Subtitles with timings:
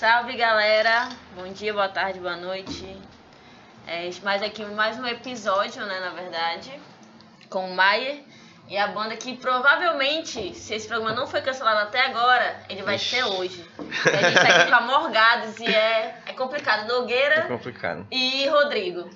[0.00, 2.96] Salve galera, bom dia, boa tarde, boa noite.
[3.86, 6.72] É, mais aqui mais um episódio, né, na verdade,
[7.50, 8.20] com o Maier
[8.66, 12.96] e a banda que provavelmente, se esse programa não foi cancelado até agora, ele vai
[12.96, 13.62] ser hoje.
[13.78, 16.88] E a gente tá aqui com a Morgados e é, é complicado.
[16.88, 18.06] Nogueira É complicado.
[18.10, 19.10] e Rodrigo.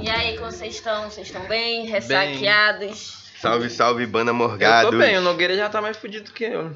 [0.00, 1.10] E aí, como vocês estão?
[1.10, 1.86] Vocês estão bem?
[1.86, 3.26] Ressaqueados?
[3.40, 4.92] Salve, salve, banda Eu Morgado.
[4.92, 6.72] tô bem, o Nogueira já tá mais fudido que eu.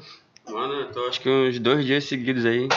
[0.51, 2.67] Mano, eu tô acho que uns dois dias seguidos aí.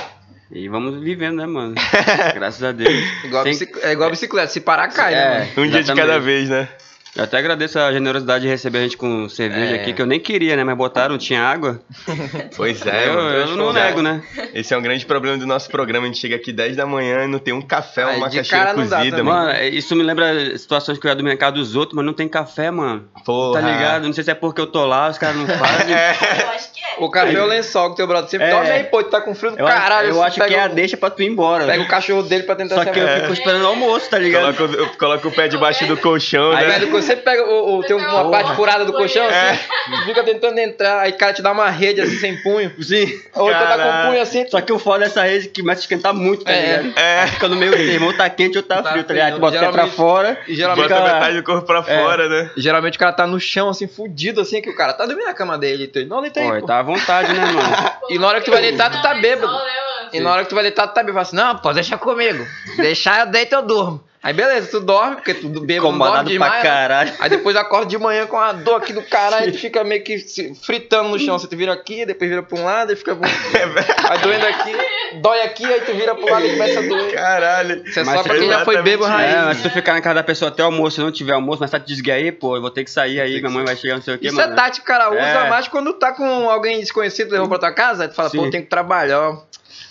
[0.53, 1.75] E vamos vivendo, né, mano?
[2.35, 2.95] Graças a Deus.
[3.25, 5.39] Igual Tem- É igual a bicicleta, se parar, cai, né, É.
[5.39, 5.51] mano?
[5.59, 6.07] Um dia de Exatamente.
[6.07, 6.69] cada vez, né?
[7.17, 9.81] Eu até agradeço a generosidade de receber a gente com cerveja É.
[9.81, 10.65] aqui, que eu nem queria, né?
[10.65, 11.81] Mas botaram, tinha água.
[12.57, 13.29] Pois é, eu, mano.
[13.37, 14.21] eu não nego, né?
[14.53, 16.07] Esse é um grande problema do nosso programa.
[16.07, 19.23] A gente chega aqui 10 da manhã e não tem um café, uma de cozida,
[19.23, 19.47] mano.
[19.47, 22.29] Mano, isso me lembra situações que eu ia do mercado dos outros, mas não tem
[22.29, 23.09] café, mano.
[23.25, 23.61] Porra.
[23.61, 24.07] Tá ligado?
[24.07, 25.95] Não sei se é porque eu tô lá, os caras não fazem.
[25.95, 26.74] Eu acho que é.
[26.99, 28.51] O café é o lençol que teu brother sempre É.
[28.51, 30.09] dorme aí, pô, tu tá com frio do Eu, caralho.
[30.11, 31.67] eu acho que pega é a deixa pra tu ir embora.
[31.67, 34.55] Pega o cachorro dele pra tentar Só que eu fico esperando o almoço, tá ligado?
[34.57, 36.79] Coloca, o- eu coloco o pé debaixo do colchão, Aí né?
[36.81, 41.01] do- você pega o, o- tem uma parte furada do colchão, assim, fica tentando entrar,
[41.01, 42.71] aí o cara te dá uma rede assim sem punho.
[42.83, 43.07] Sim.
[43.35, 44.47] Ou então tá com punho assim.
[44.49, 46.61] Só que o foda dessa rede que começa a esquentar muito, tá É.
[46.83, 46.99] ligado?
[46.99, 47.27] É.
[47.29, 49.35] Fica no meio termo, ou tá quente ou tá, Tá frio, tá ligado?
[49.35, 50.39] Tu bota o pé pra fora.
[50.47, 51.83] E geralmente, Bota fica- metade do corpo pra É.
[52.03, 52.51] fora, né?
[52.57, 55.25] e geralmente o cara tá no chão, assim, fudido, assim, que o cara tá dormindo
[55.27, 55.87] na cama dele.
[55.87, 56.67] Tu, não, deita aí, Pô, pô.
[56.67, 57.91] tá vontade, né, mano?
[58.11, 59.53] E na hora que tu vai deitar, tu tá bêbado.
[59.53, 61.27] né, E na hora que tu vai deitar, tu tá bêbado.
[61.27, 62.47] Fala assim, não, pô, deixa comigo.
[62.77, 64.05] Deixar eu deito, eu durmo.
[64.25, 66.51] Aí beleza, tu dorme, porque tu bêbado não dorme demais.
[66.51, 66.67] pra né?
[66.67, 67.13] caralho.
[67.21, 70.17] Aí depois acorda de manhã com a dor aqui do caralho, tu fica meio que
[70.63, 71.39] fritando no chão.
[71.39, 73.13] Você tu vira aqui, depois vira pra um lado e fica.
[73.13, 74.73] Aí doendo aqui,
[75.21, 77.13] dói aqui, aí tu vira pro lado e começa a doer.
[77.13, 77.83] Caralho.
[77.85, 79.35] É Mas só pra quem já foi bebo raiz.
[79.35, 81.35] É, mas se tu ficar na casa da pessoa até o almoço, se não tiver
[81.35, 83.63] almoço, mas tá te desguia aí, pô, eu vou ter que sair aí, minha mãe
[83.67, 84.55] vai chegar, não sei o que, Isso mano.
[84.55, 85.11] é tática, cara.
[85.11, 85.51] Usa É.
[85.51, 88.45] mais quando tá com alguém desconhecido levou pra tua casa, aí tu fala, pô, Sim.
[88.47, 89.37] eu tenho que trabalhar.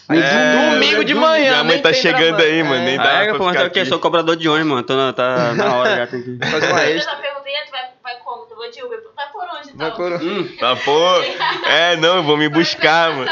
[0.10, 3.20] É, domingo de minha manhã, mãe nem tá chegando aí, mano, nem dá.
[3.20, 3.86] Ah, é, pra pô, mas ficar é aqui.
[3.86, 4.84] Sou cobrador de ônibus, mano.
[4.84, 6.46] Tô na, tá na hora já, tem que...
[6.46, 7.14] Fazer uma Eu extra.
[7.14, 8.46] já perguntei, tu vai, vai como?
[8.46, 9.00] Tu vou de Uber.
[9.16, 9.32] Vai
[9.76, 10.12] Vai por...
[10.22, 11.00] Hum, Tá, pô.
[11.68, 13.30] É, não, eu vou me buscar, mano.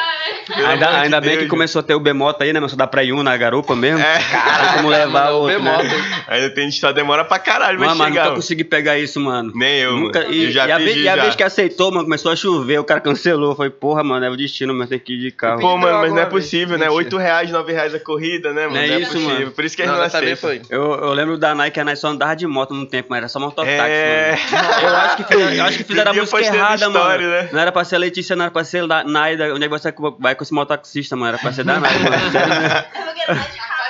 [0.68, 2.78] Ainda de ainda bem Deus, que começou a ter o B-Moto aí, né, mas só
[2.78, 4.00] dá pra ir um na garupa mesmo.
[4.00, 4.20] É.
[4.32, 5.84] Cara, como levar o outro, B-moto.
[5.84, 6.24] né?
[6.28, 8.10] Ainda tem gente só demora pra caralho, mas chegar.
[8.10, 8.36] nunca mano.
[8.36, 9.52] consegui pegar isso, mano.
[9.56, 10.34] Nem eu, Nunca, mano.
[10.34, 11.22] e, eu já e a pedi, vez, e a já.
[11.22, 13.56] vez que aceitou, mano, começou a chover, o cara cancelou.
[13.56, 15.62] Foi, porra, mano, é o destino, mas tem que ir de carro.
[15.62, 16.86] Pô, mano, mas não é possível, né?
[16.86, 16.94] Mentira.
[16.96, 18.74] 8 reais, 9 reais a corrida, né, mano?
[18.76, 19.30] Não é isso, possível.
[19.40, 19.52] mano.
[19.52, 20.36] Por isso que eles Não, não, aceitam.
[20.38, 20.62] foi.
[20.70, 23.28] Eu, eu lembro da Nike, a Nike só andava de moto num tempo, mas era
[23.30, 24.38] só mototáxi, É.
[24.52, 24.68] mano.
[24.82, 27.30] Eu acho que, fizeram- eu acho que fizeram a Vivia música postando errada, story, mano.
[27.44, 27.50] né?
[27.52, 29.54] Não era pra ser Letícia, não era pra ser da- Naida.
[29.54, 31.30] Onde é que você vai com esse mototaxista, mano?
[31.30, 32.32] Era pra ser da Naida, mano.
[32.32, 32.66] Sério mesmo.
[32.96, 33.82] Eu vou querer mais de casa.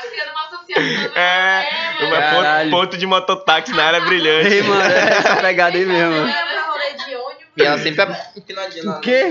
[1.15, 1.63] É,
[2.05, 2.69] uma Caralho.
[2.71, 4.47] ponto, ponto de mototáxi na área brilhante.
[4.53, 6.15] Ei, mano, é essa pegada aí mesmo.
[6.15, 7.41] Eu pra rolê de ônibus.
[7.57, 8.97] E ela sempre é empinadinha lá.
[8.97, 9.25] O quê?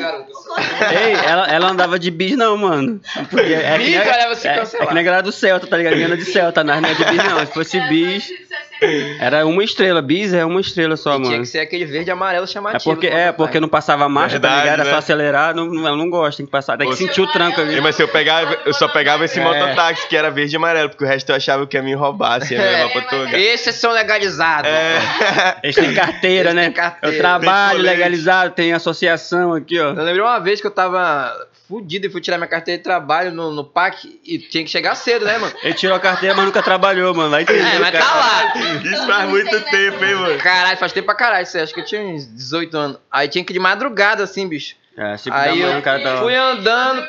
[0.92, 3.00] Ei, ela, ela andava de bis não, mano.
[3.30, 4.84] Porque é que Bis, nem a- olha, você é, cancelar.
[4.84, 5.94] é que nem a galera do Celta, tá ligado?
[5.94, 7.38] Anda de Celta, mas não é de bis não.
[7.40, 8.28] Se fosse bis,
[9.20, 10.00] era uma estrela.
[10.02, 11.42] Bis é uma estrela só, Tinha mano.
[11.42, 12.84] que ser aquele verde e amarelo É chamativo.
[12.94, 14.74] porque, do é porque não passava marcha, tá Verdade, ligado?
[14.80, 14.90] Era né?
[14.90, 16.76] só acelerar, não, não, não gosto, tem que passar.
[16.78, 17.80] Tem que sentir o tranco ali.
[17.80, 19.42] Mas se eu pegava, eu só pegava esse É.
[19.44, 22.42] mototáxi que era verde e amarelo, porque o resto eu achava que ia me roubar,
[22.42, 23.38] assim, ia me É, levar pra.
[23.40, 24.70] Esses são legalizados.
[24.70, 24.98] É.
[25.62, 26.62] Eles têm carteira, Eles né?
[26.64, 27.14] têm carteira.
[27.16, 29.90] Eu trabalho Tem legalizado, tem associação aqui, ó.
[29.90, 31.32] Eu lembrei uma vez que eu tava
[31.70, 34.96] fudido e fui tirar minha carteira de trabalho no, no PAC e tinha que chegar
[34.96, 35.54] cedo, né, mano?
[35.62, 37.30] Ele tirou a carteira, mas nunca trabalhou, mano.
[37.30, 37.60] Vai entender.
[37.60, 38.04] É, mas cara.
[38.04, 38.54] tá lá.
[38.84, 40.38] Isso faz muito tempo, hein, mano.
[40.38, 42.98] Caralho, faz tempo pra caralho, isso aí, acho que eu tinha uns 18 anos.
[43.10, 44.74] Aí tinha que ir de madrugada, assim, bicho.
[44.96, 46.16] É, tipo da Aí manhã, eu o cara tá.
[46.18, 47.06] fui andando.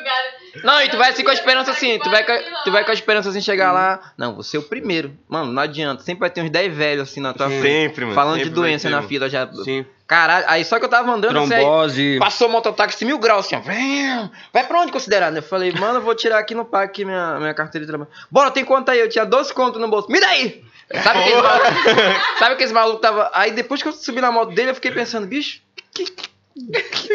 [0.62, 2.32] Não, e tu vai assim com a esperança assim, tu vai, com,
[2.64, 4.12] tu vai com a esperança assim chegar lá.
[4.18, 5.16] Não, você é o primeiro.
[5.28, 6.02] Mano, não adianta.
[6.02, 7.62] Sempre vai ter uns 10 velhos assim na tua frente.
[7.62, 8.14] Sempre, mano.
[8.14, 9.50] Falando de sempre vai doença na fila já.
[9.64, 9.84] Sim.
[10.06, 12.16] Caralho, aí só que eu tava andando assim, aí Trombose.
[12.18, 13.60] passou o mototáxi mil graus assim, ó.
[13.60, 15.34] Vem, Vai pra onde considerado?
[15.36, 18.10] Eu falei, mano, eu vou tirar aqui no parque minha, minha carteira de trabalho.
[18.30, 19.00] Bora, tem conta aí?
[19.00, 20.10] Eu tinha 12 contos no bolso.
[20.12, 20.62] Me dá aí!
[21.02, 21.66] Sabe aquele maluco?
[22.38, 23.30] Sabe aquele maluco tava.
[23.32, 25.62] Aí depois que eu subi na moto dele, eu fiquei pensando, bicho,
[25.94, 26.28] que, que- que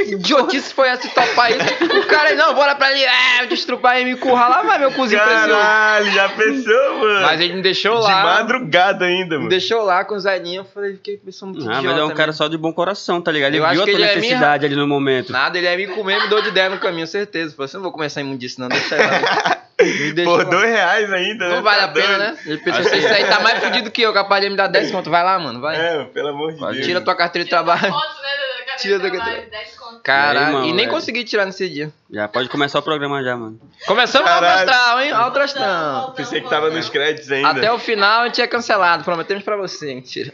[0.08, 1.60] idiotice foi essa de topar isso?
[2.00, 5.20] O cara, não, bora pra ali, é, destrupar e me encurralar, vai meu cozinho.
[5.22, 7.22] Caralho, já pensou, mano?
[7.22, 8.24] Mas ele me deixou De lá.
[8.24, 9.50] madrugada ainda, Me mano.
[9.50, 12.28] deixou lá com os velhinhos, eu falei, fiquei pensando muito Ah, mas é um cara
[12.28, 12.34] mesmo.
[12.34, 13.52] só de bom coração, tá ligado?
[13.54, 15.32] Ele Eu acho viu a que tua é necessidade ali no momento.
[15.32, 17.54] Nada, ele ia me comer, me deu de ideia no caminho, certeza.
[17.56, 19.58] Falei, assim, não vou começar a imundice, não, deixa ele lá.
[19.80, 21.56] Me Por dois reais ainda, né?
[21.56, 22.38] Não vale Tá a pena, né?
[22.48, 24.90] Ele pensou, você isso aí tá mais fudido que eu, capaz de me dar 10
[24.92, 25.08] conto.
[25.12, 25.76] Vai lá, mano, vai.
[25.80, 26.84] É, pelo amor de Deus.
[26.86, 27.82] Tira tua carteira de trabalho.
[27.82, 27.92] Tira
[28.78, 29.42] Tira da da.
[30.04, 30.90] Caralho, E nem é.
[30.90, 31.92] consegui tirar nesse dia.
[32.12, 33.60] Já pode começar o programa já, mano.
[33.86, 34.70] Começamos alto Caralho.
[34.70, 35.12] astral, hein?
[35.12, 36.12] Alto astral.
[36.14, 37.50] Pensei que tava nos créditos ainda.
[37.50, 40.32] Até o final a gente tinha cancelado, prometemos pra você, mentira.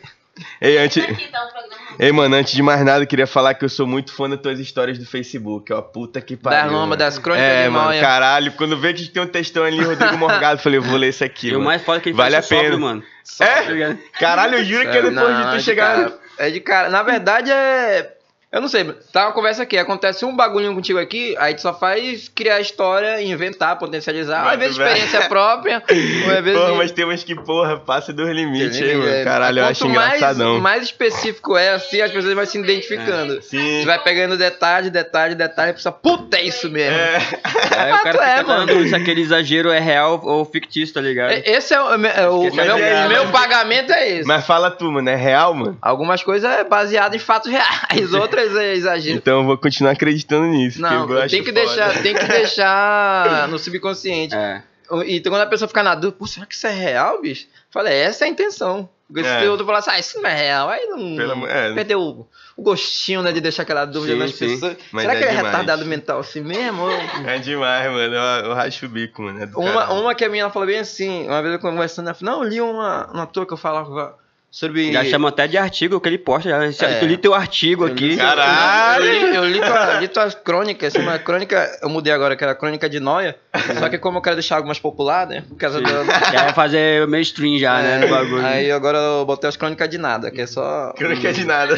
[0.60, 1.04] Ei, antes...
[1.04, 1.84] Aqui o programa.
[2.00, 4.42] Ei, mano, antes de mais nada, eu queria falar que eu sou muito fã das
[4.42, 5.80] tuas histórias do Facebook, ó.
[5.80, 6.60] Puta que pariu.
[6.64, 6.96] Das lomas, mano.
[6.98, 8.02] das crônicas É, de mano, Maia.
[8.02, 8.52] caralho.
[8.54, 11.24] Quando veio que tem um textão ali, Rodrigo Morgado, eu falei, eu vou ler isso
[11.24, 12.78] aqui, E o mais foda é que ele Vale a pena.
[12.78, 13.04] mano.
[13.40, 13.46] É?
[13.94, 13.98] Tá?
[14.20, 15.96] Caralho, eu juro que é depois Não, de é tu de chegar...
[15.96, 16.20] cara.
[16.40, 16.90] É de cara.
[16.90, 18.12] Na verdade é.
[18.54, 21.74] Eu não sei, tá uma conversa aqui, acontece um bagulhinho contigo aqui, aí tu só
[21.74, 26.62] faz criar história, inventar, potencializar, às vezes experiência própria, às vezes...
[26.62, 29.10] Porra, mas tem umas que, porra, passa dos limites, hein, mano.
[29.10, 30.60] É, Caralho, eu acho mais, engraçadão.
[30.60, 33.42] mais específico é, assim, as pessoas vão se identificando.
[33.42, 33.80] Sim.
[33.80, 36.96] Você vai pegando detalhe, detalhe, detalhe, e pensa, puta, é isso mesmo.
[36.96, 37.18] É.
[37.76, 38.68] Aí o cara é, mano.
[38.68, 41.32] falando se aquele exagero é real ou fictício, tá ligado?
[41.32, 44.28] É, Esse é o, é o meu, o meu pagamento é esse.
[44.28, 45.76] Mas fala tu, mano, é real, mano?
[45.82, 49.18] Algumas coisas é baseado em fatos reais, outras é exagero.
[49.18, 50.82] Então eu vou continuar acreditando nisso.
[50.82, 51.66] Não, tem que foda.
[51.66, 54.36] deixar, tem que deixar no subconsciente.
[54.36, 54.64] É.
[55.06, 57.48] E então, quando a pessoa fica na dúvida, pô, será que isso é real, bicho?
[57.72, 58.88] Falei, essa é a intenção.
[59.08, 59.48] Porque se É.
[59.48, 61.16] o outro falar assim, ah, isso não é real, aí não.
[61.16, 61.74] Pelo é.
[61.74, 64.48] Perdeu o, o gostinho, né, de deixar aquela dúvida Sim, nas sim.
[64.50, 64.78] pessoas.
[64.92, 66.84] Mas será é que ele é retardado mental assim mesmo?
[67.26, 68.16] É demais, mano.
[68.16, 69.42] Eu, eu racho o bico, mano.
[69.42, 70.02] É Uma, caralho.
[70.02, 72.50] uma que a minha falou bem assim, uma vez eu conversando, ela falou, não, eu
[72.50, 74.16] li uma, uma toa que eu falava
[74.54, 74.94] sobre.
[74.94, 76.48] Já chama até de artigo que ele posta.
[76.72, 77.04] Já, É.
[77.04, 78.18] Eu li teu artigo Eu li- aqui.
[78.18, 79.04] Caralho!
[79.06, 82.54] Eu li, eu li, tua, li tuas crônicas, uma crônica, eu mudei agora, que era
[82.54, 83.36] a crônica de Noia,
[83.80, 85.82] só que como eu quero deixar algo mais popular, né, por causa.
[86.32, 87.98] Já vai fazer mainstream já, né?
[87.98, 88.46] No bagulho.
[88.46, 90.94] Aí agora eu botei as crônicas de nada, que é só...
[90.94, 91.76] Quer de nada.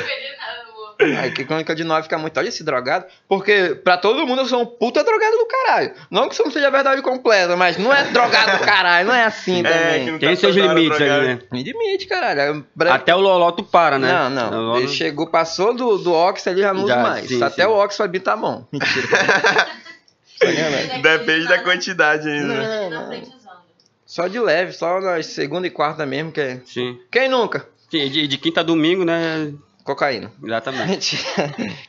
[1.22, 4.46] Aí que crônica de nove fica muito, olha esse drogado, porque pra todo mundo eu
[4.46, 5.94] sou um puta drogado do caralho.
[6.10, 9.16] Não que isso não seja a verdade completa, mas não é drogado do caralho, não
[9.16, 10.06] é assim É, também.
[10.06, 11.40] que não Tem tá seus limites ali, né?
[11.52, 12.66] Limite, caralho.
[12.76, 14.12] Bre- Até o Loló tu para, né?
[14.12, 14.50] Não, não.
[14.50, 17.28] Loló Ele chegou, passou do, do Ox ali, já não usa mais.
[17.28, 17.70] sim, Até sim.
[17.70, 18.66] o Ox vai tá bom.
[18.72, 19.08] Mentira.
[21.02, 22.48] Depende da quantidade ainda.
[22.54, 23.10] Não, Na não.
[23.10, 23.36] usando.
[24.06, 26.62] Só de leve, só nas segunda e quarta mesmo, que é.
[26.66, 27.00] Sim.
[27.12, 27.68] Quem nunca?
[27.90, 29.52] Sim, De, de quinta a domingo, né?
[29.86, 30.32] Cocaína.
[30.44, 31.16] Exatamente.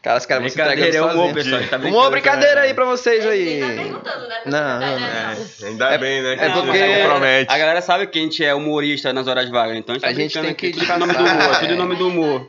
[0.02, 1.60] Cara, os caras vão se Brincadeira, é entregando humor, sozinhos.
[1.60, 1.80] pessoal.
[1.80, 3.48] Tá Uma brincadeira aí pra vocês aí.
[3.48, 4.36] Ele tá perguntando, né?
[4.44, 5.06] Não, não, não.
[5.06, 6.36] É, ainda bem, né?
[6.36, 7.52] que É a gente porque- compromete.
[7.52, 10.08] A galera sabe que a gente é humorista nas horas vagas, então a gente, tá
[10.08, 11.78] A gente tem que aqui, tudo em nome do humor, tudo em é.
[11.78, 12.48] nome do humor.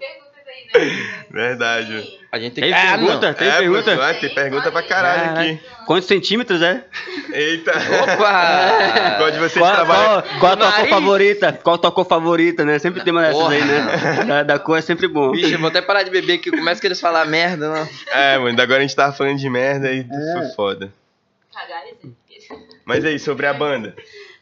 [1.32, 2.17] Verdade.
[2.30, 2.78] A gente tem Tem que.
[2.80, 3.06] Ah, não.
[3.06, 3.34] pergunta?
[3.34, 3.96] Tem é, pergunta?
[3.98, 5.62] pô, tem pergunta pra caralho aqui.
[5.86, 6.84] Quantos centímetros é?
[7.32, 7.72] Eita.
[7.72, 9.16] Opa!
[9.18, 10.22] Qual de vocês Qual, trabalha?
[10.24, 11.54] qual, qual a tua cor favorita?
[11.64, 12.80] Qual a tua cor favorita, né?
[12.80, 13.54] Sempre tem uma dessas Porra.
[13.56, 14.24] aí, né?
[14.26, 15.32] Da, da cor é sempre bom.
[15.32, 17.90] Bicho, eu vou até parar de beber que começa que eles falar merda, não.
[18.08, 20.34] É, mano, agora a gente tava falando de merda e É.
[20.34, 20.92] foi foda.
[21.54, 22.14] Cagaram
[22.86, 23.96] Mas aí, sobre a banda.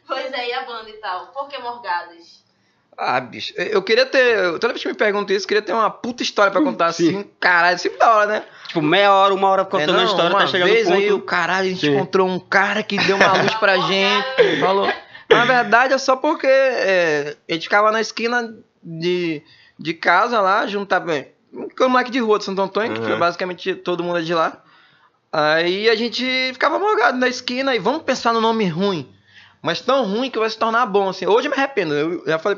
[0.08, 1.26] Pois é, e a banda e tal?
[1.28, 2.44] Por que Morgados?
[2.98, 4.58] Ah, bicho, eu queria ter.
[4.58, 7.08] Toda vez que me perguntam isso, eu queria ter uma puta história pra contar Sim.
[7.18, 7.30] assim.
[7.38, 8.42] Caralho, sempre da hora, né?
[8.68, 10.96] Tipo, meia hora, uma hora contando É, a não, história, uma tá chegando vez ponto.
[10.96, 11.94] aí, o caralho, a gente Sim.
[11.94, 14.60] encontrou um cara que deu uma luz pra gente.
[14.60, 14.90] Falou.
[15.28, 19.42] Na verdade, é só porque é, a gente ficava na esquina de,
[19.78, 21.26] de casa lá, juntava.
[21.52, 23.18] Um moleque de rua de Santo Antônio, que Uhum.
[23.18, 24.62] basicamente todo mundo é de lá.
[25.32, 29.06] Aí a gente ficava morgado na esquina e vamos pensar no nome ruim.
[29.66, 31.26] Mas tão ruim que vai se tornar bom, assim.
[31.26, 31.92] Hoje eu me arrependo.
[31.92, 32.56] Eu já falei.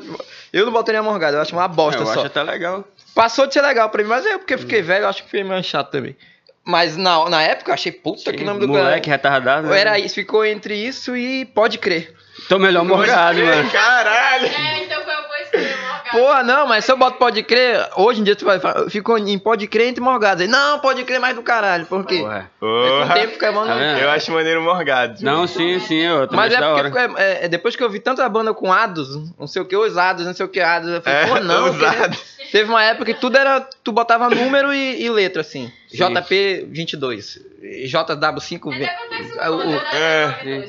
[0.52, 2.12] Eu não botaria morgado, eu acho uma bosta É, eu só.
[2.12, 2.84] acho até legal.
[3.14, 5.30] Passou de ser legal pra mim, mas é porque eu fiquei velho, eu acho que
[5.30, 6.14] foi meio chato também.
[6.62, 9.16] Mas na, na época eu achei, puta, que nome do Moleque cara.
[9.16, 9.68] retardado.
[9.68, 9.80] né?
[9.80, 12.14] Era isso, ficou entre isso e pode crer.
[12.46, 13.70] Tô melhor morgado, mano.
[13.70, 14.46] Caralho!
[14.46, 15.97] É, então foi eu vou escolher Morgados.
[16.10, 19.18] Porra, não, mas se eu boto pode crer, hoje em dia tu vai falar, ficou
[19.18, 20.42] em pode crer entre morgados.
[20.42, 22.18] Aí, não, pode crer mais do caralho, por quê?
[22.18, 22.50] Porra.
[22.58, 23.14] Com o Porra.
[23.14, 23.74] tempo fica bom, Tá?
[23.76, 25.22] Eu acho maneiro morgado.
[25.22, 27.14] Não, sim, sim, eu também Mas é porque hora.
[27.18, 29.96] é, é, depois que eu vi tanta banda com ados, não sei o que, os
[29.96, 31.68] ados, não sei o que, ados, eu falei, É, pô, não.
[32.50, 33.60] Teve uma época que tudo era.
[33.60, 35.70] Tu botava número e, e letra, assim.
[35.88, 35.96] Sim.
[35.96, 37.40] JP 22,
[37.86, 39.80] JW5, Até acontece Ah, o- com o-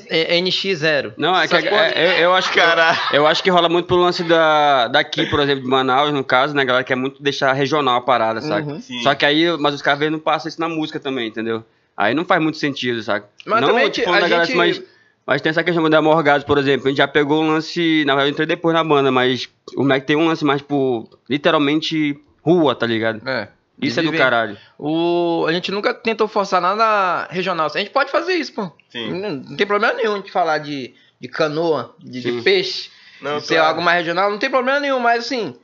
[0.09, 1.13] é, NX0.
[1.17, 2.97] Não, é que é- é- eu acho que Caralho.
[3.13, 6.53] eu acho que rola muito pelo lance da daqui, por exemplo, de Manaus, no caso,
[6.55, 8.67] né, a galera quer muito deixar regional a parada, saca?
[8.69, 8.81] Uhum.
[9.03, 11.63] Só que aí, mas os caras não passam isso na música também, entendeu?
[11.97, 13.27] Aí não faz muito sentido, saca?
[13.45, 14.81] Mas não, também tipo, a galera, gente- mas,
[15.27, 16.87] mas tem essa questão da Morgados, por exemplo.
[16.87, 18.03] A gente já pegou um lance.
[18.05, 21.09] Na verdade, eu entrei depois na banda, mas o Mac tem um lance mais, tipo,
[21.29, 23.27] literalmente rua, tá ligado?
[23.27, 23.49] É.
[23.81, 24.57] Isso é do caralho.
[24.77, 27.67] O, a gente nunca tentou forçar nada regional.
[27.73, 28.71] A gente pode fazer isso, pô.
[28.89, 29.11] Sim.
[29.13, 32.89] Não, não tem problema nenhum a gente falar de, de canoa, de, de peixe,
[33.21, 33.69] Não, de ser claro.
[33.69, 34.29] algo mais regional.
[34.29, 35.55] Não tem problema nenhum, mas assim,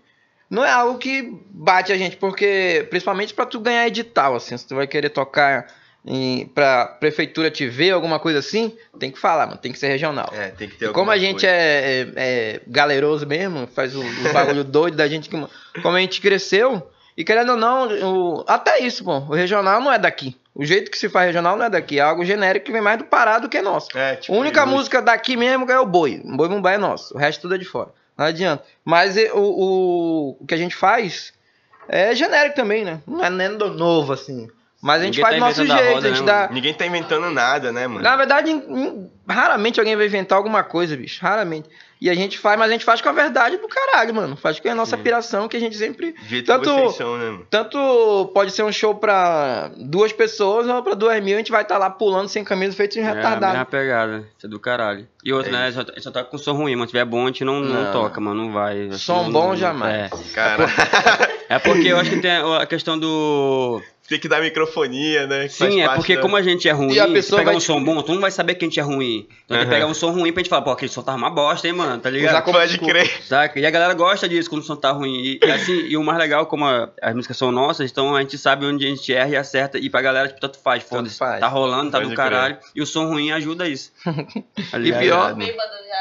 [0.49, 4.67] não é algo que bate a gente, porque principalmente pra tu ganhar edital, assim, se
[4.67, 5.67] tu vai querer tocar
[6.05, 9.87] em, pra prefeitura te ver, alguma coisa assim, tem que falar, mano, tem que ser
[9.87, 10.31] regional.
[10.33, 14.01] É, tem que ter E como a gente é, é, é galeroso mesmo, faz o,
[14.01, 15.35] o bagulho doido da gente, que,
[15.81, 17.87] como a gente cresceu, e querendo ou não,
[18.39, 20.35] o- até isso, pô, o regional não é daqui.
[20.53, 22.97] O jeito que se faz regional não é daqui, é algo genérico que vem mais
[22.97, 23.95] do Pará do que nosso.
[23.97, 26.21] É, tipo, a única música daqui mesmo é o Boi.
[26.23, 27.89] O Boi Mumbai é nosso, o resto tudo é de fora.
[28.17, 28.63] Não adianta.
[28.83, 31.33] Mas o, o, o que a gente faz
[31.89, 33.01] é genérico também, né?
[33.05, 34.49] Não é nem novo, assim.
[34.85, 36.25] Mas a gente Ninguém faz do tá nosso inventando a jeito, roda, a gente né,
[36.31, 36.53] dá.
[36.53, 38.01] Ninguém tá inventando nada, né, mano?
[38.01, 38.51] Na verdade,
[39.27, 41.19] raramente alguém vai inventar alguma coisa, bicho.
[41.23, 41.67] Raramente.
[41.99, 44.35] E a gente faz, mas a gente faz com a verdade do caralho, mano.
[44.35, 46.11] Faz com a nossa piração que a gente sempre.
[46.11, 47.47] Do jeito Tanto- que são, né, mano?
[47.49, 51.63] Tanto pode ser um show pra duas pessoas ou pra duas mil, a gente vai
[51.63, 53.53] estar lá pulando sem camisa, feito um É a retardado.
[53.53, 54.17] mesma pegada.
[54.37, 55.07] Isso é do caralho.
[55.23, 55.71] E outra, É né?
[55.71, 56.85] Só, só toca com som ruim, mano.
[56.85, 57.91] Se tiver bom, a gente não, não, Não.
[57.91, 58.43] toca, mano.
[58.45, 58.91] Não vai.
[58.91, 60.11] Som que bom não- jamais.
[60.11, 60.33] É.
[60.35, 60.65] Cara,
[61.49, 63.81] É porque eu acho que tem a a questão do.
[64.07, 65.47] Tem que dar microfonia, né?
[65.47, 67.13] que faz Sim, é parte porque da- como a gente é ruim, E a se
[67.13, 69.27] pessoa pegar vai um som bom, tu não vai saber que a gente é ruim.
[69.45, 69.65] Então tem Aham.
[69.65, 71.73] que pegar um som ruim pra gente falar, pô, aquele som tá uma bosta, hein,
[71.73, 72.43] mano, tá ligado?
[72.43, 72.93] como Pode desculpa.
[72.93, 73.23] crer.
[73.23, 73.59] Saca?
[73.59, 75.15] E a galera gosta disso quando o som tá ruim.
[75.15, 78.21] E, e assim, e o mais legal, como a- as músicas são nossas, então a
[78.21, 79.77] gente sabe onde a gente erra e acerta.
[79.77, 81.17] E pra galera, tipo, tanto faz, foda-se.
[81.17, 82.29] Tá rolando, tá Pode do crer.
[82.29, 82.57] caralho.
[82.75, 83.91] E o som ruim ajuda isso.
[84.71, 85.33] Tá E pior, já,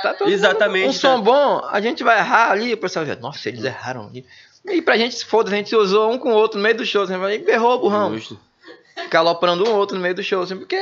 [0.03, 0.17] Tá né?
[0.19, 0.99] todo Exatamente, Um tá.
[0.99, 4.25] som bom, a gente vai errar ali, o pessoal ver, nossa, eles erraram ali.
[4.67, 6.87] E pra gente, se foda, a gente usou um com o outro no meio do
[6.87, 7.03] show.
[7.03, 8.15] Assim, vai, errou, burrão.
[8.15, 8.39] Justo.
[8.97, 10.43] Ficar aloprando um outro no meio do show.
[10.43, 10.77] Assim, porque,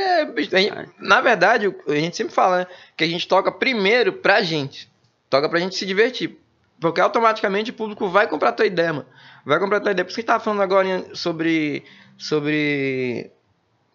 [0.50, 4.90] gente- na verdade, a gente sempre fala né, que a gente toca primeiro pra gente.
[5.28, 6.38] Toca pra gente se divertir.
[6.80, 9.06] Porque automaticamente o público vai comprar a tua ideia, mano.
[9.46, 10.04] Vai comprar a tua ideia.
[10.04, 11.84] Por isso que a gente tava falando agora sobre.
[12.18, 13.30] sobre.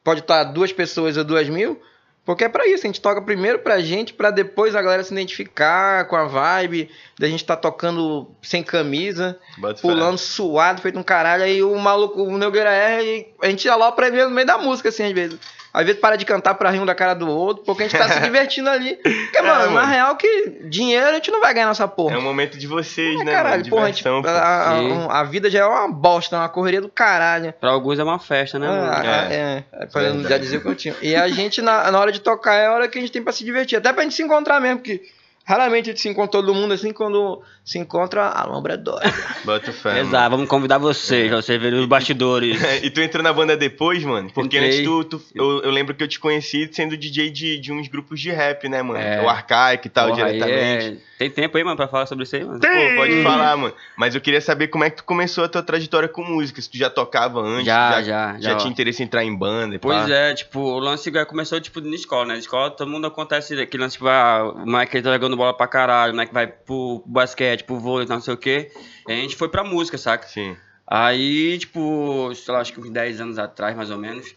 [0.04, 1.82] Pode estar duas pessoas ou duas mil.
[2.28, 5.14] Porque é pra isso, a gente toca primeiro pra gente, pra depois a galera se
[5.14, 9.82] identificar com a vibe, da gente tá tocando sem camisa, fé.
[9.82, 14.08] pulando suado, feito um caralho, aí o maluco, o Nogueira erra e a gente alopra
[14.08, 15.40] ele no meio da música, assim, às vezes.
[15.80, 17.98] Às vezes para de cantar pra rir um da cara do outro, porque a gente
[17.98, 18.96] tá se divertindo ali.
[18.96, 19.88] Porque, mano, na mano.
[19.88, 22.16] real que dinheiro a gente não vai ganhar nessa porra.
[22.16, 23.70] É um momento de vocês, É, né, caralho, mano?
[23.70, 24.22] porra, a, gente- pô.
[24.28, 27.54] a, a- a vida já é uma bosta, uma correria do caralho.
[27.60, 28.92] Pra alguns é uma festa, né, mano?
[28.92, 29.36] Ah, É.
[29.36, 30.30] é, é, eu Verdade.
[30.30, 30.96] já dizer o que eu tinha.
[31.02, 33.22] E a gente, na, na hora de tocar, é a hora que a gente tem
[33.24, 33.78] pra se divertir.
[33.78, 35.02] Até pra gente se encontrar mesmo, porque
[35.48, 39.02] raramente a gente se encontra todo mundo assim, quando se encontra, a lombra é dói.
[39.46, 40.02] Bota fé.
[40.02, 42.58] Exato, vamos convidar vocês, pra vocês verem os bastidores.
[42.84, 44.30] E tu entrou na banda depois, mano?
[44.34, 44.70] Porque Entrei.
[44.72, 47.88] antes tu, tu- eu, eu lembro que eu te conheci sendo DJ de, de uns
[47.88, 49.00] grupos de rap, né, mano?
[49.00, 49.22] É.
[49.22, 51.02] O Arcaic e tal, Porra, aí diretamente.
[51.04, 52.60] é- Tem tempo aí, mano, pra falar sobre isso aí, mano?
[52.60, 53.74] Pô, pode falar, mano.
[53.98, 56.62] Mas eu queria saber como é que tu começou a tua trajetória com música.
[56.62, 58.56] Se tu já tocava antes, Já, já, já, já já.
[58.58, 60.10] tinha interesse em entrar em banda e Pois pá.
[60.14, 62.34] é, tipo, o lance começou, tipo, na escola, né?
[62.36, 65.68] Na escola, todo mundo acontece aquele lance, tipo, ah, o moleque tá jogando bola pra
[65.68, 68.72] caralho, o moleque vai pro basquete, pro vôlei, não sei o quê.
[69.08, 70.28] E a gente foi pra música, saca?
[70.28, 70.58] Sim.
[70.86, 74.36] Aí, tipo, sei lá, acho que uns 10 anos atrás, mais ou menos.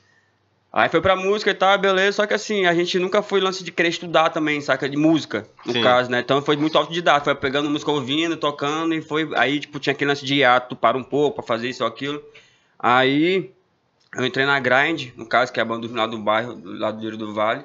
[0.72, 2.16] Aí foi pra música e tal, beleza.
[2.16, 4.88] Só que assim, a gente nunca foi lance de querer estudar também, saca?
[4.88, 5.82] De música, no Sim.
[5.82, 6.20] caso, né?
[6.20, 7.24] Então foi muito autodidata.
[7.24, 9.28] Foi pegando música ouvindo, tocando e foi.
[9.34, 12.22] Aí, tipo, tinha aquele lance de hiato, para um pouco pra fazer isso ou aquilo.
[12.78, 13.52] Aí
[14.16, 16.78] eu entrei na Grind, no caso, que é a banda do lá do bairro, do
[16.78, 17.64] lado do Rio do Vale.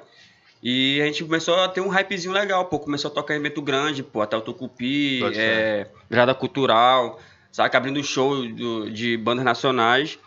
[0.62, 2.78] E a gente começou a ter um hypezinho legal, pô.
[2.78, 7.20] Começou a tocar em evento grande, pô, até o Tucupi, é, Virada Cultural,
[7.52, 7.78] saca?
[7.78, 10.18] Abrindo show do- de bandas nacionais.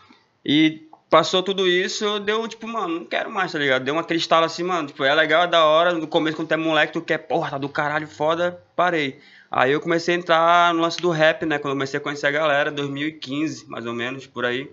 [0.46, 3.84] E passou tudo isso, deu tipo, mano, não quero mais, tá ligado?
[3.84, 4.88] Deu uma cristal assim, mano.
[4.88, 5.92] Tipo, é legal, é da hora.
[5.94, 9.20] No começo, quando tu é moleque, tu quer, porra, tá do caralho, foda, parei.
[9.52, 11.58] Aí eu comecei a entrar no lance do rap, né?
[11.58, 14.70] Quando eu comecei a conhecer a galera, 2015, mais ou menos, por aí.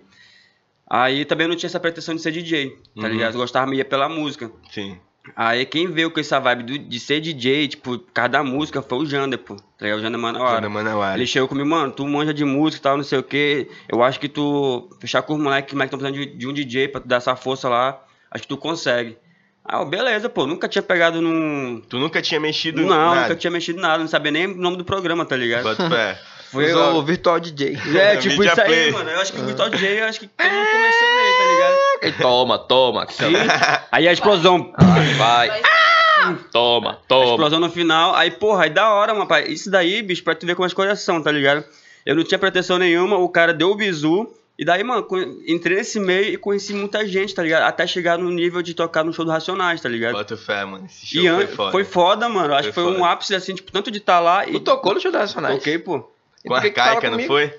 [0.89, 3.07] Aí também não tinha essa pretensão de ser DJ, tá Uhum.
[3.09, 3.33] ligado?
[3.33, 4.49] Eu gostava meio pela música.
[4.71, 4.97] Sim.
[5.35, 8.81] Aí quem veio com essa vibe do- de ser DJ, tipo, por causa da música,
[8.81, 9.55] foi o Jander, pô.
[9.55, 9.99] Tá ligado?
[9.99, 10.55] O Jander Manauara.
[10.55, 11.17] Jana Manauara.
[11.17, 13.67] Ele chegou comigo, mano, tu manja de música e tal, não sei o que.
[13.89, 16.87] Eu acho que tu fechar com os moleques, moleques estão precisando de, de um DJ
[16.87, 18.01] pra tu dar essa força lá.
[18.31, 19.17] Acho que tu consegue.
[19.63, 20.47] Ah, beleza, pô.
[20.47, 21.81] Nunca tinha pegado num.
[21.89, 23.21] Tu nunca tinha mexido Não, nada.
[23.23, 25.63] nunca tinha mexido nada, não sabia nem o nome do programa, tá ligado?
[25.63, 26.17] Bota fé.
[26.51, 27.77] Foi o Virtual DJ.
[27.95, 28.91] É, tipo Media isso aí, play.
[28.91, 29.09] mano.
[29.09, 31.75] Eu acho que o Virtual DJ, eu acho que todo mundo começou nele, tá ligado?
[32.03, 33.07] E toma, toma.
[33.09, 33.33] Sim.
[33.91, 34.73] Aí a explosão.
[35.17, 35.61] Vai, Vai-
[36.51, 37.25] toma, A toma.
[37.31, 38.15] explosão no final.
[38.15, 39.27] Aí, porra, aí da hora, mano.
[39.27, 39.47] pai.
[39.47, 41.63] Isso daí, bicho, pra tu ver como as coisas são, tá ligado?
[42.05, 44.27] Eu não tinha pretensão nenhuma, o cara deu o bizu.
[44.59, 45.05] E daí, mano,
[45.47, 47.61] entrei nesse meio e conheci muita gente, tá ligado?
[47.63, 50.13] Até chegar no nível de tocar no show do Racionais, tá ligado?
[50.13, 50.85] Bota fé, mano.
[50.87, 51.71] Esse show E foi foda.
[51.71, 52.53] foi foda, mano.
[52.55, 53.11] Acho Foi que foi um foda.
[53.11, 54.53] ápice, assim, tipo, tanto de estar lá e.
[54.53, 55.57] Tu tocou no show da Nacionais?
[55.57, 56.09] Toquei, pô.
[56.45, 57.53] Com a Arcaica, não foi?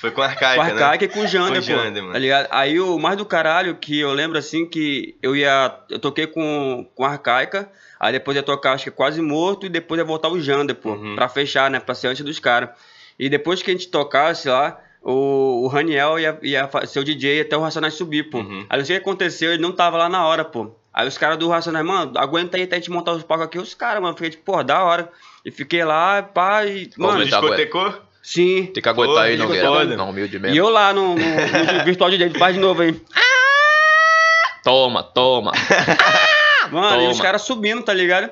[0.00, 1.12] Foi com a Com Arcaica, a Arcaica né?
[1.12, 1.82] e com o Jander, Com o pô.
[1.82, 2.12] Jander, mano.
[2.12, 2.48] Tá ligado?
[2.50, 5.74] Aí o mais do caralho que eu lembro assim que eu ia.
[5.88, 9.68] Eu toquei com, com a Arcaica, aí depois ia tocar, acho que quase morto, e
[9.68, 10.92] depois ia voltar o Jander, pô.
[10.92, 11.14] Uhum.
[11.14, 11.80] Pra fechar, né?
[11.80, 12.70] Pra ser antes dos caras.
[13.18, 17.42] E depois que a gente tocasse lá, o, o Raniel ia, ia ser o DJ
[17.42, 18.38] até o Racionais subir, pô.
[18.38, 18.64] Uhum.
[18.68, 20.70] Aí não sei o que aconteceu, ele não tava lá na hora, pô.
[20.92, 23.58] Aí os caras do Racionais, mano, aguenta aí até a gente montar os palcos aqui.
[23.58, 25.10] Os caras, mano, fiquei tipo, porra, da hora.
[25.44, 26.90] E fiquei lá, pá, e.
[26.96, 27.94] Mano, tá Discotecou?
[28.22, 28.66] sim.
[28.74, 30.56] Tem que aguentar aí, Pô, não, humilde E mesmo.
[30.56, 32.94] eu lá no, no, no virtual DJ, faz de novo aí.
[34.62, 35.52] Toma, toma.
[36.70, 37.10] Mano, e Toma.
[37.10, 38.30] os caras subindo, tá ligado?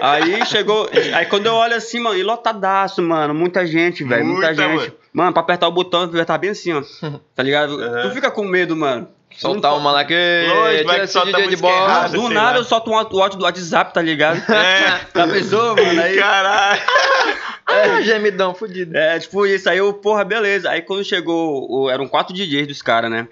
[0.00, 0.88] Aí chegou.
[1.14, 3.34] Aí quando eu olho assim, mano, e lotadaço, mano.
[3.34, 4.24] Muita gente, velho.
[4.24, 4.76] Muita, Muita, gente.
[4.78, 4.92] mano.
[5.12, 5.32] Mano.
[5.34, 6.82] pra apertar o botão, eu apertar bem assim, ó.
[7.34, 7.78] Tá ligado?
[7.78, 8.08] Aham.
[8.08, 9.06] Tu fica com medo, mano.
[9.36, 10.14] Soltar uma lá que.
[10.48, 11.76] Lógico, vai que DJ de bola.
[11.76, 12.08] errada.
[12.16, 12.56] Do nada lá.
[12.58, 14.42] eu solto um áudio do WhatsApp, tá ligado?
[14.52, 15.00] É.
[15.14, 16.00] Já pensou, mano?
[16.02, 16.16] Aí.
[16.16, 16.82] Caralho.
[17.66, 18.96] Ah, gemidão fudido.
[18.96, 19.68] É, tipo isso.
[19.68, 20.70] Aí eu, porra, beleza.
[20.70, 23.26] Aí quando chegou, o- eram quatro DJs dos caras, né?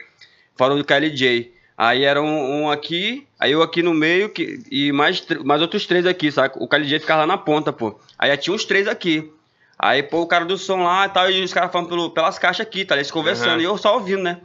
[0.56, 1.52] Fora do KLJ.
[1.76, 5.87] Aí era um, um aqui, aí eu aqui no meio que, e mais, mais outros
[5.87, 6.59] três aqui, saca?
[6.62, 7.99] O KLJ ficava lá na ponta, pô.
[8.18, 9.30] Aí tinha uns três aqui.
[9.78, 12.38] Aí, pô, o cara do som lá e tal, e os caras falando pelo- pelas
[12.38, 12.94] caixas aqui, tá?
[12.94, 13.61] Eles conversando, Aham.
[13.61, 14.38] e eu só ouvindo, né?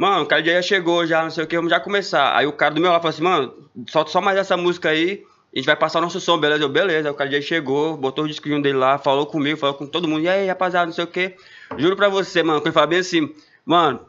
[0.00, 2.34] Mano, o cara já chegou, já não sei o que, vamos já começar.
[2.34, 5.26] Aí o cara do meu lado falou assim, mano, solta só mais essa música aí,
[5.54, 6.64] a gente vai passar o nosso som, beleza?
[6.64, 7.10] Eu, beleza.
[7.10, 10.22] O cara já chegou, botou o disquinho dele lá, falou comigo, falou com todo mundo,
[10.22, 11.36] e aí, rapaziada, não sei o que.
[11.76, 14.00] Juro pra você, mano, quando ele fala bem assim, mano,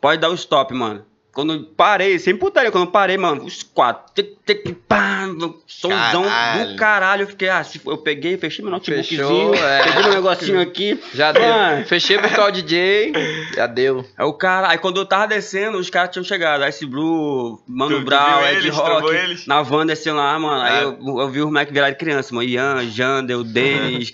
[0.00, 1.04] pode dar o stop, mano.
[1.34, 5.26] Quando eu parei, sem putaria, quando eu parei, mano, os quatro, tic, tic, pá,
[5.66, 6.68] somzão Caralho.
[6.70, 9.82] do caralho, eu fiquei, ah, eu peguei, fechei meu notebookzinho, Fechou, é.
[9.82, 11.76] peguei meu negocinho aqui, Já Mano.
[11.78, 11.86] deu.
[11.86, 13.12] Fechei pro o DJ.
[13.54, 14.04] Já deu.
[14.16, 16.64] Aí o cara, aí quando eu tava descendo, os caras tinham chegado.
[16.68, 18.76] Ice Blue, Mano Tu- tu Brown, viu Ed eles?
[18.76, 20.62] Rock, na van descendo lá, mano.
[20.62, 20.82] Aí Ah.
[20.82, 22.46] eu, eu vi os moleques virados criança, mano.
[22.48, 24.12] Ian, Jander, o Denis,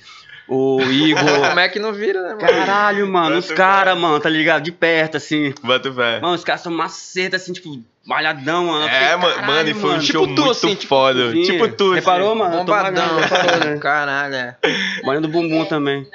[0.50, 1.22] o Igor.
[1.48, 2.40] Como é que não vira, né, mano?
[2.40, 4.00] Caralho, mano, os Bota caras, fé.
[4.00, 4.62] mano, tá ligado?
[4.62, 5.54] De perto, assim.
[5.62, 6.20] Bota fé.
[6.20, 8.86] Mano, os caras são maceta, assim, tipo, malhadão, mano.
[8.86, 10.02] É, fiquei, mano, caralho, mano, e foi um mano.
[10.02, 11.30] show Tipo tu, muito assim, tipo foda.
[11.30, 11.42] Sim.
[11.42, 12.38] Tipo tu, Reparou, assim.
[12.38, 12.54] mano?
[12.54, 13.18] Eu tô Bombadão.
[13.20, 13.76] reparou, né?
[13.78, 14.56] Caralho, é.
[15.04, 16.06] Banho do bumbum também.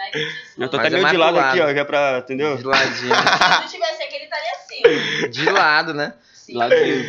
[0.58, 1.70] Eu tô Mas até é meio de lado pro aqui, lado.
[1.70, 2.58] ó, que é pra, entendeu?
[2.58, 3.16] De ladinho.
[3.16, 4.52] Se tivesse aqui, ele estaria
[5.24, 5.30] assim.
[5.30, 6.14] De lado, né?
[6.34, 6.58] Sim.
[6.58, 7.06] Ladinho.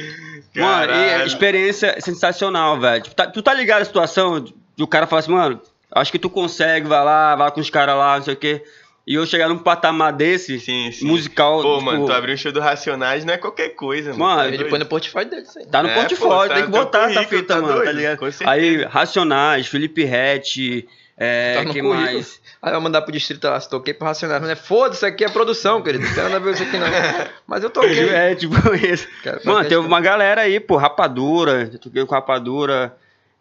[0.54, 3.02] Mano, e experiência sensacional, velho.
[3.02, 5.59] Tipo, tá- tu tá ligado a situação de de o cara falar assim, mano,
[5.93, 8.37] acho que tu consegue, vai lá, vai lá com os caras lá, não sei o
[8.37, 8.62] quê.
[9.07, 11.07] E eu chegar num patamar desse, Sim, sim.
[11.07, 11.62] musical.
[11.62, 14.25] Pô, tipo, mano, tu abriu o show do Racionais não é qualquer coisa, mano.
[14.25, 14.71] Mano, Tá Ele doido?
[14.71, 15.66] põe no portfólio dele isso aí.
[15.66, 17.97] Tá no É, portfólio, pô, tá tem que botar essa fita, tá mano, tá doido?
[17.97, 18.19] ligado?
[18.19, 18.50] Com certeza.
[18.50, 21.95] Aí, Racionais, Felipe Rett, é, Tá no que currículo.
[22.02, 22.40] mais?
[22.61, 24.40] Aí eu mandar pro distrito lá, se toquei pro Racionais.
[24.40, 26.05] Mas é foda-se, isso aqui é produção, querido.
[26.05, 26.87] Não tem nada a ver isso aqui, não.
[27.47, 28.09] Mas eu toquei.
[28.09, 29.07] É, tipo isso.
[29.23, 32.97] Cara, Mano, teve uma galera aí, pô, Rapadura, eu toquei com Rapadura,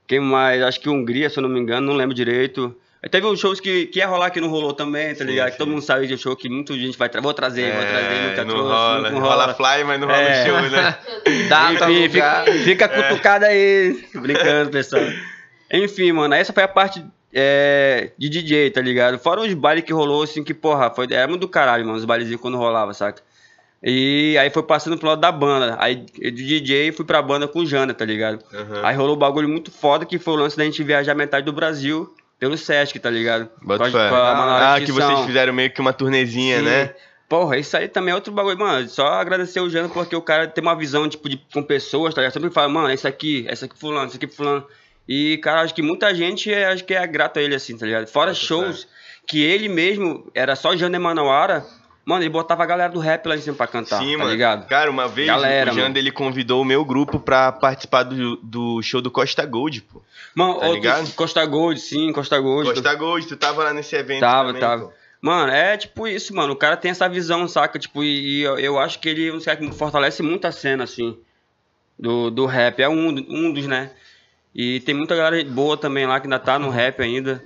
[0.08, 0.62] quem mais?
[0.62, 2.76] Acho que Hungria, se eu não me engano, não lembro direito.
[3.12, 5.46] Teve uns shows que, que ia rolar que não rolou também, tá Sim, ligado?
[5.48, 5.58] Que sim.
[5.60, 7.24] todo mundo sabe de show que muita gente vai trazer.
[7.24, 9.10] Vou trazer, vou trazer, É, nunca não trouxe, rola.
[9.12, 9.36] não rola.
[9.44, 9.54] rola.
[9.54, 10.46] fly, mas não rola É.
[10.48, 10.98] show, né?
[11.48, 14.04] Data, Enfim, fica, fica cutucado aí.
[14.16, 15.04] Brincando, pessoal.
[15.72, 19.20] Enfim, mano, essa foi a parte é, de DJ, tá ligado?
[19.20, 22.06] Fora os bailes que rolou, assim, que, porra, foi, era muito do caralho, mano, os
[22.06, 23.22] bailezinhos quando rolava, saca?
[23.84, 25.76] E aí foi passando pro lado da banda.
[25.80, 28.44] Aí de DJ fui pra banda com o Jana, tá ligado?
[28.54, 28.82] Aham.
[28.84, 31.54] Aí rolou um bagulho muito foda que foi o lance da gente viajar metade do
[31.54, 33.50] Brasil pelo Sesc, tá ligado?
[33.62, 34.10] Bota Com a- fé.
[34.10, 36.66] com a Manoel Ah, que vocês fizeram meio que uma turnezinha, Sim.
[36.66, 36.94] né?
[37.30, 38.88] Porra, isso aí também é outro bagulho, mano.
[38.88, 42.22] Só agradecer o Jano porque o cara tem uma visão, tipo, de, com pessoas, tá
[42.22, 42.34] ligado?
[42.34, 44.66] Sempre fala, mano, isso aqui, essa aqui fulano, isso aqui fulano.
[45.08, 47.86] E, cara, acho que muita gente é, acho que é grato a ele, assim, tá
[47.86, 48.08] ligado?
[48.08, 48.88] Fora Bota shows
[49.28, 51.66] que ele mesmo, era só Jano Emanuara,
[52.06, 54.30] mano, ele botava a galera do rap lá em cima pra cantar, Sim, tá mano.
[54.32, 54.68] ligado?
[54.68, 58.82] Cara, uma vez Galera, o Janda ele convidou o meu grupo pra participar do, do
[58.82, 60.02] show do Costa Gold, pô.
[60.36, 61.12] Mano, Tá outro- ligado?
[61.16, 62.70] Costa Gold, sim, Costa Gold.
[62.70, 64.86] Costa Gold, tu tava lá nesse evento Tava, também, tava.
[64.86, 64.94] pô.
[65.22, 66.54] Mano, é tipo isso, mano.
[66.54, 67.80] O cara tem essa visão, saca?
[67.80, 70.52] Tipo, e, e eu, eu acho que ele é um cara que fortalece muito a
[70.52, 71.18] cena, assim,
[71.98, 72.80] do, do rap.
[72.80, 73.90] É um, um dos, né?
[74.54, 77.44] E tem muita galera boa também lá que ainda tá no rap ainda.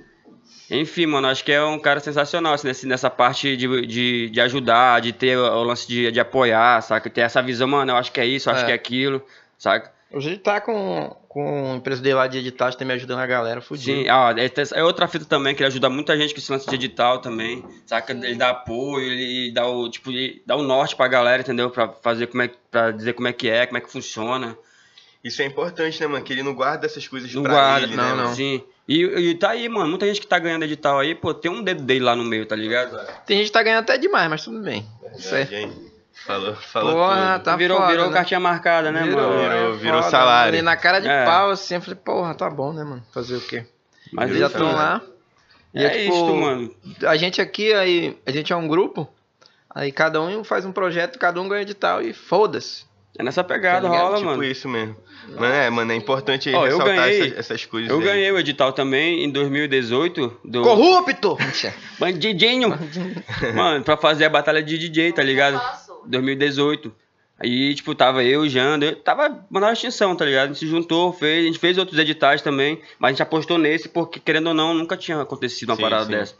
[0.70, 4.40] Enfim, mano, acho que é um cara sensacional, assim, nesse- nessa parte de, de, de
[4.40, 7.10] ajudar, de ter o, lance de, de apoiar, saca?
[7.10, 8.66] Ter essa visão, mano, eu acho que é isso, eu acho É.
[8.66, 9.22] que é aquilo,
[9.58, 9.92] saca?
[10.12, 13.26] Hoje ele tá com, com a empresa dele lá de editagem, tá me ajudando a
[13.26, 14.00] galera, fudido.
[14.02, 14.34] Sim, ah,
[14.74, 17.64] é, outra fita também, que ele ajuda muita gente que se lança de edital também,
[17.86, 18.12] saca?
[18.12, 21.70] Ele dá apoio, ele dá o, tipo, ele dá o norte pra galera, entendeu?
[21.70, 24.56] Pra fazer como é, pra dizer como é que é, como é que funciona.
[25.22, 26.24] Isso é importante, né, mano?
[26.24, 28.16] Que ele não guarda essas coisas Não pra guarda, ele, não, né, não.
[28.24, 28.34] mano?
[28.34, 28.62] Sim.
[28.88, 31.62] E, e tá aí, mano, muita gente que tá ganhando edital aí, pô, tem um
[31.62, 32.98] dedo dele lá no meio, tá ligado?
[33.26, 34.84] Tem gente que tá ganhando até demais, mas tudo bem.
[35.16, 35.44] Isso aí.
[35.46, 35.90] Gente,
[36.26, 37.44] Falou, falou Porra, tudo.
[37.44, 38.12] tá virou foda, virou né?
[38.12, 39.40] cartinha marcada, né, Virou, mano?
[39.42, 40.52] Virou, é virou foda, salário.
[40.54, 41.24] Ali na cara de É.
[41.24, 43.02] pau, assim, eu falei, porra, tá bom, né, mano?
[43.12, 43.64] Fazer o quê?
[44.12, 45.06] Mas Eles já estão salário.
[45.06, 45.10] lá.
[45.72, 46.74] E É tipo, isso, mano.
[47.06, 49.08] A gente aqui, aí, a gente é um grupo,
[49.74, 52.84] aí cada um faz um projeto, cada um ganha edital e foda-se.
[53.20, 54.42] É nessa pegada, Tá rola, tipo mano.
[54.42, 54.96] isso mesmo.
[55.38, 58.04] Mano, é, mano, é importante aí Ó, eu ressaltar ganhei- essas, essas coisas Eu aí.
[58.04, 61.36] ganhei o edital também em 2018 do Corrupto!
[61.98, 62.70] Bandidinho.
[63.54, 65.58] Mano, pra fazer a batalha de DJ, tá ligado?
[65.58, 66.10] Fala sobre.
[66.10, 66.92] 2018.
[67.38, 70.44] Aí, tipo, tava eu, Jando, eu tava mandando extinção, tá ligado?
[70.44, 73.56] A gente se juntou, fez, a gente fez outros editais também, mas a gente apostou
[73.56, 76.10] nesse porque, querendo ou não, nunca tinha acontecido uma Sim, parada sim.
[76.12, 76.34] dessa.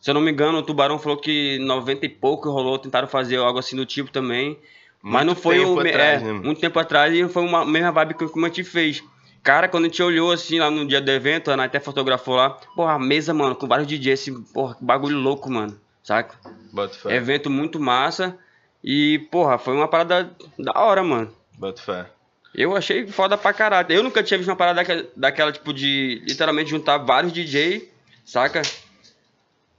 [0.00, 3.36] Se eu não me engano, o Tubarão falou que 90 e pouco rolou, tentaram fazer
[3.36, 4.58] algo assim do tipo também.
[5.08, 5.78] Mas Muito não foi o.
[5.78, 9.04] atrás, é, né, muito tempo atrás e foi uma mesma vibe que o gente fez.
[9.40, 12.34] Cara, quando a gente olhou assim lá no dia do evento, a Ana até fotografou
[12.34, 12.50] lá.
[12.74, 15.80] Porra, a mesa, mano, com vários DJs, assim, porra, que bagulho louco, mano.
[16.02, 16.34] Saca?
[16.72, 17.14] Bota fé.
[17.14, 18.36] Evento muito massa.
[18.82, 21.32] E, porra, foi uma parada da hora, mano.
[21.56, 22.06] Bota fé.
[22.52, 23.92] Eu achei foda pra caralho.
[23.92, 27.92] Eu nunca tinha visto uma parada daquela, daquela tipo, de literalmente juntar vários DJ,
[28.24, 28.60] saca?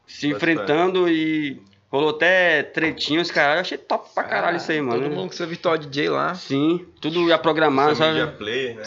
[0.08, 1.62] Se enfrentando e
[1.92, 3.58] rolou até tretinhos, caralho.
[3.58, 5.02] Eu achei top pra caralho Ah, isso aí, mano.
[5.04, 6.36] Todo mundo com seu virtual DJ lá.
[6.36, 8.20] Sim, tudo já programado, Sou sabe?
[8.20, 8.84] media player, né?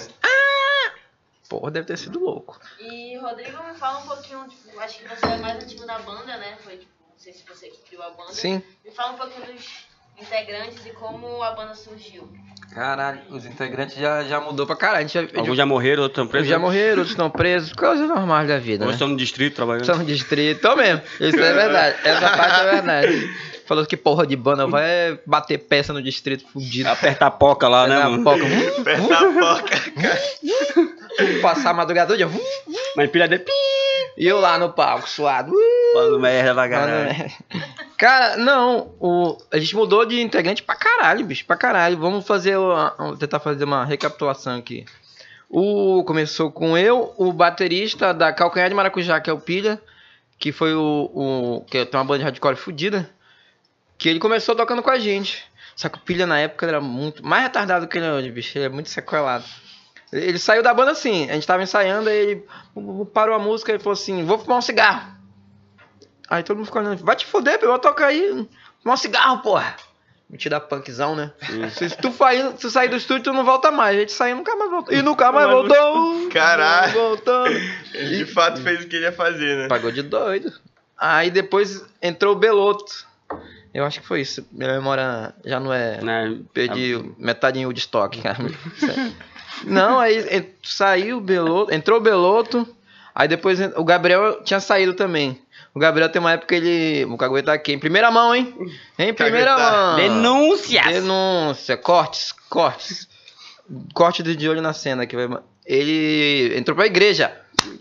[1.48, 2.60] Porra, deve ter sido louco.
[2.78, 6.36] E Rodrigo, me fala um pouquinho, tipo, acho que você é mais antigo da banda,
[6.36, 6.56] né?
[6.62, 8.32] Foi, tipo, não sei se você que criou a banda.
[8.32, 8.62] Sim.
[8.84, 9.86] Me fala um pouquinho dos
[10.16, 12.30] integrantes e como a banda surgiu.
[12.74, 15.04] Caralho, os integrantes já, já mudou pra caralho.
[15.04, 16.48] A já, Alguns já morreram, outros estão presos.
[16.48, 17.72] já morreram, outros estão presos.
[17.72, 18.94] Coisas normais da vida, Outros né?
[18.94, 19.86] estão no distrito trabalhando.
[19.86, 20.60] São distrito.
[20.60, 21.02] Tô mesmo.
[21.20, 21.96] Isso é verdade.
[22.04, 23.30] Essa parte é verdade.
[23.66, 26.88] Falou que porra de banda vai bater peça no distrito fudido.
[26.88, 28.30] Apertar a poca lá, né, Na mano?
[28.78, 29.80] Aperta a boca.
[31.42, 32.30] Passar a madrugada toda.
[32.96, 33.44] Mas pilha de...
[34.16, 35.52] E eu lá no palco, suado.
[35.92, 37.32] Falando merda pra caralho.
[37.96, 41.98] Cara, não, o, a gente mudou de integrante pra caralho, bicho, pra caralho.
[41.98, 44.84] Vamos fazer, uma- vamos tentar fazer uma recapitulação aqui.
[45.48, 49.80] O, começou com eu, o baterista da Calcanhar de Maracujá, que é o Pilha,
[50.38, 53.10] que foi o, o que tem uma banda de hardcore fudida,
[53.98, 55.44] que ele começou tocando com a gente.
[55.74, 58.56] Só que o Pilha na época era muito mais retardado que ele é hoje, bicho,
[58.56, 59.44] ele é muito sequelado.
[60.12, 62.44] Ele ele saiu da banda assim, a gente tava ensaiando, aí ele
[63.12, 65.19] parou a música e falou assim, vou fumar um cigarro.
[66.30, 68.46] Aí todo mundo ficou olhando, vai te foder, pô, tocar aí,
[68.80, 69.74] fumar um cigarro, porra.
[70.30, 71.32] Metida punkzão, né?
[71.72, 73.96] Se tu, sair, se tu sair do estúdio, tu não volta mais.
[73.96, 74.94] A gente saiu e nunca mais voltou.
[74.94, 76.28] E nunca mais voltou.
[76.30, 76.92] Caralho.
[76.92, 77.50] Voltando.
[77.92, 79.66] Ele de fato fez o que ele ia fazer, né?
[79.66, 80.52] Pagou de doido.
[80.96, 83.04] Aí depois entrou o Beloto.
[83.74, 84.46] Eu acho que foi isso.
[84.52, 86.00] Minha memória já não é.
[86.00, 86.38] Né?
[86.54, 88.38] Perdi metade em Woodstock, cara.
[89.64, 92.66] Não, aí saiu o Beloto, entrou o Beloto,
[93.14, 95.40] aí depois o Gabriel tinha saído também.
[95.74, 97.04] O Gabriel tem uma época que ele.
[97.04, 98.52] O Cagueta tá aqui, em primeira mão, hein?
[98.98, 99.70] Em primeira Cagueta.
[99.72, 99.96] mão.
[99.96, 100.84] Denúncias!
[100.86, 103.08] Denúncia, cortes, cortes.
[103.94, 105.28] Corte de olho na cena que vai.
[105.64, 107.32] Ele entrou pra igreja.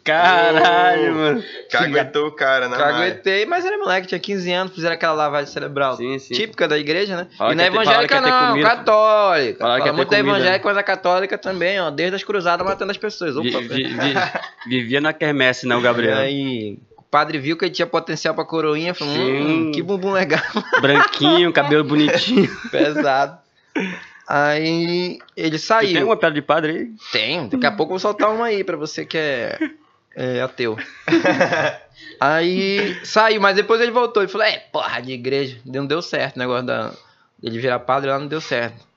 [0.03, 1.43] Caralho, mano.
[1.71, 2.77] Caguetou o cara, né?
[2.77, 6.33] Caguetei, mas era moleque, tinha 15 anos, fizeram aquela lavagem cerebral Sim, sim.
[6.33, 7.27] típica da igreja, né?
[7.37, 8.69] Fala e ia ter- evangélica não, comida.
[8.69, 9.59] católica.
[9.59, 12.97] Fala Fala muito da evangélica, mas a católica também, ó, desde as cruzadas matando as
[12.97, 13.35] pessoas.
[13.37, 14.15] Opa, Vi- vi- vi-
[14.67, 16.17] vivia na quermesse, né, o Gabriel?
[16.17, 16.77] E aí,
[17.09, 20.41] padre viu que ele tinha potencial pra coroinha, falou, hum, que bumbum legal,
[20.81, 22.49] Branquinho, cabelo bonitinho.
[22.71, 23.37] pesado.
[24.27, 25.93] Aí ele saiu.
[25.93, 26.91] tem uma pedra de padre aí?
[27.11, 29.57] Tem, daqui a pouco eu vou soltar uma aí pra você que é,
[30.15, 30.77] é ateu.
[32.21, 35.57] aí saiu, mas depois ele voltou e falou: É, porra, de igreja.
[35.65, 36.91] Não deu certo o negócio da,
[37.41, 38.88] dele virar padre lá, não deu certo.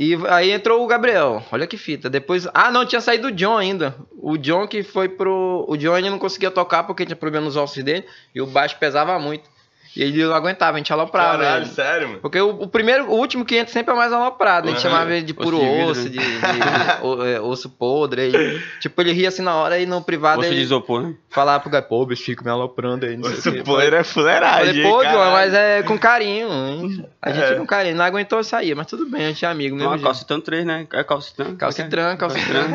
[0.00, 2.08] E aí entrou o Gabriel, olha que fita.
[2.08, 2.46] Depois.
[2.54, 3.96] Ah, não, tinha saído o John ainda.
[4.16, 5.64] O John que foi pro.
[5.66, 8.78] O John ele não conseguia tocar porque tinha problema nos ossos dele e o baixo
[8.78, 9.50] pesava muito.
[9.96, 11.38] E ele não aguentava, a gente aloprava.
[11.38, 11.70] Caralho, ele.
[11.70, 12.20] sério, mano?
[12.20, 14.66] Porque o, o primeiro, o último que entra sempre é mais aloprado.
[14.66, 14.90] A gente Uhum.
[14.90, 16.08] chamava ele de Osso puro de osso, né?
[16.10, 18.20] de, de- de é, osso podre.
[18.22, 21.14] Aí, tipo, ele ria assim na hora e no privado Osso de ele isopor, né?
[21.30, 23.16] falava pro gato, pô, bicho, fica me aloprando aí.
[23.16, 23.62] Não sei o Esse quê.
[23.62, 24.66] poeira é fuleiragem.
[24.66, 25.02] Falei, hein, pô?
[25.04, 26.48] John, mas é com carinho.
[26.48, 27.06] hein?
[27.20, 27.54] A gente É.
[27.56, 27.96] com carinho.
[27.96, 29.90] Não aguentou sair, mas tudo bem, a gente é amigo mesmo.
[29.90, 30.04] Jeito.
[30.04, 30.86] calcitão 3, né?
[30.92, 31.56] É calcitão?
[31.56, 32.68] Calcitran, calcitran.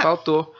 [0.00, 0.54] Faltou.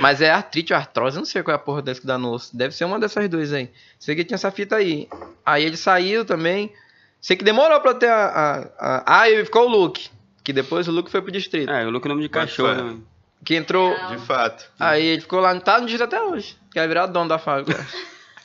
[0.00, 2.18] Mas é artrite ou artrose, eu não sei qual é a porra desse que dá
[2.18, 2.56] no osso.
[2.56, 3.70] Deve ser uma dessas duas aí.
[4.06, 5.08] Sei que tinha essa fita aí.
[5.44, 6.72] Aí ele saiu também.
[7.20, 8.24] Sei que demorou pra ter a.
[8.24, 9.20] a, a...
[9.22, 10.08] Ah, e ficou o Luke.
[10.44, 11.68] Que depois o Luke foi pro distrito.
[11.68, 13.00] É, eu louco nome de Pode cachorro, né?
[13.44, 13.92] Que entrou.
[14.08, 14.70] De fato.
[14.78, 16.56] Aí ele ficou lá, tá no distrito até hoje.
[16.70, 17.84] Quer virar o dono da fábrica.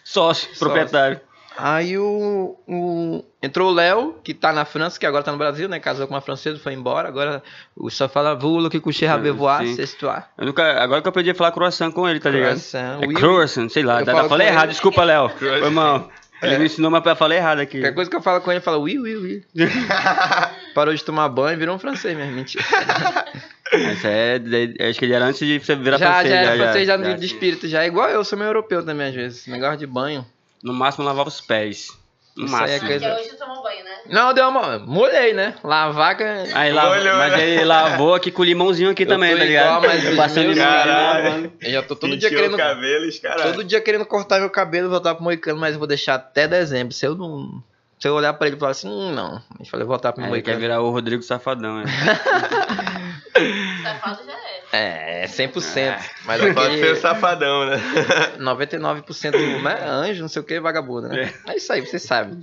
[0.04, 1.22] Sócio, proprietário.
[1.64, 5.68] Aí o, o- Entrou o Léo, que tá na França, que agora tá no Brasil,
[5.70, 5.80] né?
[5.80, 7.08] Casou com uma francesa, foi embora.
[7.08, 7.42] Agora
[7.76, 9.18] o só fala Vulo que coucher à
[10.38, 12.50] É, nunca, agora que eu aprendi a falar croissant com ele, tá ligado?
[12.52, 14.00] Croissant, É croissant, sei lá.
[14.02, 14.72] Eu Tá, falo falei errado, ele.
[14.74, 15.30] desculpa, Léo.
[15.38, 16.10] Foi mal.
[16.42, 16.58] Ele É.
[16.58, 17.78] me ensinou, mas eu falei errado aqui.
[17.80, 19.44] Qualquer coisa que eu falo com ele, ele fala ui, ui, ui.
[20.74, 22.64] Parou de tomar banho, virou um francês mesmo, mentira.
[23.72, 26.30] Essa é, de- acho que ele era antes de você virar já, francês.
[26.34, 27.84] já era francês, já, de, já, de espírito, já.
[27.84, 29.48] É igual eu, sou meio europeu também, às vezes.
[29.48, 30.26] Negócio de banho.
[30.64, 31.90] No máximo lavava os pés.
[32.38, 32.88] No Isso aí é máximo.
[32.90, 33.92] coisa- Porque hoje tomou banho, né?
[34.10, 34.80] Não, deu uma.
[34.80, 35.54] Molhei, né?
[35.64, 36.24] Lavar que.
[36.24, 37.42] é- Aí lava, Olha, mas olha.
[37.42, 39.66] ele lavou aqui com limãozinho aqui Eu também, tô tá ligado?
[39.66, 41.24] igual, mas Passando meu limão, Caralho.
[41.26, 41.54] lavando.
[41.62, 42.54] Eu já tô todo dia querendo.
[42.54, 43.52] o cabelo, os caralho.
[43.52, 46.48] Todo dia querendo cortar meu cabelo e voltar pro Moicano, mas eu vou deixar até
[46.48, 46.94] dezembro.
[46.94, 47.62] Se eu não.
[48.00, 49.36] Se eu olhar pra ele e falar assim, hum, não.
[49.36, 50.60] A gente vai voltar pro Aí ele quer Moicano.
[50.60, 51.84] virar o Rodrigo Safadão, né?
[53.84, 54.34] Safado já
[54.74, 55.24] é.
[55.24, 55.78] É, 100%.
[55.78, 56.00] É.
[56.26, 57.78] Mas Só pode ser o safadão, né?
[58.40, 61.34] 99% do né, anjo, não sei o que, vagabundo, né?
[61.48, 61.56] É.
[61.56, 62.40] isso aí, vocês sabem.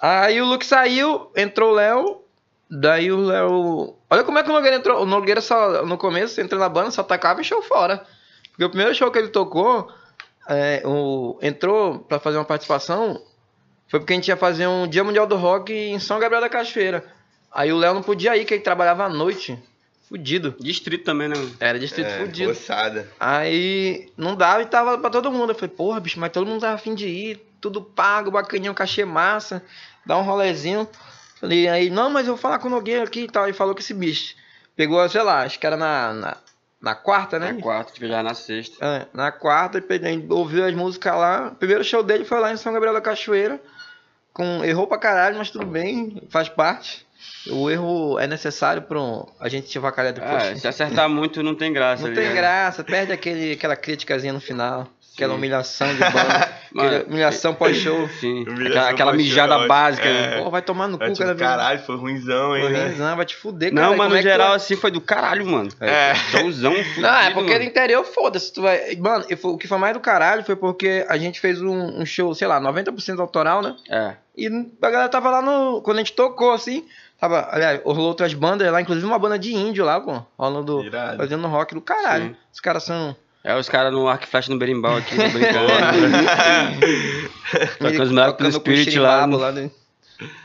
[0.00, 2.22] Aí o Luke saiu, entrou o Léo.
[2.70, 3.96] Daí o Léo.
[4.10, 5.02] Olha como é que o Nogueira entrou.
[5.02, 8.04] O Nogueira só, no começo, entrou na banda, só tacava e show fora.
[8.50, 9.90] Porque o primeiro show que ele tocou,
[10.48, 13.22] é, o, entrou pra fazer uma participação,
[13.88, 16.48] foi porque a gente ia fazer um Dia Mundial do Rock em São Gabriel da
[16.48, 17.04] Cachoeira.
[17.52, 19.56] Aí o Léo não podia ir, que ele trabalhava à noite.
[20.08, 20.54] Fudido.
[20.60, 21.34] Distrito também, né?
[21.58, 22.50] Era distrito É, fudido.
[22.50, 23.08] Moçada.
[23.18, 25.50] Aí não dava e tava pra todo mundo.
[25.50, 29.04] Eu falei, porra, bicho, mas todo mundo tava afim de ir, tudo pago, bacaninho, cachê
[29.04, 29.62] massa,
[30.04, 30.86] dá um rolezinho.
[31.40, 33.48] Falei, aí, não, mas eu vou falar com o Nogueira aqui e tal.
[33.48, 34.34] E falou com esse bicho.
[34.76, 36.36] Pegou, sei lá, acho que era na, na,
[36.80, 37.52] na quarta, né?
[37.52, 38.84] Na quarta, tive já na sexta.
[38.84, 41.48] É, na quarta, ele ouviu as músicas lá.
[41.48, 43.60] O primeiro show dele foi lá em São Gabriel da Cachoeira.
[44.32, 47.06] Com, errou pra caralho, mas tudo bem, faz parte.
[47.50, 50.42] O erro é necessário pra um- a gente te avacalhar depois.
[50.44, 52.02] É, se acertar muito não tem graça.
[52.02, 52.36] Não tá tem ligado?
[52.36, 54.88] graça, perde aquele, aquela criticazinha no final.
[55.14, 56.52] Aquela humilhação de banda.
[56.74, 58.08] Mano, humilhação pós-show.
[58.20, 60.04] Sim, Humilhação aquela, aquela pós-show, mijada básica.
[60.04, 60.38] né?
[60.38, 60.42] é.
[60.42, 61.38] Pô, vai tomar no É, cu tipo, vez.
[61.38, 62.94] caralho, foi ruimzão, hein, né?
[62.98, 63.96] Não, vai te fuder, Não, cara.
[63.96, 65.68] mas Como no é tu geral vai- assim foi do caralho, mano.
[65.80, 66.14] É.
[66.16, 67.64] Showzão fudido, Não, é porque mano.
[67.64, 68.52] no interior, foda-se.
[68.52, 68.96] Tu vai...
[68.96, 72.04] Mano, foi- o que foi mais do caralho foi porque a gente fez um, um
[72.04, 73.76] show, sei lá, 90% autoral, né?
[73.88, 74.14] É.
[74.36, 75.80] E a galera tava lá no.
[75.82, 76.84] Quando a gente tocou, assim.
[77.20, 80.20] Tava, aliás, rolou outras bandas lá, inclusive uma banda de índio lá, pô.
[80.36, 80.82] Rolando.
[80.82, 81.16] Irado.
[81.18, 82.30] Fazendo rock do caralho.
[82.30, 82.36] Sim.
[82.52, 83.14] Os caras são.
[83.44, 85.68] É os caras no arco flash no berimbau aqui, tô brincando.
[87.78, 89.18] Tocando os moleques tocando com Spirit lá.
[89.20, 89.70] xirimbabo lá né?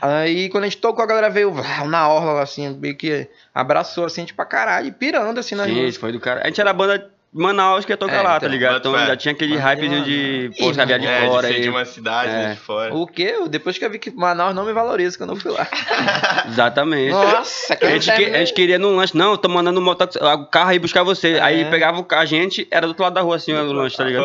[0.02, 1.52] Aí quando a gente tocou, a galera veio
[1.86, 5.96] na orla, assim, meio que abraçou assim, tipo, pra caralho, pirando assim nas Sim, músicas.
[5.96, 6.42] foi do cara.
[6.42, 8.78] A gente era a banda Manaus que ia tocar É, lá, então, tá ligado?
[8.78, 11.62] Então já tinha aquele Mas, hype de, pô, sabia de É, fora de ser aí.
[11.62, 12.50] de uma cidade, É.
[12.54, 12.92] de fora.
[12.92, 13.34] O quê?
[13.48, 15.66] Depois que eu vi que Manaus não me valoriza quando eu fui lá.
[16.48, 17.12] Exatamente.
[17.12, 20.46] Nossa, A gente, que- a gente queria num lanche, não, eu tô mandando um o
[20.46, 21.38] carro aí buscar você.
[21.40, 21.70] Aí É.
[21.70, 24.04] pegava o ca- a gente, era do outro lado da rua, assim, o lanche, tá
[24.04, 24.24] ligado?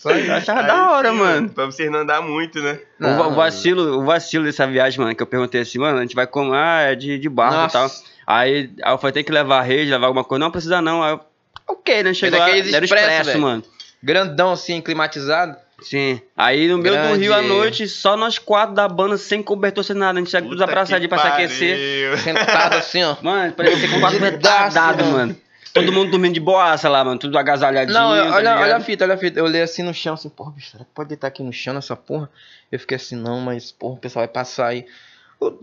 [0.00, 1.48] Só achava Aí da hora, sim, mano.
[1.50, 2.78] Pra vocês não andar muito, né?
[3.00, 6.14] O, o vacilo, o vacilo dessa viagem, mano, que eu perguntei assim, mano, a gente
[6.14, 6.52] vai como?
[6.52, 7.76] Ah, é de, de barco Nossa.
[7.76, 7.90] e tal.
[8.26, 10.42] Aí, aí eu falei, tem que levar a rede, levar alguma coisa.
[10.44, 11.02] Não, precisa não.
[11.02, 11.20] Aí eu,
[11.68, 12.14] ok, né?
[12.14, 13.62] Chegou lá, daqueles era expresso, expresso, mano.
[14.02, 15.56] Grandão assim, climatizado.
[15.82, 16.20] Sim.
[16.36, 17.20] Aí no meio do Grande.
[17.20, 20.18] rio à noite, só nós quatro da banda, sem cobertor, sem nada.
[20.18, 22.18] A gente chega tudo abraçadinho pra se aquecer.
[22.20, 23.16] Sentado assim, ó.
[23.22, 25.36] Mano, parecia que quatro Fudidaço, retardados, mano.
[25.72, 27.18] Todo mundo dormindo de boaça lá, mano.
[27.18, 27.98] Tudo agasalhadinho.
[27.98, 28.62] Não, eu- tá olha, ligado?
[28.62, 29.40] olha a fita, olha a fita.
[29.40, 31.74] Eu olhei assim no chão, assim, porra, bicho, será que pode deitar aqui no chão
[31.74, 32.30] nessa porra?
[32.70, 34.86] Eu fiquei assim, não, mas, porra, o pessoal vai passar aí.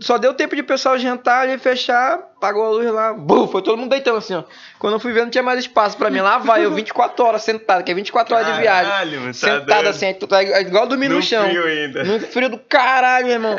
[0.00, 3.62] Só deu tempo de o pessoal jantar e fechar, apagou a luz lá, bum, foi
[3.62, 4.44] todo mundo deitando assim, ó.
[4.78, 6.20] Quando eu fui ver, não tinha mais espaço pra mim.
[6.20, 8.90] Lá vai, eu 24 horas sentado, que é 24 horas de viagem.
[8.90, 11.44] Caralho, mano, tá Sentado assim, tá é igual dormir no, No chão.
[11.48, 12.04] frio ainda.
[12.04, 13.56] No frio do caralho, meu irmão.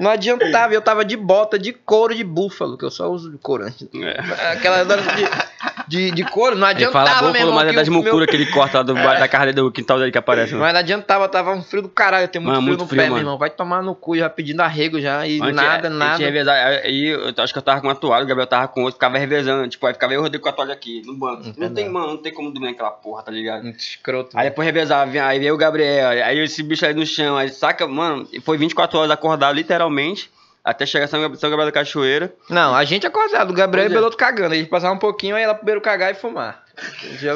[0.00, 3.38] Não adiantava, eu tava de bota, de couro de búfalo, que eu só uso de
[3.38, 3.88] couro antes.
[3.94, 4.52] É.
[4.52, 5.24] Aquela de,
[5.88, 7.54] de, de couro, não Ele adiantava, fala meu búfalo, irmão.
[7.64, 9.98] mas é das o meu- mucuras que ele corta lá do, da carne do quintal
[9.98, 10.64] dele que aparece, mano.
[10.64, 12.24] Mas não adiantava, tava um frio do caralho.
[12.24, 13.14] Eu tenho muito Mano, frio muito no frio, pé, mano.
[13.16, 13.38] meu irmão.
[13.38, 16.16] Vai tomar no cu já pedindo arrego já e Antes, nada, nada.
[16.18, 18.94] revezar, aí eu acho que eu tava com uma toalha, o Gabriel tava com outra,
[18.94, 21.42] ficava revezando, tipo, aí ficava eu Rodrigo com a toalha aqui, no banco.
[21.44, 21.74] Não Entendeu.
[21.74, 23.62] tem, mano, não tem como dormir naquela porra, tá ligado?
[23.62, 24.36] Muito escroto.
[24.38, 27.86] Aí depois revezava, aí veio o Gabriel, aí esse bicho aí no chão, aí saca,
[27.86, 30.30] mano, foi 24 horas acordado, literalmente,
[30.66, 32.34] até chegar São Gab- São Gabriel da Cachoeira.
[32.50, 33.96] Não, a gente acordado, o Gabriel Pois e é.
[33.96, 34.52] o Beloto cagando.
[34.52, 36.64] A gente passava um pouquinho, aí ela primeiro cagar e fumar.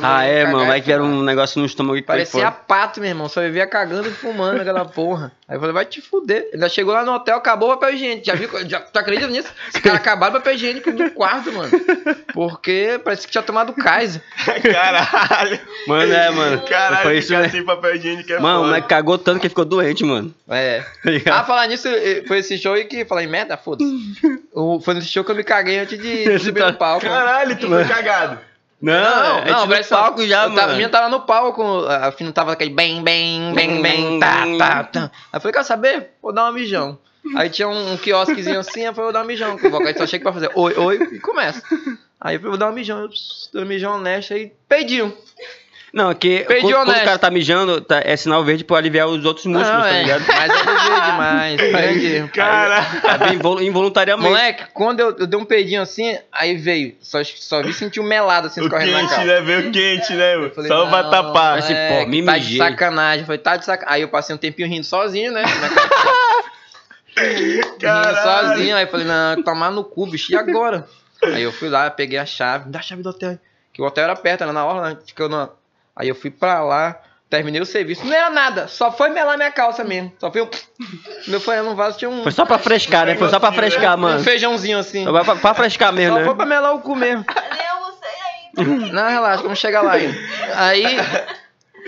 [0.02, 2.56] Ah, é, mano, vai que era um negócio no estômago que Parecia foda.
[2.66, 3.28] pato, meu irmão.
[3.28, 5.32] Só vivia cagando e fumando aquela porra.
[5.48, 6.48] Aí eu falei, vai te fuder.
[6.52, 8.26] Ainda chegou lá no hotel, acabou o papel higiênico.
[8.26, 8.50] Já viu?
[8.68, 9.48] Já, tu acredita nisso?
[9.74, 11.70] Os caras acabaram o papel higiênico do quarto, mano.
[12.34, 14.22] Porque parece que tinha tomado Kaiser.
[14.70, 15.58] Caralho.
[15.86, 16.62] Mano, é, mano.
[16.66, 17.48] Caralho, foi isso, né?
[17.48, 20.34] sem papel higiênico é Mano, moleque cagou tanto que ficou doente, mano.
[20.48, 20.84] É.
[21.24, 21.40] Tá?
[21.40, 21.88] Ah, falar nisso,
[22.26, 23.90] foi esse show aí que falar em merda, foda-se.
[24.82, 27.04] Foi nesse show que eu me caguei antes de subir no palco.
[27.06, 28.49] Caralho, tu foi cagado.
[28.80, 29.98] Não, Não, gente não, no presta atenção.
[29.98, 30.76] palco já, tava, A mano.
[30.76, 35.00] minha tava no palco, a Fina tava aquele bem, bem, bem, bem, tá, tá, tá.
[35.32, 36.10] Aí eu falei, quer saber?
[36.22, 36.98] Vou dar uma mijão.
[37.36, 39.54] Aí tinha um, um quiosquezinho assim, eu falei, vou dar um mijão.
[39.56, 41.62] O vocalista só chega pra fazer oi, oi, e começa.
[42.18, 43.00] Aí eu falei, vou dar um mijão.
[43.00, 43.10] Eu
[43.52, 45.14] dei um mijão honesto aí, peidinho.
[45.92, 48.76] Não, é que Perdi quando, quando o cara tá mijando, tá- é sinal verde pra
[48.76, 50.24] aliviar os outros músculos, Não, tá é, ligado?
[50.28, 52.28] mas eu desviei demais, grande erro.
[52.28, 52.86] Caralho.
[53.30, 54.28] É invol- involuntariamente.
[54.28, 58.04] Moleque, quando eu, eu dei um peidinho assim, aí veio, só, só vi sentir um
[58.04, 59.24] melado assim O escorrendo na quente, calça.
[59.24, 59.40] né?
[59.40, 60.34] Veio quente, né?
[60.36, 60.46] mano?
[60.46, 61.58] Eu falei, Só pra não, tapar.
[61.58, 63.26] Esse moleque, pô, me tá de sacanagem.
[63.26, 63.94] Foi, tá de sacanagem.
[63.96, 65.42] Aí eu passei um tempinho rindo sozinho, né?
[67.16, 68.76] rindo sozinho.
[68.76, 70.86] Aí eu falei, não, tomar no cu, bicho, e agora?
[71.22, 73.38] Aí eu fui lá, peguei a chave, me dá a chave do hotel.
[73.72, 74.98] Que o hotel era perto, era na hora, né?
[75.14, 75.50] Que eu não...
[76.00, 78.04] Aí eu fui pra lá, terminei o serviço.
[78.06, 80.12] Não era nada, só foi melar minha calça mesmo.
[80.18, 80.48] Só foi um...
[81.28, 83.14] Meu foi no vaso tinha um, Foi só pra frescar, né?
[83.16, 84.24] Foi só pra frescar, um mano.
[84.24, 85.04] feijãozinho assim.
[85.04, 86.24] Só pra, pra frescar mesmo, Só né?
[86.26, 87.24] foi pra melar o cu mesmo.
[87.56, 88.08] Nem almocei
[88.58, 88.92] ainda.
[88.92, 90.16] Não, relaxa, vamos chegar lá ainda.
[90.56, 90.84] Aí,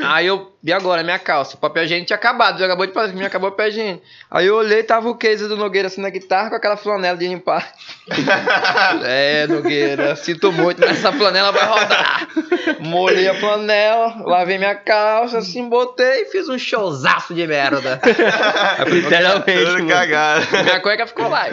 [0.01, 1.57] Aí eu, e agora, minha calça?
[1.57, 4.05] O papel higiênico tinha acabado, já acabou de fazer, que me acabou o papel higiênico.
[4.31, 7.27] Aí eu olhei, tava o case do Nogueira assim na guitarra com aquela flanela de
[7.27, 7.73] limpar.
[9.05, 12.29] é, Nogueira, sinto muito, mas essa flanela vai rodar.
[12.81, 18.01] Molhei a flanela, lavei minha calça, assim, botei e fiz um showzaço de merda.
[18.87, 19.89] Literalmente, mano.
[19.89, 20.47] cagado.
[20.63, 21.47] Minha cueca ficou lá.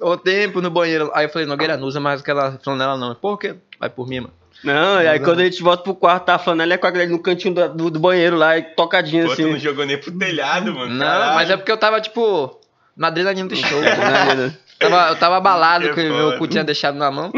[0.00, 1.10] O tempo no banheiro.
[1.14, 3.14] Aí eu falei, Nogueira, não usa mais aquela flanela não.
[3.14, 3.54] Por quê?
[3.78, 4.45] Vai por mim, mano.
[4.64, 7.10] Não, e aí quando a gente volta pro quarto, tá a flanela com a galera
[7.10, 9.58] no cantinho do, do, do banheiro lá, e tocadinho Pô, tu não assim.
[9.60, 10.92] jogou nem pro telhado, mano.
[10.94, 11.34] Não, caralho.
[11.34, 12.60] mas é porque eu tava, tipo,
[12.96, 13.80] na adrenalina do show.
[13.86, 16.14] Né, Tava, eu tava abalado Que que foda.
[16.14, 17.32] meu cu tinha deixado na mão.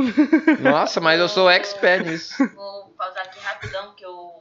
[0.59, 2.35] Nossa, mas eu sou expert nisso.
[2.57, 4.33] Vou pausar aqui rapidão, que eu.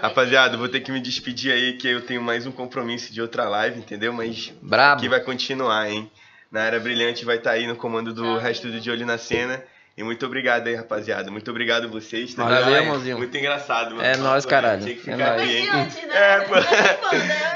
[0.00, 3.22] Rapaziada, eu vou ter que me despedir aí, que eu tenho mais um compromisso de
[3.22, 4.12] outra live, entendeu?
[4.12, 4.98] Mas Brabo.
[4.98, 6.10] aqui vai continuar, hein?
[6.50, 9.62] Na Era Brilhante vai estar aí no comando do resto do De Olho na Cena.
[9.98, 11.28] E muito obrigado aí, rapaziada.
[11.28, 12.32] Muito obrigado a vocês.
[12.32, 13.18] tá Valeu, irmãozinho.
[13.18, 14.02] Muito engraçado, mano.
[14.06, 14.80] É nóis, caralho.
[14.80, 15.50] Tinha que É ficar nóis.
[15.50, 15.68] hein?
[15.70, 16.08] Antes, né?
[16.14, 16.54] É, pô.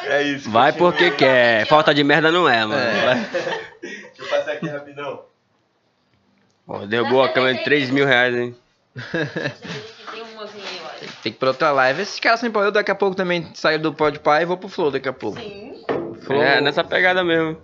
[0.09, 0.51] É isso.
[0.51, 0.91] Vai continua.
[0.93, 1.67] porque quer.
[1.69, 2.75] Falta de merda não é, mano.
[2.75, 3.15] É.
[3.81, 5.23] Deixa eu passar aqui rapidão.
[6.67, 8.57] Pô, derrubou a câmera de 3 mil reais, hein?
[10.13, 10.99] Tem um mozinho aí, olha.
[10.99, 12.03] Tem que ir pra outra live.
[12.03, 14.91] Esses caras sem poder, daqui a pouco também saio do Podpah e vou pro Flow
[14.91, 15.39] daqui a pouco.
[15.39, 15.85] Sim.
[16.23, 16.43] Flow.
[16.43, 17.57] É, nessa pegada mesmo.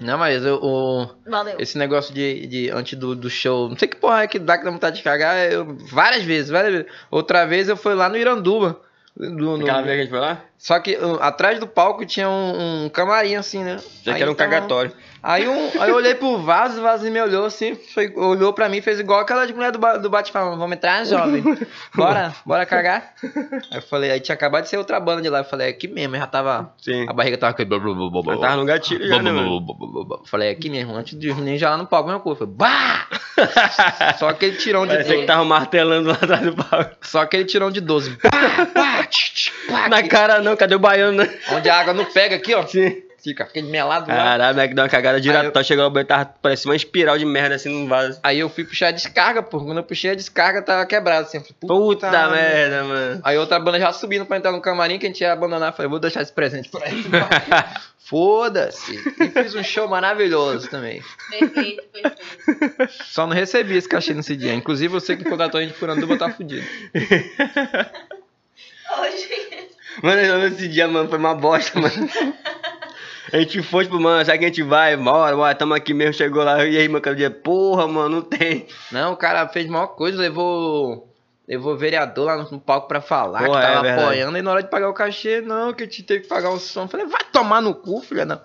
[0.00, 1.56] Não, mas eu, o, Valeu.
[1.58, 4.56] esse negócio de, de antes do, do show, não sei que porra é que dá
[4.58, 6.88] que dá vontade de cagar, eu, várias vezes, várias vezes.
[7.10, 8.80] Outra vez eu fui lá no Iranduba.
[9.16, 10.42] do- no- Aquela vez que a gente foi lá?
[10.58, 13.76] Só que uh, atrás do palco tinha um, um camarim assim, né?
[14.02, 14.92] Já que era um tava- cagatório.
[15.22, 18.68] Aí, um, aí eu olhei pro vaso, o vaso me olhou assim, foi- olhou pra
[18.68, 21.42] mim, fez igual aquela de mulher do, do bate-palma, vamos entrar, jovem?
[21.96, 23.14] Bora, bora cagar?
[23.70, 25.70] Aí eu falei, aí tinha acabado de ser outra banda de lá, eu falei, é
[25.70, 27.06] aqui mesmo, já tava, Sim.
[27.08, 27.56] a barriga tava.
[27.58, 29.30] Mas tava no gatilho já, né?
[30.26, 32.40] Falei, aqui mesmo, antes de nem já lá no palco, mesmo coisa.
[32.40, 33.06] Falei, bah!
[34.18, 35.26] Só aquele tirão de Parecia que 12.
[35.26, 36.96] tava martelando lá atrás do palco.
[37.00, 38.16] Só aquele tirão de 12.
[38.18, 38.30] Pá,
[38.74, 41.34] pá, tch, tch, pá, Na cara não, cadê o baiano, né?
[41.50, 42.64] Onde a água não pega aqui, ó.
[42.68, 43.02] Sim.
[43.24, 44.16] Fica aquele melado lá.
[44.18, 45.46] Caralho, moleque deu uma cagada direto.
[45.46, 48.20] eu- Tá chegando o banheiro, tava parecia uma espiral de merda assim no vaso.
[48.22, 49.64] Aí eu fui puxar a descarga, pô.
[49.64, 51.38] Quando eu puxei a descarga, tava quebrado assim.
[51.38, 53.20] Eu falei, Puta merda, mano.
[53.24, 55.72] Aí outra banda já subindo pra entrar no camarim que a gente ia abandonar.
[55.74, 57.02] Falei, vou deixar esse presente pra ele.
[58.04, 58.94] Foda-se.
[59.18, 61.02] E fiz um show maravilhoso também.
[61.30, 62.92] Perfeito, perfeito.
[63.04, 64.52] Só não recebi esse cachê nesse dia.
[64.52, 66.66] Inclusive você que contratou a gente por Anduba tá fudido.
[69.00, 69.43] Hoje.
[70.02, 72.08] Mano, esse dia, mano, foi uma bosta, mano.
[73.32, 74.96] A gente foi, tipo, mano, sabe que a gente vai?
[74.96, 76.64] Bora, bora, tamo aqui mesmo, chegou lá.
[76.64, 78.66] E aí, mano, dia, porra, mano, não tem.
[78.92, 81.10] Não, o cara fez a maior coisa, levou.
[81.46, 84.02] Levou o vereador lá no, palco pra falar, Porra, que é tava verdade.
[84.02, 86.48] apoiando, e na hora de pagar o cachê, não, que a gente teve que pagar
[86.48, 86.88] o som.
[86.88, 88.40] Falei, vai tomar no cu, filha, não.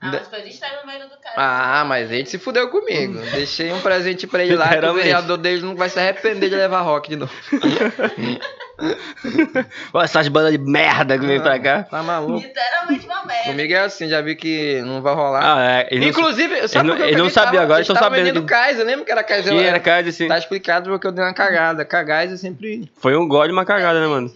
[0.00, 1.34] Ah, mas foi no meio do cara.
[1.36, 3.20] Ah, mas ele se fudeu comigo.
[3.32, 6.56] Deixei um presente pra ele lá, que o vereador dele não vai se arrepender de
[6.56, 7.32] levar rock de novo.
[9.92, 11.82] Olha essas bandas de merda que vem pra cá.
[11.84, 12.40] Tá maluco?
[12.40, 13.44] Literalmente uma merda.
[13.50, 15.40] Comigo é assim, já vi que não vai rolar.
[15.58, 15.88] Ah, é.
[15.90, 18.24] Ele não, Inclusive, sabe não- por que eu ele não sabia, Tava- agora estão sabendo
[18.24, 19.52] vendendo que- Kaiser, lembra que era Kaiser?
[19.52, 20.28] que era cara assim.
[20.28, 21.84] Tá explicado porque eu dei uma cagada.
[21.84, 24.32] Cagais é sempre Foi um gol de uma cagada, né, mano?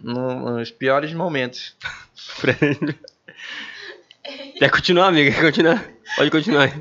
[0.00, 1.76] no- nos piores momentos.
[4.58, 5.30] Quer continuar, amiga?
[5.32, 5.84] Quer continuar?
[6.16, 6.72] Pode continuar aí.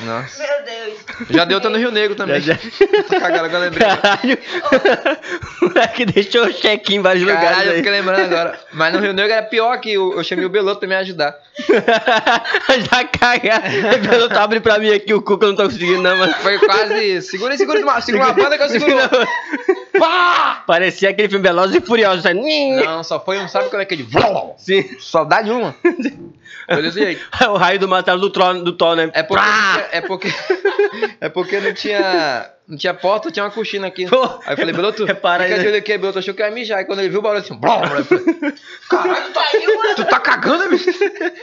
[0.00, 0.42] Nossa.
[0.42, 0.98] Meu Deus.
[1.30, 2.40] Já deu, tá no Rio Negro também.
[2.40, 3.86] Já- Tô cagado, agora eu lembrei.
[3.86, 4.38] Caralho!
[5.62, 8.60] O moleque deixou o check-in em vários Caralho, eu lugares fiquei lembrando agora.
[8.72, 11.34] Mas no Rio Negro era pior que eu, eu chamei o Beloto pra me ajudar.
[11.68, 13.62] Já cagar.
[13.94, 16.34] O piloto abre pra mim aqui o cu que eu não tô conseguindo, não, mano.
[16.34, 17.22] Foi quase.
[17.22, 18.96] Segura aí, segura uma, segura uma banda que eu seguro.
[19.98, 20.62] Pá!
[20.66, 22.22] Parecia aquele filme Velozes e Furiosos.
[22.22, 22.40] Sabe?
[22.84, 24.06] Não, só foi um, sabe como é que ele.
[24.58, 24.96] Sim.
[24.98, 25.74] Só dá nenhuma.
[25.80, 25.92] Foi
[27.50, 29.10] O raio do martelo do Thor, do Thor né?
[29.12, 29.52] É porque, Prá!
[29.52, 30.28] não tinha- é porque.
[31.20, 32.50] É porque não tinha.
[32.68, 34.06] Não tinha porta, tinha uma coxina aqui.
[34.06, 35.70] Pô, Aí eu falei, Beloto, repara aí, fica de né?
[35.72, 36.78] olho aqui, Beloto achou que ia mijar.
[36.78, 38.24] Aí quando ele viu o barulho assim, blá, blá, eu falei,
[38.88, 40.82] caralho, tu tá, tu tá cagando, amigo?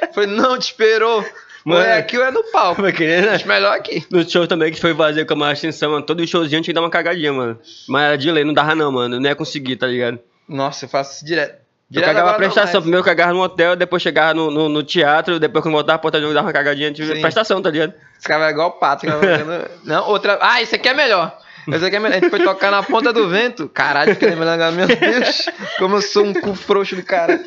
[0.01, 1.19] Eu falei, não, te esperou.
[1.19, 1.25] Ou
[1.73, 1.83] Mano.
[1.85, 2.81] é aqui ou é no palco.
[2.81, 3.29] Vai querer, né?
[3.35, 4.03] Acho melhor aqui.
[4.09, 6.03] No show também que foi fazer com a maior extensão, mano.
[6.03, 7.59] Todo showzinho tinha que dar uma cagadinha, mano.
[7.87, 9.19] Mas era de lei, não dava não, mano.
[9.19, 10.17] Não ia conseguir, tá ligado?
[10.49, 11.60] Nossa, eu faço isso direto.
[11.93, 12.73] Eu cagava agora não prestação.
[12.73, 12.83] mais.
[12.83, 16.07] Primeiro eu cagava no hotel, depois chegava no, no, no teatro, depois quando voltava pro
[16.07, 16.91] hotel eu dava uma cagadinha.
[16.91, 17.21] Tive Sim.
[17.21, 17.93] prestação, tá ligado?
[18.19, 19.01] Ficava igual o pato.
[19.01, 19.21] ficava
[19.83, 20.37] Não, outra.
[20.41, 21.37] Ah, isso aqui é melhor.
[21.67, 22.17] Esse aqui é melhor.
[22.17, 23.67] A gente foi tocar na ponta do vento.
[23.69, 24.71] Caralho, fiquei lembrando agora.
[24.71, 27.39] Meu Deus, como eu sou um cu frouxo do cara.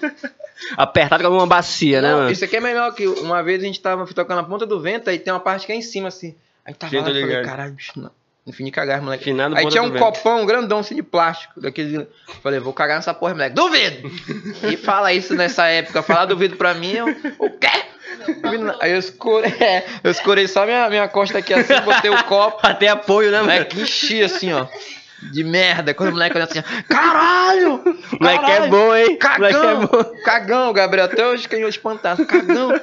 [0.77, 2.31] Apertado como uma bacia, né, Não, mano?
[2.31, 5.11] isso aqui é melhor que uma vez a gente tava tocando na ponta do vento,
[5.11, 6.35] aí tem uma parte que é em cima, assim.
[6.65, 8.11] Aí tava Sim, lá, eu falei, caralho, bicho, não.
[8.47, 9.25] No fim de cagar, moleque.
[9.25, 10.03] Finado Aí tinha um vento.
[10.03, 12.07] copão grandão assim de plástico, daquele.
[12.43, 13.55] Falei, vou cagar nessa porra, moleque.
[13.55, 14.11] Duvido!
[14.71, 16.03] E fala isso nessa época.
[16.03, 17.07] Falar duvido pra mim, eu.
[17.39, 17.69] O quê?
[18.81, 22.61] Aí eu escorei, é, eu escorei só minha, minha costa aqui assim, botei o copo.
[22.63, 23.51] Pra ter apoio, né, mano?
[23.53, 24.67] Moleque, enchi assim, ó.
[25.33, 25.93] de merda.
[25.95, 27.83] Quando o moleque olha assim, caralho!
[28.21, 29.05] Moleque é caralho, bom, hein?
[29.07, 29.71] Moleque Cagão!
[29.83, 30.05] é bom.
[30.25, 31.07] Cagão, Gabriel.
[31.07, 32.25] Até hoje que eu espantado.
[32.27, 32.79] Cagão.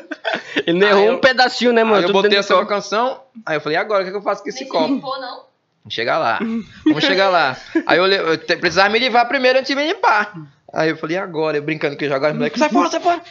[0.66, 1.98] Ele errou eu- um pedacinho, né, mano?
[1.98, 3.22] Aí eu Tudo botei essa canção.
[3.46, 4.72] Aí eu falei, e agora o que, é que eu faço com esse Nem se
[4.72, 4.94] copo?
[4.94, 5.51] limpou, não?
[5.84, 6.40] Vamos chegar lá.
[6.86, 7.58] Vamos chegar lá.
[7.88, 10.34] Aí eu, eu precisava me livrar primeiro antes de me limpar.
[10.74, 11.58] Aí eu falei, agora?
[11.58, 13.22] Eu brincando que eu jogo as moleques, sai fora, sai fora.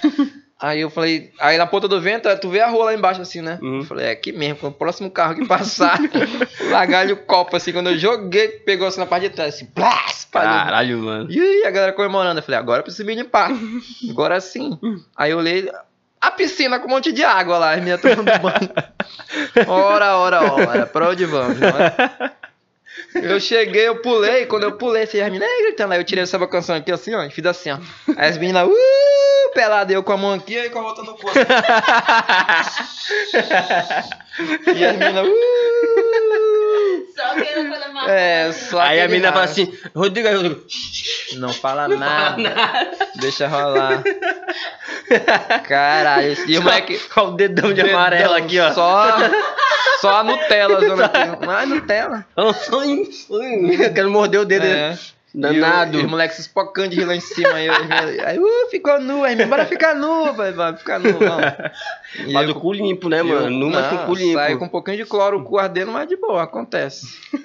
[0.61, 3.41] Aí eu falei, aí na ponta do vento, tu vê a rua lá embaixo assim,
[3.41, 3.59] né?
[3.63, 3.79] Uhum.
[3.79, 5.99] Eu falei, é aqui mesmo, quando o próximo carro que passar,
[6.71, 9.67] largar-lhe o copo assim, quando eu joguei, pegou assim na parte de trás, assim,
[10.09, 10.53] espalhou.
[10.53, 11.31] Caralho, mano.
[11.31, 12.41] E aí a galera comemorando.
[12.41, 13.51] Eu falei, agora eu preciso me limpar.
[14.11, 14.79] Agora sim.
[15.17, 15.67] Aí eu olhei
[16.21, 18.71] a piscina com um monte de água lá, meninas tomando banho.
[19.67, 20.87] Ora, ora, ora.
[20.87, 21.59] Pra onde vamos?
[21.59, 22.33] não é?
[23.15, 26.39] Eu cheguei, eu pulei, quando eu pulei, assim, as meninas gritando, aí eu tirei essa
[26.47, 27.79] canção aqui assim, ó, e fiz assim, ó.
[28.17, 31.17] Aí as meninas, uh, pelada, eu com a mão aqui e com a outra no
[31.17, 31.39] corpo.
[34.75, 35.31] e as meninas, uh,
[37.17, 38.13] Só não na marca.
[38.13, 40.61] é, só Aí a menina fala assim, Rodrigo, aí, Rodrigo.
[41.37, 42.91] Não fala nada.
[43.17, 44.03] Deixa rolar.
[45.67, 47.01] Caralho, e o moleque.
[47.17, 48.73] Olha o dedão de dedão, amarelo aqui, ó.
[48.73, 49.17] Só,
[50.01, 51.47] só a Nutella, zona aqui.
[51.47, 52.27] Mas Nutella.
[52.37, 52.53] Eu
[53.95, 54.67] quero morder o dedo.
[54.67, 54.99] É.
[55.33, 55.95] Danado.
[55.95, 57.53] E o- e os moleques se espocando de rir lá em cima.
[57.55, 59.23] Aí, eu- aí uh, ficou nu.
[59.25, 61.09] Aí, bora ficar nu, vai, vai ficar nu.
[62.27, 63.47] E Mas eu- o cu limpo, né, mano?
[63.47, 64.35] eu- Numa com não, o cu limpo.
[64.35, 67.07] Sai com um pouquinho de cloro, o cu ardendo, mas de boa, acontece.
[67.33, 67.43] Meu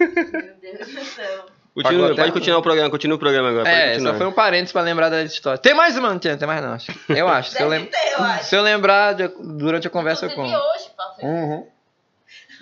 [0.62, 1.46] Deus do céu.
[1.76, 3.70] Continua, pode continuar o programa, continua o programa agora.
[3.70, 5.58] É, só foi um parênteses pra lembrar da história.
[5.58, 6.10] Tem mais uma?
[6.10, 6.72] Não tem, tem mais não.
[6.74, 6.92] acho.
[7.10, 7.52] Eu acho.
[7.52, 8.46] Se eu, lem- ter, eu acho.
[8.46, 10.68] se eu lembrar de- durante a conversa, eu Inclusive conto.
[10.74, 10.86] hoje.
[11.22, 11.68] Uhum.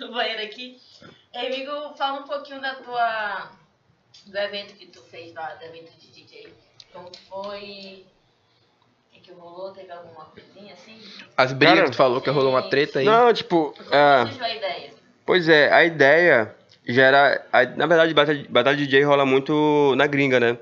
[0.02, 0.76] o banheiro aqui.
[1.32, 3.50] Ei, amigo, fala um pouquinho da tua.
[4.26, 6.52] Do evento que tu fez lá, do evento de DJ.
[6.92, 8.04] Como foi?
[9.10, 9.72] O que, que rolou?
[9.72, 10.98] Teve alguma coisinha assim?
[11.36, 13.04] As brigas Cara, que tu falou que rolou uma treta aí.
[13.04, 14.90] Não, tipo, Como ah, surgiu a ideia?
[15.26, 16.54] pois é, a ideia
[16.86, 17.46] já era.
[17.52, 20.58] a- na verdade, batalha, batalha DJ rola muito na gringa, né?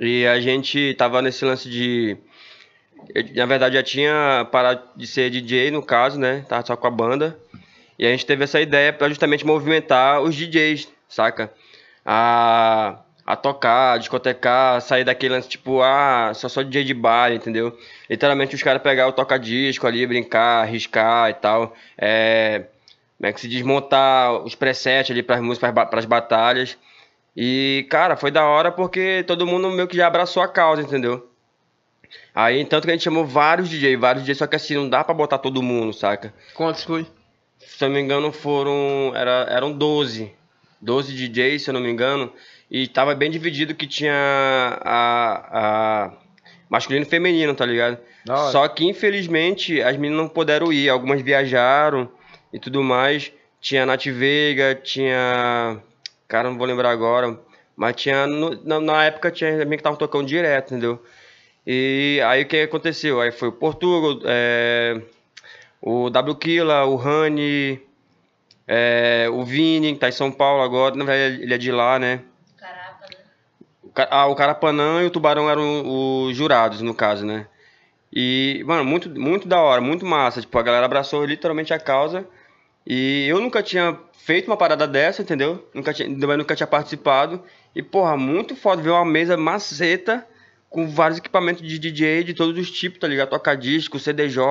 [0.00, 2.16] E a gente tava nesse lance de.
[3.14, 6.44] eu, na verdade, já tinha parado de ser DJ, no caso, né?
[6.48, 7.38] Tava só com a banda.
[7.98, 11.52] E a gente teve essa ideia pra justamente movimentar os DJs, saca?
[12.10, 17.30] A, a tocar, a discotecar, sair daquele lance tipo, ah, só sou DJ de bar,
[17.32, 17.76] entendeu?
[18.08, 21.74] Literalmente os caras pegar o toca-disco ali, brincar, arriscar e tal.
[21.98, 22.64] É,
[23.18, 26.78] como é que se desmontar os presets ali pras músicas, pras, ba- pras batalhas.
[27.36, 31.28] E, cara, foi da hora porque todo mundo meio que já abraçou a causa, entendeu?
[32.34, 35.04] Aí, tanto que a gente chamou vários DJ, vários DJ, só que assim, não dá
[35.04, 36.32] pra botar todo mundo, saca?
[36.54, 37.06] Quantos foi?
[37.58, 39.12] Se eu não me engano, foram.
[39.14, 40.32] Era, eram 12.
[40.80, 42.32] 12 DJs, se eu não me engano.
[42.70, 44.14] E tava bem dividido que tinha
[44.82, 45.48] a.
[45.52, 46.12] a
[46.68, 47.98] masculino e feminino, tá ligado?
[48.28, 48.52] Hora.
[48.52, 50.88] Só que infelizmente as meninas não puderam ir.
[50.88, 52.10] Algumas viajaram
[52.52, 53.32] e tudo mais.
[53.60, 55.78] Tinha Nath Veiga, tinha.
[56.28, 57.38] Cara, não vou lembrar agora.
[57.74, 58.26] Mas tinha.
[58.26, 61.02] no- na, na época tinha também que tava tocando direto, entendeu?
[61.66, 63.20] E aí o que aconteceu?
[63.20, 65.00] Aí foi o Portugal, é,
[65.80, 67.80] o W Killa, o Rani,
[68.68, 70.94] é, o Vini, que tá em São Paulo agora.
[70.94, 72.20] Na verdade, ele é de lá, né?
[72.58, 74.06] Caraca, né?
[74.10, 77.46] Ah, o Carapanã e o Tubarão eram os jurados, no caso, né?
[78.12, 80.42] E, mano, muito, muito da hora, muito massa.
[80.42, 82.26] Tipo, a galera abraçou literalmente a causa.
[82.86, 85.66] E eu nunca tinha feito uma parada dessa, entendeu?
[85.74, 87.42] Nunca tinha, nunca tinha participado.
[87.74, 90.26] E, porra, muito foda ver uma mesa maceta
[90.70, 93.30] com vários equipamentos de DJ de todos os tipos, tá ligado?
[93.30, 94.42] Toca disco, CDJ,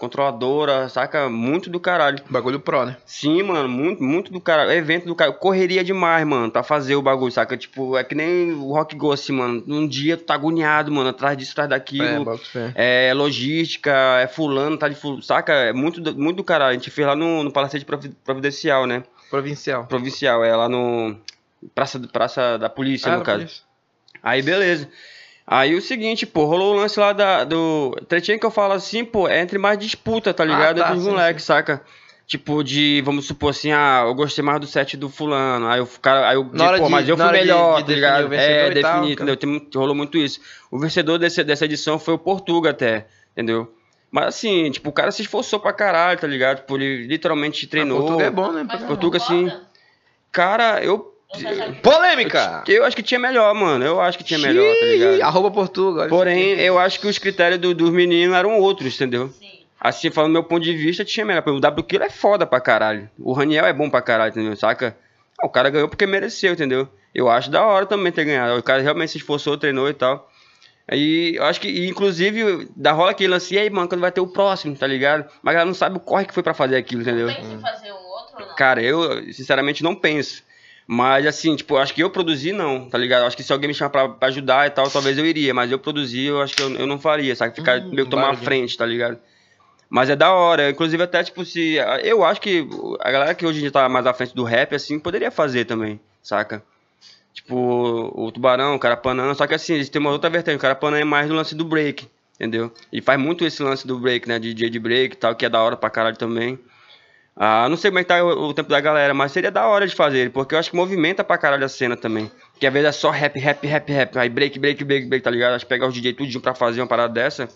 [0.00, 1.28] controladora, saca?
[1.28, 2.18] Muito do caralho.
[2.28, 2.96] Bagulho pro, né?
[3.06, 4.74] Sim, mano, muito, muito do cara.
[4.74, 5.32] Evento do cara.
[5.32, 7.56] Correria demais, mano, pra fazer o bagulho, saca?
[7.56, 9.62] Tipo, é que nem o Rock Go, assim, mano.
[9.66, 12.36] Num dia tu tá agoniado, mano, atrás disso, atrás É, daquilo.
[12.38, 12.72] fé.
[12.74, 15.52] É, logística, é fulano, tá de fulano, saca?
[15.52, 16.70] É muito, do- muito do caralho.
[16.70, 19.04] A gente fez lá no, no Palacete Provi- Providencial, né?
[19.30, 19.86] Provincial.
[19.86, 21.16] Provincial, é lá no.
[21.74, 23.38] Praça, praça da Polícia, Ah, no caso.
[23.38, 23.64] conheço.
[24.22, 24.88] Aí beleza.
[25.46, 27.94] Aí o seguinte, pô, rolou o lance lá da, do.
[28.08, 30.78] Tretinho que eu falo assim, pô, é entre mais disputa, tá ligado?
[30.78, 31.82] tá, entre os sim, moleques, saca?
[32.26, 35.66] Tipo, de, vamos supor assim, ah, eu gostei mais do set do fulano.
[35.68, 37.84] Aí o cara, aí eu hora pô, de- mas eu fui hora de- melhor, de
[37.88, 38.32] tá ligado?
[38.34, 39.36] É, e tal, entendeu?
[39.36, 40.40] Tem rolou muito isso.
[40.70, 43.74] O vencedor desse, dessa edição foi o Portuga até, entendeu?
[44.10, 46.60] Mas assim, tipo, o cara se esforçou pra caralho, tá ligado?
[46.60, 47.98] Tipo, ele literalmente treinou.
[47.98, 48.64] Portugal é bom, né?
[48.66, 49.44] Mas Portuga, sim.
[49.44, 49.66] concorda?
[50.32, 51.13] Cara, eu.
[51.82, 52.64] Polêmica!
[52.68, 53.84] Eu acho que tinha melhor, mano.
[53.84, 55.22] Eu acho que tinha melhor, tá ligado?
[55.22, 56.08] Arroba Portugal.
[56.08, 59.28] Porém, eu acho que os critérios do- dos meninos eram outros, entendeu?
[59.28, 59.44] Sim.
[59.80, 61.42] Assim, falando do meu ponto de vista, tinha melhor.
[61.46, 63.08] O W Killer é foda pra caralho.
[63.18, 64.56] O Raniel é bom pra caralho, entendeu?
[64.56, 64.96] Saca?
[65.40, 66.88] Ah, O cara ganhou porque mereceu, entendeu?
[67.14, 68.58] Eu acho da hora também ter ganhado.
[68.58, 70.30] O cara realmente se esforçou, treinou e tal.
[70.86, 74.12] Aí, eu acho que, inclusive, da rola que ele lance, e aí, mano, quando vai
[74.12, 75.24] ter o próximo, tá ligado?
[75.42, 77.26] Mas ela não sabe o corre que foi pra fazer aquilo, entendeu?
[77.28, 78.54] Pensa em fazer um outro ou não?
[78.54, 80.42] Cara, eu sinceramente não penso.
[80.86, 83.24] Mas assim, tipo, acho que eu produzir não, tá ligado?
[83.24, 85.54] Acho que se alguém me chamar pra, pra ajudar e tal, talvez eu iria.
[85.54, 87.54] Mas eu produzir, eu acho que eu, eu não faria, sabe?
[87.56, 89.18] Ficar Hum, meio que tomar a frente, tá ligado?
[89.88, 90.70] Mas é da hora.
[90.70, 91.76] Inclusive, até, tipo, se.
[92.02, 92.66] Eu acho que
[93.00, 95.64] a galera que hoje em dia tá mais à frente do rap, assim, poderia fazer
[95.64, 96.62] também, saca?
[97.32, 99.34] Tipo, o Tubarão, o Carapanã.
[99.34, 100.56] Só que assim, eles têm uma outra vertente.
[100.56, 102.72] O Carapanã é mais no lance do break, entendeu?
[102.92, 104.38] E faz muito esse lance do break, né?
[104.38, 106.58] DJ de break e tal, que é da hora pra caralho também.
[107.36, 109.66] Ah, não sei como é que tá o, o tempo da galera, mas seria da
[109.66, 112.30] hora de fazer, porque eu acho que movimenta pra caralho a cena também.
[112.52, 115.30] Porque às vezes é só rap, rap, rap, rap, aí break, break, break, break, tá
[115.30, 115.54] ligado?
[115.54, 117.48] Acho que pegar os DJ tudinho pra fazer uma parada dessa,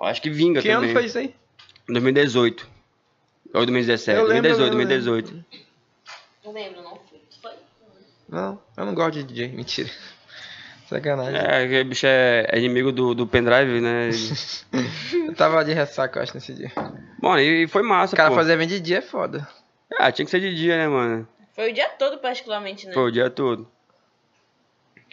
[0.00, 0.94] eu acho que vinga Que ano também.
[0.94, 1.34] foi isso aí?
[1.88, 2.66] 2018.
[3.52, 4.88] Ou 2017, Eu lembro, 2018, eu lembro.
[5.04, 5.44] 2018.
[6.46, 6.98] Não lembro, não.
[7.42, 7.52] Foi?
[8.28, 9.90] Não, eu não gosto de DJ, mentira.
[10.90, 11.40] Sacanagem.
[11.40, 14.10] É, que bicho é, é inimigo do, do pendrive, né?
[15.26, 16.72] Eu tava de ressaca, eu acho, nesse dia.
[17.20, 18.34] Bom, e foi massa, O cara pô.
[18.34, 19.46] fazer evento de dia é foda.
[19.98, 21.28] Ah, tinha que ser de dia, né, mano?
[21.54, 22.92] Foi o dia todo, particularmente, né?
[22.92, 23.68] Foi o dia todo.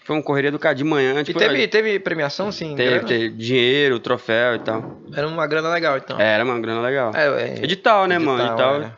[0.03, 1.37] Foi uma correria do cara de manhã, E tipo...
[1.37, 2.75] teve, teve premiação, sim?
[2.75, 5.01] Teve, teve dinheiro, troféu e tal.
[5.13, 6.19] Era uma grana legal, então.
[6.19, 7.11] Era uma grana legal.
[7.13, 7.63] É, é.
[7.63, 8.43] Edital, né, mano?
[8.43, 8.81] Edital.
[8.81, 8.91] é.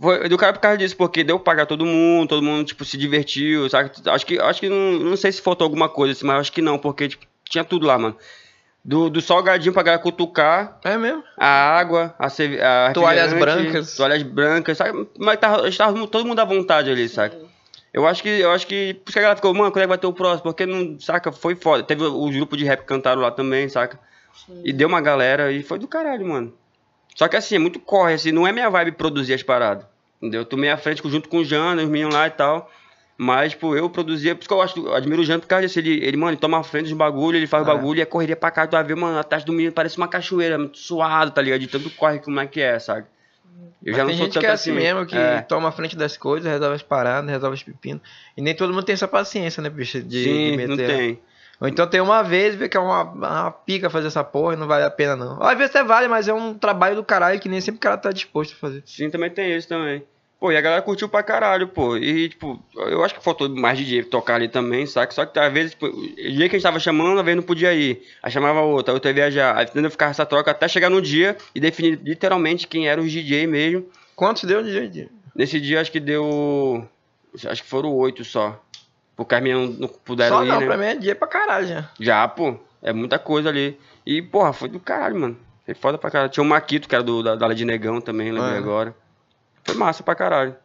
[0.00, 2.84] Foi do cara por causa disso, porque deu pra pagar todo mundo, todo mundo, tipo,
[2.84, 3.90] se divertiu, sabe?
[4.06, 6.62] Acho que, acho que não, não sei se faltou alguma coisa, assim, mas acho que
[6.62, 8.16] não, porque, tipo, tinha tudo lá, mano.
[8.82, 11.22] Do, do salgadinho pra galera cutucar, É mesmo?
[11.36, 13.94] a água, a, a Toalhas brancas.
[13.94, 15.06] Toalhas brancas, sabe?
[15.18, 17.36] Mas tava, estava todo mundo à vontade ali, saca?
[17.92, 19.84] Eu acho que, eu acho que, por isso que a galera ficou, mano, quando é
[19.84, 20.44] que vai ter o próximo?
[20.44, 21.82] Porque não, saca, foi foda.
[21.82, 23.98] Teve os grupos de rap que cantaram lá também, saca?
[24.64, 26.54] E deu uma galera e foi do caralho, mano.
[27.14, 29.84] Só que assim, é muito corre, assim, não é minha vibe produzir as paradas.
[30.20, 30.42] Entendeu?
[30.42, 32.70] Eu tomei à frente junto com o Jana, os meninos lá e tal.
[33.16, 35.66] Mas, tipo, eu produzia, por isso que eu, acho, eu admiro o Jana por causa
[35.66, 35.78] disso.
[35.78, 37.74] Ele, ele, mano, ele toma a frente dos bagulho, ele faz o É.
[37.74, 39.96] bagulho e a correria pra cá, tu vai ver, mano, a taxa do menino parece
[39.98, 41.60] uma cachoeira, muito suado, tá ligado?
[41.60, 43.06] De tanto corre que como é que é, sabe?
[43.82, 45.40] Eu Mas já não tem sou gente tanto que é assim mesmo, que É.
[45.42, 48.02] toma a frente das coisas, resolve as paradas, resolve os pepinos.
[48.36, 50.02] E nem todo mundo tem essa paciência, né, bicho?
[50.02, 50.68] De, Sim, de meter.
[50.68, 51.20] não tem.
[51.60, 54.56] Ou então tem uma vez, vê que é uma, uma pica fazer essa porra e
[54.56, 55.42] não vale a pena, não.
[55.42, 57.98] Às vezes até vale, mas é um trabalho do caralho que nem sempre o cara
[57.98, 58.82] tá disposto a fazer.
[58.86, 60.02] Sim, também tem isso também.
[60.40, 61.98] Pô, e a galera curtiu pra caralho, pô.
[61.98, 65.12] E, tipo, eu acho que faltou mais DJ tocar ali também, saca?
[65.12, 67.42] Só que às vezes, tipo, o dia que a gente tava chamando, às vezes não
[67.42, 68.00] podia ir.
[68.22, 69.54] Aí chamava outra, a outra ia viajar.
[69.54, 73.12] Aí tentando ficar essa troca até chegar no dia e definir literalmente quem era os
[73.12, 73.84] DJ mesmo.
[74.16, 75.10] Quantos deu de dia?
[75.34, 76.88] Nesse dia acho que deu.
[77.46, 78.58] Acho que foram oito só.
[79.20, 80.66] Porque as não- não puderam Só ir, não, né?
[80.66, 81.90] pra mim é dia pra caralho já.
[82.00, 82.58] Já, pô.
[82.82, 83.78] É muita coisa ali.
[84.06, 85.36] E, porra, foi do caralho, mano.
[85.66, 86.30] Foi foda pra caralho.
[86.30, 88.58] Tinha o Maquito, que era do, da, da Ala de Negão também, lembrei Ah.
[88.58, 88.94] agora.
[89.62, 90.56] Foi massa pra caralho.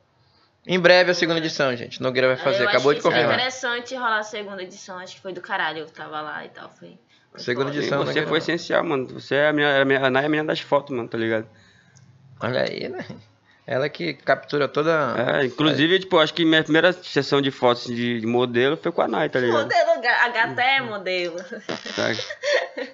[0.66, 2.02] Em breve a segunda edição, gente.
[2.02, 3.34] Nogueira vai fazer, eu acabou acho de confirmar.
[3.36, 4.98] interessante rolar a segunda edição.
[5.00, 5.80] Acho que foi do caralho.
[5.80, 6.70] Eu tava lá e tal.
[6.80, 6.98] Foi.
[7.32, 7.80] foi Segunda foda.
[7.80, 9.06] Edição, né, você foi essencial, mano.
[9.20, 11.18] Você é a minha, a minha, a Nay é a menina das fotos, mano, tá
[11.18, 11.46] ligado?
[12.40, 13.06] Olha aí, né?
[13.68, 15.16] Ela que captura toda.
[15.18, 19.02] É, inclusive, tipo, acho que minha primeira sessão de fotos de, de modelo foi com
[19.02, 19.64] a Nay, tá ligado?
[19.64, 19.92] Modelo,
[20.24, 21.38] a gata é modelo.
[21.96, 22.24] Saca?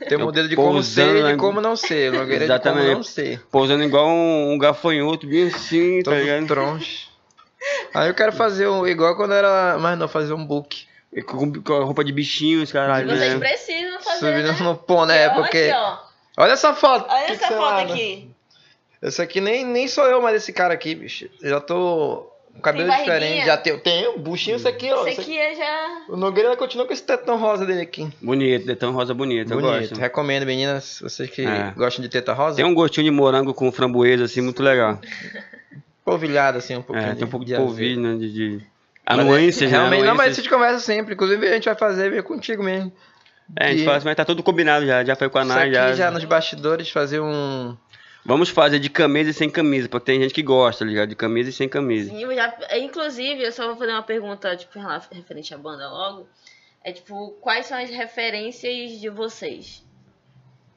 [0.08, 2.14] Tem um modelo de como ser e de como não ser.
[2.14, 2.96] Nogueira é de como Exatamente.
[2.96, 3.42] não ser.
[3.52, 6.48] Pousando igual um, um gafanhoto, bem assim, tá Todo ligado?
[6.48, 7.10] troncho.
[7.94, 10.88] Aí eu quero fazer um, igual quando era mais não, fazer um book.
[11.26, 13.10] Com, com a roupa de bichinhos, caralho.
[13.10, 13.40] Vocês né?
[13.40, 14.20] precisam fazer.
[14.20, 14.60] Subindo Né?
[14.62, 15.28] no pô, né?
[15.28, 15.58] Olha Porque.
[15.58, 15.98] Aqui, ó.
[16.38, 17.06] Olha essa foto.
[17.10, 18.31] Olha essa foto aqui.
[19.02, 21.28] Esse aqui nem, nem sou eu, mas esse cara aqui, bicho.
[21.42, 23.46] Eu já tô com cabelo Tem diferente.
[23.46, 25.02] Já tenho, tenho buchinho isso aqui, ó.
[25.08, 26.02] Esse Isso aqui é já.
[26.10, 28.08] O Nogueira continua com esse tetão rosa dele aqui.
[28.22, 29.90] Bonito, detão rosa bonito, eu Bonito.
[29.90, 30.00] gosto.
[30.00, 31.72] Recomendo, meninas, vocês que É.
[31.76, 32.58] gostam de teta rosa.
[32.58, 35.00] Tem um gostinho de morango com framboesa, assim, muito legal.
[36.06, 37.10] polvilhado, assim, um pouquinho.
[37.12, 37.66] É, tem um pouco de azedo.
[37.68, 38.18] polvilho, né?
[38.18, 38.58] De, de...
[39.08, 39.78] É- Anuências, né?
[39.78, 41.14] Realmente, não, mas isso a gente conversa sempre.
[41.16, 42.92] Inclusive, a gente vai fazer ver contigo mesmo.
[43.60, 45.42] É, a gente que- fala assim, mas tá tudo combinado já, já foi com a
[45.42, 45.94] aqui já.
[45.94, 46.12] já...
[46.12, 47.76] nos bastidores, fazer um...
[48.24, 51.10] Vamos fazer de camisa e sem camisa, porque tem gente que gosta, tá ligado?
[51.10, 52.10] De camisa e sem camisa.
[52.10, 54.80] Sim, eu já, inclusive, eu só vou fazer uma pergunta, tipo,
[55.12, 56.28] referente à banda logo.
[56.84, 59.84] É tipo, quais são as referências de vocês?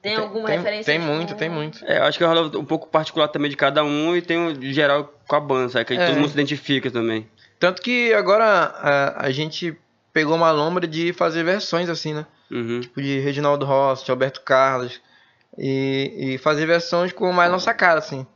[0.02, 0.92] Tem, alguma tem, referência?
[0.92, 1.82] Tem muito, tem muito.
[1.86, 4.52] É, eu acho que rola um pouco particular também de cada um e tem o
[4.52, 5.86] de geral com a banda, sabe?
[5.86, 6.06] Que É.
[6.06, 7.26] todo mundo se identifica também.
[7.58, 9.74] Tanto que agora a, a gente
[10.12, 12.26] pegou uma lombra de fazer versões assim, né?
[12.50, 12.80] Uhum.
[12.80, 15.00] Tipo de Reginaldo Rossi, de Alberto Carlos.
[15.58, 18.26] E, e fazer versões com mais nossa cara, assim.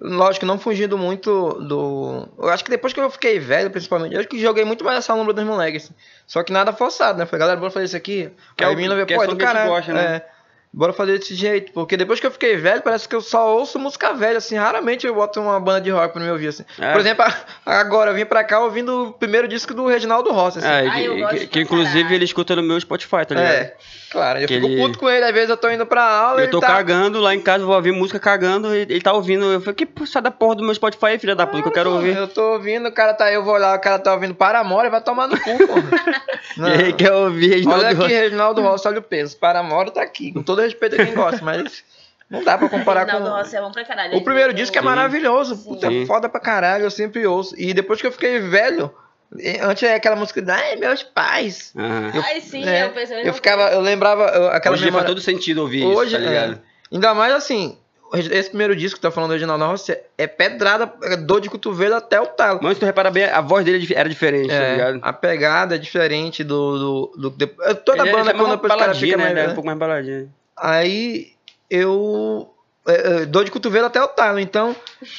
[0.00, 2.28] Lógico, não fugindo muito do.
[2.38, 4.98] Eu acho que depois que eu fiquei velho, principalmente, eu acho que joguei muito mais
[4.98, 5.84] essa lombra dos moleques.
[5.86, 5.94] assim.
[6.24, 7.26] Só que nada forçado, né?
[7.26, 8.30] Foi, galera, bora fazer isso aqui.
[8.56, 9.70] Que é Aí o- menina vê, é pô, é do caralho.
[9.70, 10.16] gosta, né?
[10.16, 10.37] É.
[10.78, 11.72] bora fazer desse jeito.
[11.72, 14.56] Porque depois que eu fiquei velho, parece que eu só ouço música velha, assim.
[14.56, 16.64] Raramente eu boto uma banda de rock pra me ouvir, assim.
[16.78, 16.92] É.
[16.92, 17.24] Por exemplo,
[17.66, 20.68] agora eu vim pra cá ouvindo o primeiro disco do Reginaldo Rossi, assim.
[20.68, 23.52] É, eu que, que- inclusive ele escuta no meu Spotify, tá ligado?
[23.52, 23.74] É,
[24.10, 26.40] claro, eu Que fico ele- puto com ele, às vezes eu tô indo pra aula
[26.42, 26.72] e Eu tô ele tá...
[26.72, 29.44] cagando lá em casa, vou ouvir música cagando, e ele tá ouvindo.
[29.52, 31.68] Eu falei, que p- sai da porra do meu Spotify aí, filha da puta, que
[31.68, 32.16] eu quero ouvir.
[32.16, 34.88] Eu tô ouvindo, o cara tá aí, eu vou olhar, o cara tá ouvindo Paramore,
[34.90, 35.82] vai tomar no cu, porra.
[36.58, 38.12] E aí quer ouvir Reginaldo Olha aqui.
[38.12, 39.36] Reginaldo Rossi, olha o peso.
[39.38, 41.82] Paramore tá aqui, com todo respeito a quem gosta, mas
[42.30, 43.36] não dá pra comparar Reginaldo com...
[43.36, 44.16] Rossi é bom pra caralho.
[44.16, 45.64] O primeiro disco é maravilhoso, Sim.
[45.64, 46.06] puta, Sim.
[46.06, 47.54] foda pra caralho, eu sempre ouço.
[47.58, 48.92] E depois que eu fiquei velho,
[49.62, 51.72] antes é aquela música, ai, meus pais.
[51.76, 52.10] Aham.
[52.14, 54.86] Eu- Ai, sim, É, eu pensei a eu ficava, eu lembrava eu- aquela Hoje em
[54.86, 55.06] dia faz memória...
[55.06, 56.52] todo sentido ouvir Hoje, isso, tá ligado?
[56.54, 56.58] é.
[56.94, 57.76] Ainda mais assim,
[58.14, 61.94] esse primeiro disco que tá falando do Reginaldo Rossi é pedrada, é dor de cotovelo
[61.96, 62.60] até o talo.
[62.62, 64.98] Mas se tu reparar bem, a voz dele é era diferente, tá É, ligado?
[65.02, 66.78] a pegada é diferente do.
[67.12, 67.46] do, do- de-
[67.84, 69.22] toda Ele é- banda, ele é quando depois o cara fica né?
[69.24, 69.36] mais.
[69.36, 69.48] É né?
[69.48, 70.28] um pouco mais baladinha.
[70.60, 71.32] Aí
[71.70, 72.52] eu.
[72.86, 74.38] é, é, dor de cotovelo até o talo.
[74.38, 74.74] Então,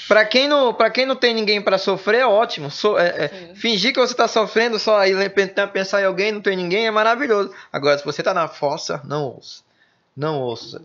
[0.07, 2.71] pra quem não, pra quem não tem ninguém pra sofrer, é ótimo.
[2.71, 5.13] So- é- é, fingir que você tá sofrendo, só aí
[5.71, 7.53] pensar em alguém, não tem ninguém, é maravilhoso.
[7.71, 9.61] Agora, se você tá na fossa, não ouça.
[10.17, 10.81] Não ouça.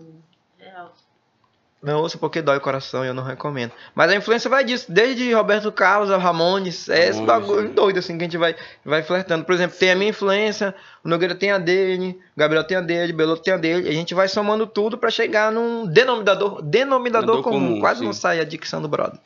[1.84, 3.72] Não ouça porque dói o coração e eu não recomendo.
[3.94, 8.16] Mas a influência vai disso, desde Roberto Carlos a Ramones, é esse bagulho doido assim
[8.16, 9.44] que a gente vai, vai flertando.
[9.44, 10.74] Por exemplo, tem a minha influência,
[11.04, 13.88] o Nogueira tem a dele, o Gabriel tem a dele, o Beloto tem a dele,
[13.88, 17.68] a gente vai somando tudo pra chegar num denominador, denominador Denominador comum.
[17.68, 18.06] comum, Quase sim.
[18.06, 19.20] não sai a dicção do brother.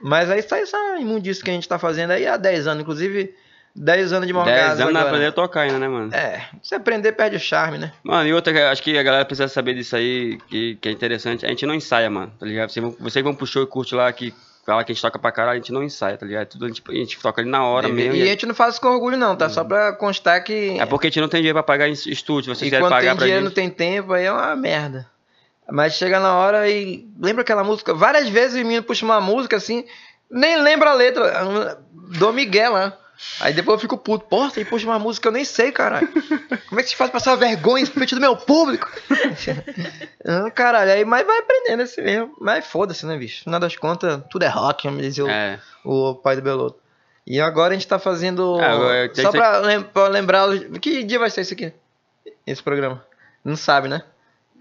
[0.00, 3.34] Mas aí sai essa imundice que a gente tá fazendo aí há 10 anos, inclusive
[3.76, 4.56] 10 anos de morgado.
[4.56, 5.06] 10 anos agora.
[5.08, 6.14] aprender a tocar ainda, né, mano?
[6.14, 7.92] É, se aprender perde o charme, né?
[8.02, 11.44] Mano, e outra, acho que a galera precisa saber disso aí, que, que é interessante.
[11.44, 12.70] A gente não ensaia, mano, tá ligado?
[12.70, 14.32] Vocês vão, vocês vão pro show e curte lá, que
[14.64, 16.46] fala que a gente toca pra caralho, a gente não ensaia, tá ligado?
[16.46, 18.14] Tudo a gente, a gente toca ali na hora e, mesmo.
[18.14, 19.48] e a E gente não faz isso com orgulho não, tá?
[19.50, 20.78] Só pra constar que...
[20.78, 23.16] é porque a gente não tem dinheiro pra pagar em estúdio, vocês quando pagar tem
[23.16, 23.50] pra dinheiro gente.
[23.50, 25.06] não tem tempo, aí é uma merda.
[25.70, 27.92] Mas chega na hora e lembra aquela música.
[27.92, 29.84] Várias vezes o menino puxa uma música assim,
[30.30, 31.78] nem lembra a letra.
[32.18, 32.98] Do Miguel lá.
[33.40, 34.26] Aí depois eu fico puto.
[34.26, 36.08] Porra, você puxa uma música que eu nem sei, caralho.
[36.68, 38.90] Como é que se faz passar vergonha em frente do meu público?
[40.54, 40.92] Caralho.
[40.92, 42.34] Aí, mas vai aprendendo assim mesmo.
[42.40, 43.38] Mas foda-se, né, bicho?
[43.40, 45.58] No final das contas, tudo é rock, como dizia o, É.
[45.84, 46.78] o pai do Beloto.
[47.26, 48.60] E agora a gente tá fazendo.
[48.60, 50.46] É, agora só pra, lem pra lembrar.
[50.80, 51.72] Que dia vai ser isso aqui?
[52.46, 53.04] Esse programa?
[53.42, 54.02] Não sabe, né?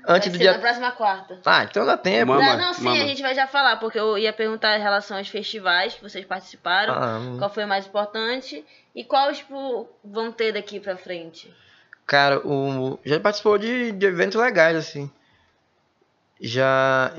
[0.05, 0.59] Antes Vai do ser na dia.
[0.61, 1.39] próxima quarta.
[1.45, 2.33] Ah, então dá tempo.
[2.33, 3.01] Mama, Não, não, sim, mama.
[3.03, 6.25] a gente vai já falar, porque eu ia perguntar em relação aos festivais que vocês
[6.25, 7.37] participaram, Ah, hum.
[7.37, 11.53] qual foi o mais importante e qual, tipo, vão ter daqui pra frente.
[12.05, 15.09] Cara, o, já participou de, de eventos legais, assim.
[16.41, 17.13] Já.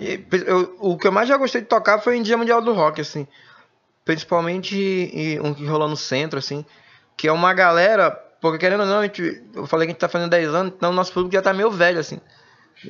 [0.46, 3.00] eu- o que eu mais já gostei de tocar foi em Dia Mundial do Rock,
[3.00, 3.26] assim.
[4.04, 6.64] Principalmente e, um que rolou no centro, assim.
[7.16, 8.10] Que é uma galera.
[8.40, 10.74] Porque querendo ou não, a gente, eu falei que a gente tá fazendo 10 anos,
[10.76, 12.20] então o nosso público já tá meio velho, assim.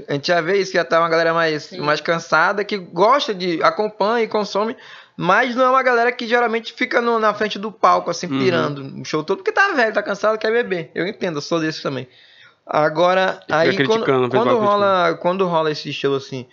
[0.08, 1.80] A gente já vê isso, que já tá uma galera mais, Sim.
[1.80, 3.62] mais cansada, que gosta de.
[3.62, 4.76] acompanha e consome.
[5.16, 8.38] Mas não é uma galera que geralmente fica no- na frente do palco, assim, Uhum.
[8.40, 10.90] pirando o show todo, porque tá velho, tá cansado, quer beber.
[10.94, 12.08] Eu entendo, eu sou desse também.
[12.66, 16.46] Agora, aí quando, quando rola, quando rola esse show assim,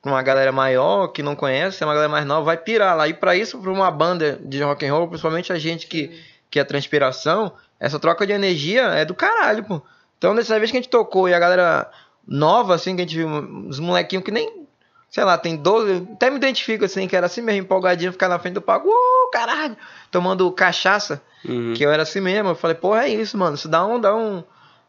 [0.00, 3.06] com uma galera maior que não conhece, é uma galera mais nova, vai pirar lá.
[3.06, 6.10] E pra isso, pra uma banda de rock and roll, principalmente a gente que,
[6.50, 9.82] que é transpiração, essa troca de energia é do caralho, pô.
[10.18, 11.88] Então, dessa vez que a gente tocou e a galera
[12.26, 14.66] nova, assim, que a gente viu, uns molequinhos que nem,
[15.10, 18.38] sei lá, tem 12, até me identifico assim, que era assim mesmo, empolgadinho, ficar na
[18.38, 19.76] frente do palco, uh, caralho,
[20.10, 21.22] tomando cachaça.
[21.44, 21.74] Uhum.
[21.74, 22.50] Que eu era assim mesmo.
[22.50, 23.56] Eu falei, porra, é isso, mano.
[23.56, 24.44] Isso dá um, dá um,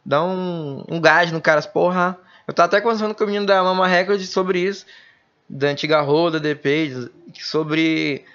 [0.06, 1.62] dá um, um gás no cara.
[1.62, 2.18] Porra.
[2.48, 4.86] Eu tava até conversando com o menino da Mama Record sobre isso,
[5.48, 7.10] da antiga roda, DP,
[7.40, 8.26] sobre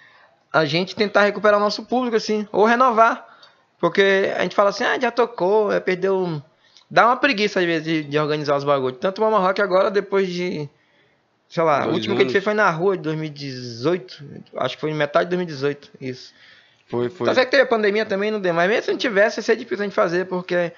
[0.53, 3.27] a gente tentar recuperar o nosso público, assim, ou renovar.
[3.79, 6.43] Porque a gente fala assim, ah, já tocou, é, perdeu.
[6.91, 8.99] Dá uma preguiça às vezes de, de organizar os bagulhos.
[8.99, 10.69] Tanto o Mama Rock agora, depois de.
[11.49, 12.33] Sei lá, o Dois último que a gente anos.
[12.33, 14.25] fez foi na rua de 2018.
[14.57, 15.91] Acho que foi em metade de 2018.
[16.01, 16.35] Isso.
[16.87, 17.27] Foi, foi.
[17.27, 18.55] Tá certo que teve a pandemia também, não deu.
[18.55, 20.73] Mas mesmo se não tivesse, ia ser difícil a gente fazer, porque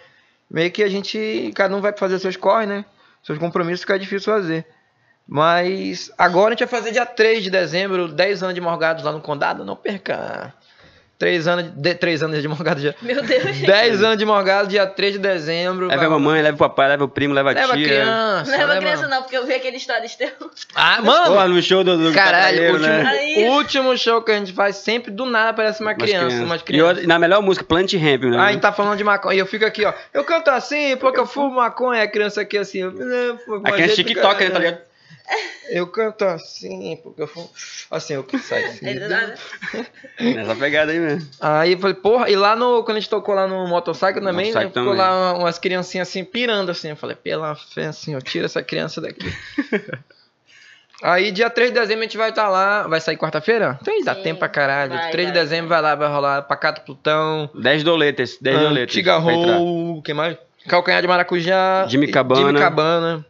[0.51, 1.53] meio que a gente.
[1.55, 2.85] Cada um vai fazer seus corre, né?
[3.23, 4.67] Seus compromissos fica difícil fazer.
[5.27, 9.13] Mas agora a gente vai fazer dia 3 de dezembro, 10 anos de morgados lá
[9.13, 9.65] no condado.
[9.65, 10.53] Não perca.
[11.21, 12.95] 3 anos de, 3 anos de morgado já.
[13.03, 13.59] Meu Deus.
[13.59, 15.87] 10 anos de morgado, dia 3 de dezembro.
[15.89, 17.87] Leva a mamãe, leva o papai, leva o primo, leva a Leva tia.
[17.87, 18.51] criança.
[18.51, 20.31] Não leva leva- criança não, porque eu vi aquele stories teu.
[20.75, 21.27] Ah, mano!
[21.35, 23.05] Porra, no show do, do Caralho, último, né?
[23.51, 26.27] Último show que a gente faz sempre, do nada aparece uma criança.
[26.27, 26.41] crianças.
[26.41, 28.39] Umas E eu- na melhor música, Plant Ramp, né?
[28.39, 29.37] Ah, a gente tá falando de maconha.
[29.37, 29.93] E eu fico aqui, ó.
[30.15, 32.03] Eu canto assim porque eu fumo maconha.
[32.03, 32.79] A criança aqui assim.
[32.81, 34.79] Eu, né, fumo A criança jeito do TikTok, né, tá ligado?
[35.69, 37.45] Eu canto assim, porque eu fui.
[37.91, 38.67] Assim, eu que saio.
[38.71, 39.35] Assim, É nada.
[40.19, 41.29] Nessa pegada aí mesmo.
[41.41, 42.83] Aí eu falei, porra, e lá no.
[42.83, 44.99] Quando a gente tocou lá no motorcycle também, Motorcycle ficou também.
[44.99, 46.89] lá umas criancinhas assim, pirando assim.
[46.89, 49.33] Eu falei, pela fé, assim, eu tiro essa criança daqui.
[51.03, 52.87] Aí dia 3 de dezembro a gente vai estar lá.
[52.87, 53.79] Vai sair quarta-feira?
[53.81, 54.93] Então aí dá Sim, tempo pra caralho.
[54.93, 57.49] vai, 3 de dezembro vai lá, vai rolar Pacato Plutão.
[57.55, 58.97] 10 doletas, 10 doletas.
[58.97, 59.17] Entrar.
[59.17, 60.37] Roll, que mais?
[60.69, 61.87] Calcanhar de Maracujá.
[61.89, 62.49] Jimmy Cabana.
[62.49, 63.27] Jimmy Cabana.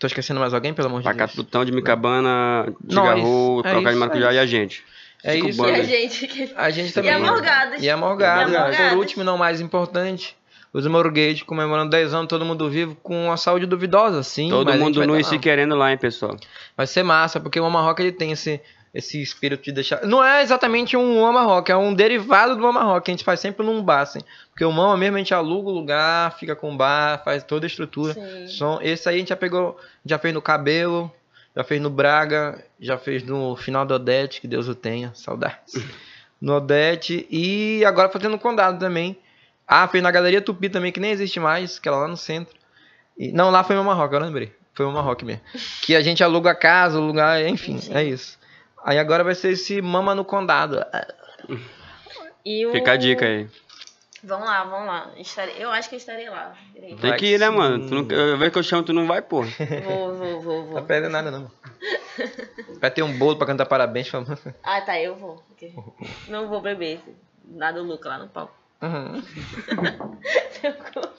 [0.00, 1.46] Tô esquecendo mais alguém, pelo amor de Pacato Deus?
[1.46, 2.74] Plutão, de Micabana, Nós.
[3.16, 4.82] Digarro, É Trocar de isso, Maracujá é e a gente.
[5.22, 5.66] É Cinco isso.
[5.66, 6.52] E a gente que.
[6.56, 7.10] A gente E também.
[7.12, 7.82] a Morgadas.
[7.82, 8.50] E a Morgada.
[8.50, 8.88] E a Morgadas.
[8.88, 10.34] Por último, e não mais importante,
[10.72, 14.48] os Morgate comemorando 10 anos, todo mundo vivo, com a saúde duvidosa, sim.
[14.48, 16.34] Todo mundo nu tá e se querendo lá, hein, pessoal.
[16.74, 18.58] Vai ser massa, porque o Mama Rock ele tem esse,
[18.92, 20.04] esse espírito de deixar.
[20.04, 23.24] Não é exatamente um Mama Rock, é um derivado do Mama Rock, que a gente
[23.24, 24.20] faz sempre num bar, assim.
[24.50, 27.66] Porque o Mama mesmo a gente aluga o lugar, fica com o bar, faz toda
[27.66, 28.14] a estrutura.
[28.14, 28.46] Sim.
[28.48, 31.10] Som, esse aí a gente já pegou, já fez no Cabelo,
[31.56, 35.74] já fez no Braga, já fez no final do Odete, que Deus o tenha, saudades.
[36.40, 39.14] No Odete e agora fazendo no Condado também.
[39.68, 42.54] Ah, fez na Galeria Tupi também, que nem existe mais, que era lá no centro.
[43.18, 44.50] E- não, lá foi Mama Rock, eu lembrei.
[44.72, 45.42] Foi Mama Rock mesmo.
[45.82, 47.94] Que a gente aluga a casa, o lugar, enfim, Sim.
[47.94, 48.38] é isso.
[48.84, 50.84] Aí agora vai ser esse Mama no Condado.
[52.44, 52.72] E o...
[52.72, 53.48] Fica a dica aí.
[54.22, 55.10] Vamos lá, vamos lá.
[55.16, 55.54] Estarei...
[55.58, 56.54] Eu acho que eu estarei lá.
[56.74, 56.96] Peraí.
[56.96, 57.88] Tem que ir, né, mano?
[57.88, 58.10] Tu não...
[58.10, 59.42] Eu vejo que eu chamo, tu não vai, pô.
[59.42, 60.82] Vou, vou, vou, Não vou.
[60.82, 61.50] perde nada, não.
[62.80, 64.08] Vai ter um bolo pra cantar parabéns.
[64.08, 64.38] falando.
[64.62, 65.42] Ah, tá, eu vou.
[66.28, 67.00] Não vou beber.
[67.44, 68.54] Nada Luca lá no palco.
[68.82, 69.22] Uhum.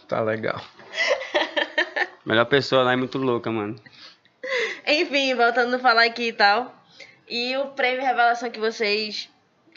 [0.08, 0.62] Tá legal.
[2.26, 3.76] Melhor pessoa lá é muito louca, mano.
[4.86, 6.74] Enfim, voltando a falar aqui e tal.
[7.32, 9.30] E o prêmio Revelação que vocês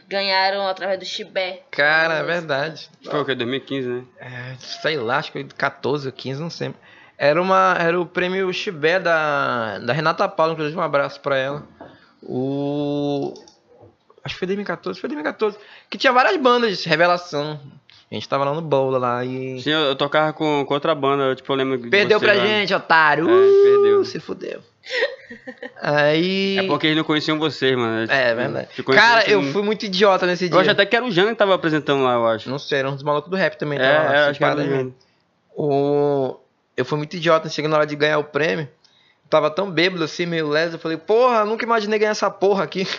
[0.08, 1.62] ganharam através do Chibé.
[1.70, 2.90] Cara, é verdade.
[3.04, 3.32] Foi o que?
[3.32, 4.04] 2015, né?
[4.18, 6.74] É, sei lá, acho que foi 14 ou 15, não sei.
[7.16, 11.62] Era, uma, era o prêmio Chibé da, da Renata Paula, inclusive um abraço pra ela.
[12.20, 13.32] O.
[14.24, 15.56] Acho que foi 2014, foi 2014.
[15.88, 17.60] Que tinha várias bandas de revelação.
[18.10, 19.60] A gente tava lá no Bola lá e.
[19.62, 22.24] Sim, eu, eu tocava com, com outra banda, eu, tipo, eu lembro de Perdeu você
[22.24, 22.44] pra lá.
[22.44, 23.28] gente, otário!
[23.28, 24.04] É, Uh, perdeu.
[24.04, 24.60] Se fudeu.
[25.80, 26.58] Aí.
[26.58, 28.10] É porque eles não conheciam vocês, mano.
[28.10, 28.68] É verdade.
[28.74, 30.56] Te conheciam Cara, assim, eu fui muito idiota nesse dia.
[30.56, 32.50] Eu acho até que era o Jânio que tava apresentando lá, eu acho.
[32.50, 33.78] Não sei, era um dos malucos do rap também.
[33.78, 34.64] É, lá, é, acho que era o né?
[34.64, 34.94] Jânio.
[35.56, 36.36] O...
[36.76, 38.64] Eu fui muito idiota, chegando na hora de ganhar o prêmio.
[38.64, 40.76] Eu tava tão bêbado assim, meio leso.
[40.76, 42.86] Eu falei, porra, nunca imaginei ganhar essa porra aqui.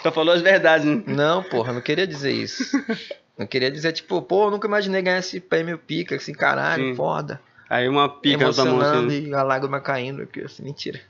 [0.00, 1.02] Então falou as verdades, né?
[1.06, 2.64] não, porra, não queria dizer isso.
[3.36, 6.96] Não queria dizer, tipo, pô, nunca imaginei ganhar esse prêmio pica, assim, caralho, Sim.
[6.96, 7.40] foda.
[7.68, 9.28] Aí uma pica tua mão, assim.
[9.28, 11.00] e a lágrima caindo aqui, assim, mentira.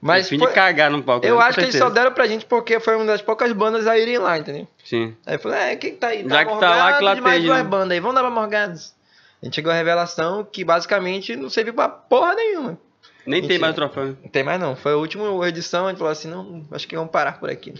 [0.00, 1.24] Mas Fim foi- de cagar no palco.
[1.24, 1.44] eu né?
[1.44, 4.18] Acho que eles só deram pra gente porque foi uma das poucas bandas a irem
[4.18, 4.68] lá, entendeu?
[4.84, 5.16] Sim.
[5.24, 6.28] Aí eu falei, é, quem tá aí?
[6.28, 7.64] Já que tá lá, que lá mais duas né?
[7.64, 8.92] bandas aí, vamos dar pra Morgados.
[9.40, 12.78] A gente chegou à revelação que basicamente não serviu pra porra nenhuma.
[13.26, 13.60] Nem tem Mentira.
[13.60, 14.04] mais o troféu.
[14.06, 14.16] né?
[14.22, 14.76] Não tem mais não.
[14.76, 17.74] Foi a última edição, a gente falou assim, não, acho que vamos parar por aqui.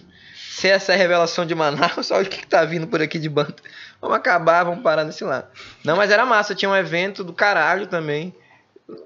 [0.51, 3.19] Se essa é a revelação de Manaus, olha o que, que tá vindo por aqui
[3.19, 3.55] de banda.
[4.01, 5.47] Vamos acabar, vamos parar nesse lado.
[5.85, 8.35] Não, mas era massa, tinha um evento do caralho também,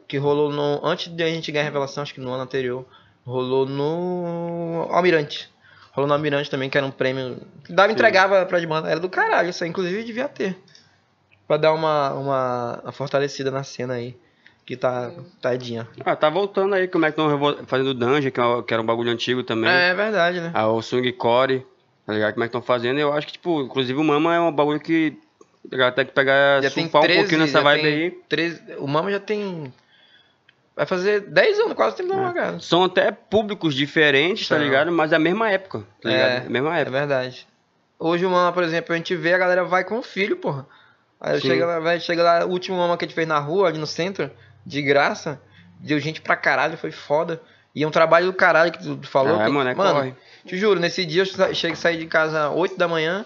[0.06, 0.80] que rolou no.
[0.84, 2.84] Antes de a gente ganhar a revelação, acho que no ano anterior,
[3.24, 5.50] rolou no Almirante.
[5.92, 7.40] Rolou no Almirante também, que era um prêmio.
[7.64, 7.94] Que dava, Sim.
[7.94, 8.88] entregava pra de banda.
[8.88, 10.56] Era do caralho, isso aí, inclusive devia ter.
[11.46, 14.16] Pra dar uma, uma, uma fortalecida na cena aí.
[14.68, 15.10] Que tá
[15.40, 15.88] tadinha.
[16.04, 18.84] Ah, tá voltando aí, como é que estão fazendo Dungeon, que é que era um
[18.84, 19.70] bagulho antigo também.
[19.70, 20.50] É, é verdade, né?
[20.52, 21.66] Ah, o Swing Core,
[22.06, 22.34] tá ligado?
[22.34, 23.00] Como é que estão fazendo?
[23.00, 25.16] Eu acho que, tipo, inclusive o Mama é um bagulho que
[25.72, 27.94] a galera tem que pegar, Já tem surfar 13, um pouquinho nessa já vibe tem
[27.94, 28.10] aí.
[28.28, 29.72] 13 o Mama já tem.
[30.76, 32.60] Vai fazer 10 anos, quase tempo da Morgado.
[32.62, 34.62] São até públicos diferentes, tá São.
[34.62, 34.92] ligado?
[34.92, 36.28] Mas é a mesma época, tá ligado?
[36.30, 36.98] É, É a mesma É época.
[36.98, 37.48] verdade.
[37.98, 40.66] Hoje o Mama, por exemplo, a gente vê a galera vai com o filho, porra.
[41.18, 43.66] Aí chega lá, vai, chega lá, o último Mama que a gente fez na rua,
[43.68, 44.30] ali no centro,
[44.64, 45.40] de graça,
[45.80, 47.40] deu gente pra caralho, foi foda.
[47.74, 49.40] E é um trabalho do caralho que tu falou.
[49.40, 50.14] É, que- mano, é mano, corre.
[50.46, 53.24] te juro, nesse dia eu cheguei saí de casa 8 da manhã,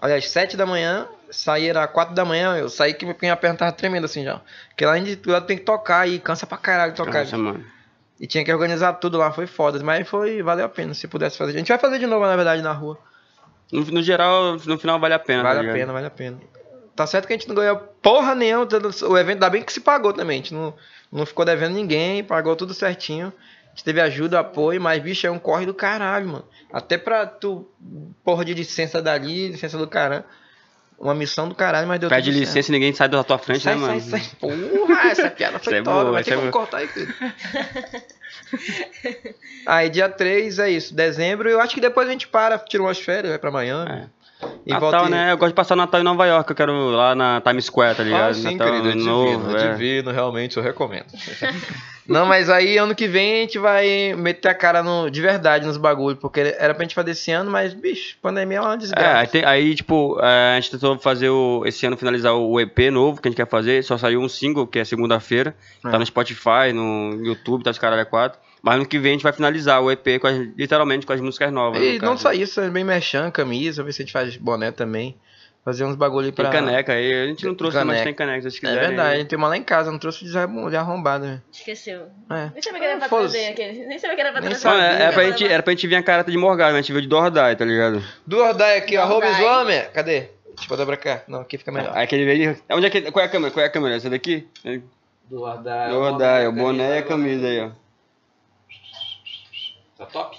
[0.00, 3.72] aliás, 7 da manhã, saí era 4 da manhã, eu saí que minha perna tava
[3.72, 4.40] tremendo assim já.
[4.68, 7.24] Porque lá de tudo tem que tocar e cansa pra caralho tocar.
[7.24, 7.64] Nossa, mano.
[8.20, 9.82] E tinha que organizar tudo lá, foi foda.
[9.82, 11.52] Mas foi, valeu a pena se pudesse fazer.
[11.54, 12.96] A gente vai fazer de novo, na verdade, na rua.
[13.72, 15.76] No, no geral, no final vale a pena, tá Vale a ligado?
[15.76, 16.38] pena, vale a pena.
[16.94, 18.66] Tá certo que a gente não ganhou porra nenhuma.
[19.08, 20.34] O evento ainda bem que se pagou também.
[20.40, 20.74] A gente não,
[21.10, 23.32] não ficou devendo ninguém, pagou tudo certinho.
[23.66, 26.44] A gente teve ajuda, apoio, mas, bicho, é um corre do caralho, mano.
[26.70, 27.66] Até pra tu,
[28.22, 30.24] porra de licença dali, licença do caralho.
[30.98, 32.46] Uma missão do caralho, mas deu Pede tudo certo.
[32.48, 34.00] licença e ninguém sai da tua frente, Sai, né, sai, mano?
[34.02, 34.22] sai.
[34.38, 35.98] Porra, essa piada foi é top.
[36.00, 36.52] boa, Vai ter é como boa.
[36.52, 37.12] cortar aí, filho.
[39.66, 40.94] Aí dia 3 é isso.
[40.94, 43.90] Dezembro, eu acho que depois a gente para, tira umas férias, vai pra Miami.
[43.90, 44.06] É.
[44.64, 45.32] E Natal, volta né?
[45.32, 46.48] Eu gosto de passar Natal em Nova York.
[46.50, 48.30] Eu quero lá na Times Square, tá ligado?
[48.30, 49.72] Ah, sim, Natal, querido, é Ano divino, novo, é é.
[49.72, 51.06] divino, realmente eu recomendo.
[52.06, 55.66] Não, mas aí ano que vem a gente vai meter a cara no, de verdade
[55.66, 58.76] nos bagulhos, porque era pra gente fazer esse ano, mas, bicho, pandemia é uma É,
[58.76, 59.26] desgraça.
[59.30, 63.22] tem- aí, tipo, é, a gente tentou fazer o, esse ano finalizar o EP novo
[63.22, 63.84] que a gente quer fazer.
[63.84, 65.54] Só saiu um single, que é segunda-feira.
[65.84, 65.90] É.
[65.90, 68.38] Tá no Spotify, no YouTube, tá os caralho a quatro.
[68.62, 71.20] Mas ano que vem a gente vai finalizar o EP com as- literalmente com as
[71.20, 71.82] músicas novas.
[71.82, 72.22] e no não caso.
[72.22, 75.16] só isso, é bem merchan, camisa, ver se a gente faz boné também.
[75.64, 76.52] Fazer uns bagulho aí Tem pra.
[76.52, 77.22] caneca aí.
[77.22, 78.04] A gente não trouxe, mas Caneca.
[78.04, 78.40] tem caneca.
[78.50, 78.88] Se vocês É quiserem.
[78.96, 81.40] verdade, tem uma lá em casa, não trouxe de arrom- de arrombado, né?
[81.52, 82.06] Esqueceu.
[82.28, 82.50] É.
[82.52, 83.86] Nem sabia que era Ah, pra trazer aquele.
[83.86, 84.68] Nem sabia que era pra trazer.
[84.68, 86.90] É, é pra gente, era pra gente vir a cara de Morgado, mas a gente
[86.92, 88.02] veio de Dordai, tá ligado?
[88.26, 89.28] Do Ordai aqui, Do arroba.
[89.28, 89.88] Islâmia.
[89.94, 90.20] Cadê?
[90.20, 91.22] Deixa eu botar pra cá.
[91.28, 91.92] Não, aqui fica melhor.
[91.96, 92.54] Aí aquele veio.
[92.54, 93.12] de- Onde é que.
[93.12, 93.52] Qual é a câmera?
[93.52, 93.94] Qual é a câmera?
[93.94, 94.48] Essa daqui?
[95.30, 95.90] Do Ordai.
[95.90, 97.70] Dordai, o boné e a camisa aí, ó.
[100.04, 100.38] Tá top?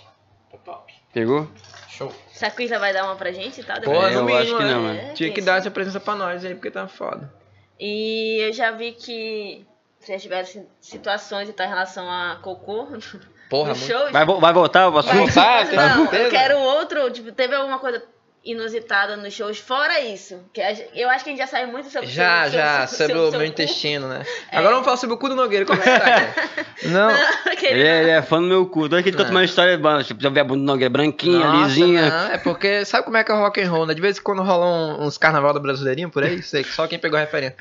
[0.51, 0.93] Tá top.
[1.14, 1.47] Pegou?
[1.89, 2.11] Show.
[2.32, 2.49] Se a
[2.80, 3.80] vai dar uma pra gente, tá?
[3.82, 4.74] Pô, eu mínimo, acho que né?
[4.74, 7.32] não, É, Tinha que dar essa presença pra nós aí, porque tá foda.
[7.80, 9.66] E eu já vi que
[9.99, 12.88] vocês tiveram si- situações e tal em relação a cocô
[13.49, 14.11] Porra, show.
[14.11, 15.16] Vai, vai voltar o assunto?
[15.16, 17.11] Mas, voltar, não, eu quero outro.
[17.11, 18.03] Tipo, teve alguma coisa
[18.46, 20.38] inusitada nos shows, fora isso.
[20.52, 20.62] Que
[20.94, 23.30] eu acho que a gente já saiu muito sobre Já, sobre- já, sobre- sobre o
[23.30, 23.46] seu meu cu.
[23.54, 24.26] intestino, né?
[24.52, 24.58] É.
[24.58, 26.34] Agora vamos falar sobre o cu do Nogueira, como é que tá, cara?
[26.84, 27.10] Não.
[27.52, 28.82] Aquele- Ele é, ele é fã do meu cu.
[28.82, 29.38] Toda vez que ele conta Não.
[29.38, 32.10] uma história, tipo, já vê a bunda do Nogueira branquinha, Nossa, lisinha.
[32.10, 33.94] não, é porque sabe como é que é o rock and roll, né?
[33.94, 37.00] De vez em quando rolam uns carnaval do brasileirinho por aí, sei que só quem
[37.00, 37.56] pegou a referência.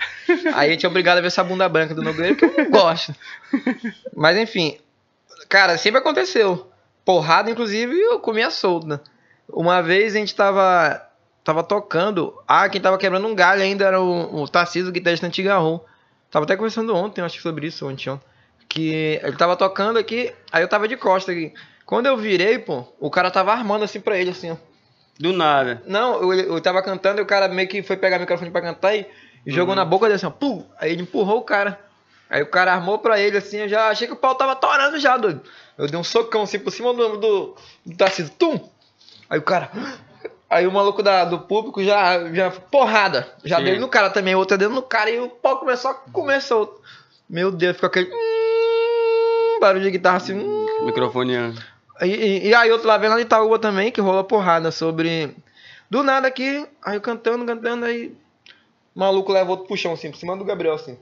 [0.55, 2.71] Aí a gente é obrigado a ver essa bunda branca do Nogueira que eu não
[2.71, 3.15] gosto.
[4.17, 4.79] Mas enfim,
[5.49, 6.69] cara, sempre aconteceu.
[7.05, 8.99] Porrada, inclusive, eu comia solto, né?
[9.53, 11.07] Uma vez a gente tava,
[11.45, 12.35] tava tocando.
[12.49, 15.81] Ah, quem tava quebrando um galho ainda era o, o Tarcísio, guitarrista antiga Ron.
[16.31, 18.19] Tava até conversando ontem, acho que sobre isso, ontem.
[18.69, 21.53] Que ele tava tocando aqui, aí eu tava de costa aqui.
[21.85, 24.57] Quando eu virei, pô, o cara tava armando assim pra ele, assim, ó.
[25.21, 25.83] Do nada.
[25.87, 28.63] Não, eu, eu tava cantando e o cara meio que foi pegar o microfone pra
[28.63, 29.07] cantar e,
[29.45, 30.31] e jogou na boca dele assim, ó.
[30.31, 30.65] Pum!
[30.79, 31.79] Aí ele empurrou o cara.
[32.31, 34.99] Aí o cara armou pra ele assim, eu já achei que o pau tava torando
[34.99, 35.43] já, doido.
[35.77, 38.33] Eu dei um socão assim por cima do, do, do Tarcísio.
[38.39, 38.71] Tum!
[39.33, 39.71] Aí o cara.
[40.51, 42.51] Aí o maluco da, do público já, já.
[42.51, 43.27] Porrada!
[43.43, 43.65] Já Sim.
[43.65, 46.83] deu no cara também, outra dentro no cara e o pau começou a comer solto.
[47.27, 48.11] Meu Deus, ficou aquele.
[48.13, 50.35] hum, Barulho de guitarra assim.
[50.35, 50.85] hum.
[50.85, 51.55] Microfone.
[52.03, 55.35] E, e, e aí outro lá vem lá de Itaúba também, que rola porrada sobre.
[55.89, 58.15] Do nada aqui, aí eu cantando, cantando, aí.
[58.95, 60.99] O maluco leva outro puxão assim, por cima do Gabriel assim.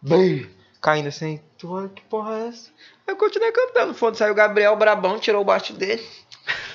[0.00, 0.48] Bem,
[0.80, 1.38] caindo assim.
[1.58, 2.70] Tu olha que porra é essa?
[3.06, 3.92] Aí eu continuei cantando.
[3.92, 6.02] Foda-se, aí o Gabriel brabão tirou o baixo dele.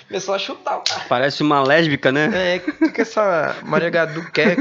[0.08, 1.06] Começou a chutar o cara.
[1.08, 2.30] Parece uma lésbica, né?
[2.34, 4.58] É, o que, que essa Maria Gadu quer?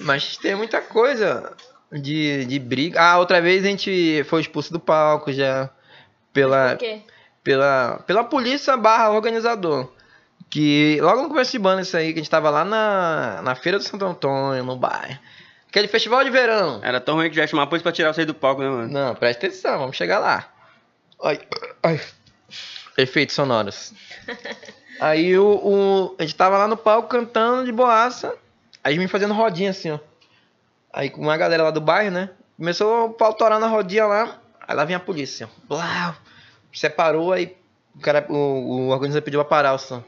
[0.00, 1.52] Mas tem muita coisa
[1.92, 3.00] de, de briga.
[3.00, 5.70] Ah, outra vez a gente foi expulso do palco já.
[6.32, 7.00] Pela, Por quê?
[7.42, 9.90] pela, pela polícia barra organizador.
[10.50, 13.54] Que logo no começo de banda isso aí, que a gente tava lá na, na
[13.54, 15.18] Feira do Santo Antônio, no bairro.
[15.68, 16.80] Aquele festival de verão.
[16.82, 18.68] Era tão ruim que já ia chamar a polícia pra tirar você do palco, né,
[18.68, 18.88] mano?
[18.88, 20.48] Não, presta atenção, vamos chegar lá.
[21.22, 21.40] Ai,
[21.82, 22.00] ai.
[22.98, 23.92] Efeitos sonoros.
[25.00, 28.34] Aí o, o- A gente tava lá no palco cantando de boaça.
[28.82, 29.98] Aí me fazendo rodinha assim, ó.
[30.92, 32.30] Aí com uma galera lá do bairro, né?
[32.56, 34.38] Começou o pau torar na rodinha lá.
[34.66, 35.66] Aí lá vinha a polícia, ó.
[35.68, 36.14] Blau.
[36.72, 37.56] Separou, aí
[37.94, 40.02] o cara, o, o organizador pediu pra parar o som.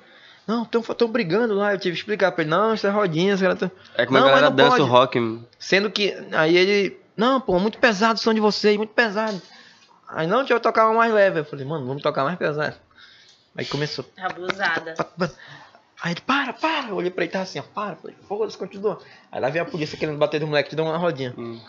[0.47, 1.73] Não, estão brigando lá.
[1.73, 2.51] Eu tive que explicar pra ele.
[2.51, 3.35] Não, isso é rodinha.
[3.35, 3.71] Os caras tão...
[3.97, 4.83] É como Não, a galera dança pode.
[4.83, 5.47] o rock, mano.
[5.59, 6.13] Sendo que.
[6.33, 6.99] Aí ele.
[7.17, 9.41] Não, pô, muito pesado o som de vocês, muito pesado.
[10.13, 11.41] Aí não, deixa eu tocar uma mais leve.
[11.41, 12.77] Eu falei, mano, vamos tocar mais pesado.
[13.57, 14.05] Aí começou.
[14.17, 14.95] Abusada.
[16.03, 16.89] Aí ele, para, para.
[16.89, 17.97] Eu olhei pra ele, tava assim, ó, para.
[17.97, 18.99] Falei, foda-se, continua.
[19.31, 21.35] Aí lá vem a polícia querendo bater no moleque, deu uma rodinha.
[21.37, 21.61] Hum.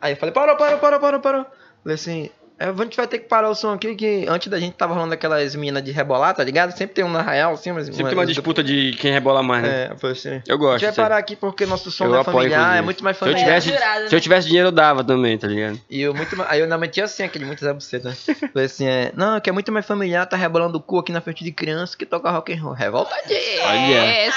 [0.00, 1.46] Aí eu falei, parou, parou, parou, parou, parou.
[1.82, 2.30] Falei assim,
[2.60, 5.14] a gente vai ter que parar o som aqui, que antes da gente tava rolando
[5.14, 6.76] aquelas minas de rebolar, tá ligado?
[6.76, 7.86] Sempre tem um na real, assim, mas.
[7.86, 9.86] Sempre tem uma disputa de quem rebola mais, né?
[9.88, 10.42] É, eu falei assim.
[10.46, 10.80] Eu A gosto.
[10.80, 13.16] gente vai parar aqui porque nosso som Eu não é apoio, familiar, é muito mais
[13.16, 13.60] Se eu familiar.
[13.60, 15.80] tivesse, jurado, se eu tivesse dinheiro, eu dava também, tá ligado?
[15.88, 16.36] E eu muito.
[16.48, 18.14] Aí eu ainda metia assim, aquele muito Zé Buceta, né?
[18.52, 19.10] Falei assim, é.
[19.16, 21.96] Não, que é muito mais familiar, tá rebolando o cu aqui na frente de criança
[21.96, 22.72] que toca rock and roll.
[22.74, 23.38] Revoltadinho!
[23.64, 23.96] Olha.
[23.96, 24.28] É,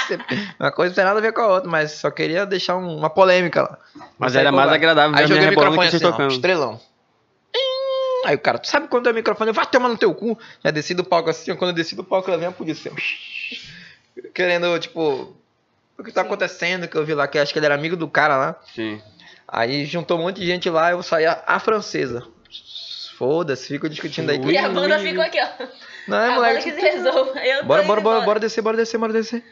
[0.58, 2.96] uma coisa não tem nada a ver com a outra, mas só queria deixar um-
[2.96, 3.78] uma polêmica lá.
[4.18, 6.30] Mas Não era mais agradável ver Aí a joguei o rebolando microfone assim, ó, tocando.
[6.32, 6.80] estrelão.
[8.24, 9.52] Aí o cara, tu sabe quando é o microfone?
[9.52, 10.38] Vai tomar no teu cu.
[10.62, 12.90] Já desci do palco assim, ó, quando eu desci do palco, lá vem a polícia.
[14.34, 15.36] Querendo, tipo.
[15.96, 16.88] O que tá acontecendo?
[16.88, 18.60] Que eu vi lá, que acho que ele era amigo do cara lá.
[18.74, 19.00] Sim.
[19.46, 22.26] Aí juntou um monte de gente lá, eu saí a, a francesa.
[23.16, 24.40] Foda-se, fico discutindo aí.
[24.40, 25.66] E a banda ficou aqui, ó.
[26.08, 26.64] Não, é a banda moleque.
[26.64, 27.30] que se resolve.
[27.48, 29.44] Eu Bora, bora, bora, bora descer, bora descer, bora descer.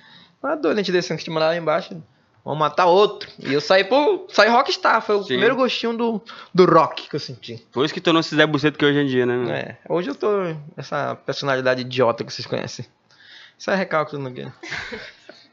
[0.42, 2.02] Ah, doido, a gente descendo, que te mandar lá embaixo.
[2.44, 3.30] Vamos matar outro.
[3.38, 4.26] E eu saí por.
[4.28, 5.00] Saí rockstar.
[5.00, 5.28] Foi o Sim.
[5.28, 6.20] primeiro gostinho do,
[6.52, 7.64] do rock que eu senti.
[7.72, 9.52] Por isso que tornou esse Zé Buceto que hoje em dia, né?
[9.58, 10.28] É, hoje eu tô
[10.76, 12.84] essa personalidade idiota que vocês conhecem.
[13.56, 14.52] Isso é recalque no Nogueira.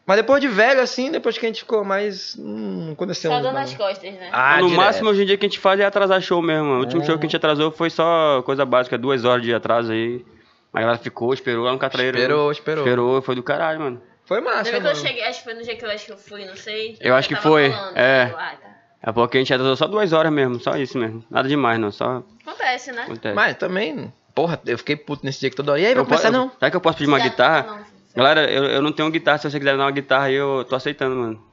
[0.04, 2.36] Mas depois de velho, assim, depois que a gente ficou mais.
[2.40, 4.30] Hum, não aconteceu Só dando as costas, né?
[4.32, 4.78] Ah, no direto.
[4.78, 6.68] máximo, hoje em dia, que a gente faz é atrasar show mesmo.
[6.70, 7.06] O último É.
[7.06, 10.26] show que a gente atrasou foi só coisa básica, duas horas de atraso aí.
[10.74, 12.18] A galera ficou, esperou lá no Catraíra.
[12.18, 12.84] Esperou, esperou.
[12.84, 14.02] Esperou, foi do caralho, mano.
[14.30, 14.90] Foi massa, que mano.
[14.90, 16.96] eu cheguei, acho que foi no dia que eu acho que eu fui, não sei.
[17.02, 18.26] Eu acho que foi, rolando, é.
[18.26, 18.32] né?
[18.32, 18.70] Eu, ah, tá.
[19.02, 21.26] É porque a gente atrasou só duas horas mesmo, só isso mesmo.
[21.32, 23.02] Nada demais, não, só Acontece, né?
[23.06, 23.34] acontece.
[23.34, 25.82] Mas também, porra, eu fiquei puto nesse dia que toda hora.
[25.82, 26.52] E aí, vai começar não?
[26.60, 27.64] Será que eu posso pedir uma Já- guitarra?
[27.64, 27.86] não, não.
[28.16, 30.76] Galera, eu, eu não tenho guitarra, se você quiser dar uma guitarra aí, eu tô
[30.76, 31.44] aceitando, mano.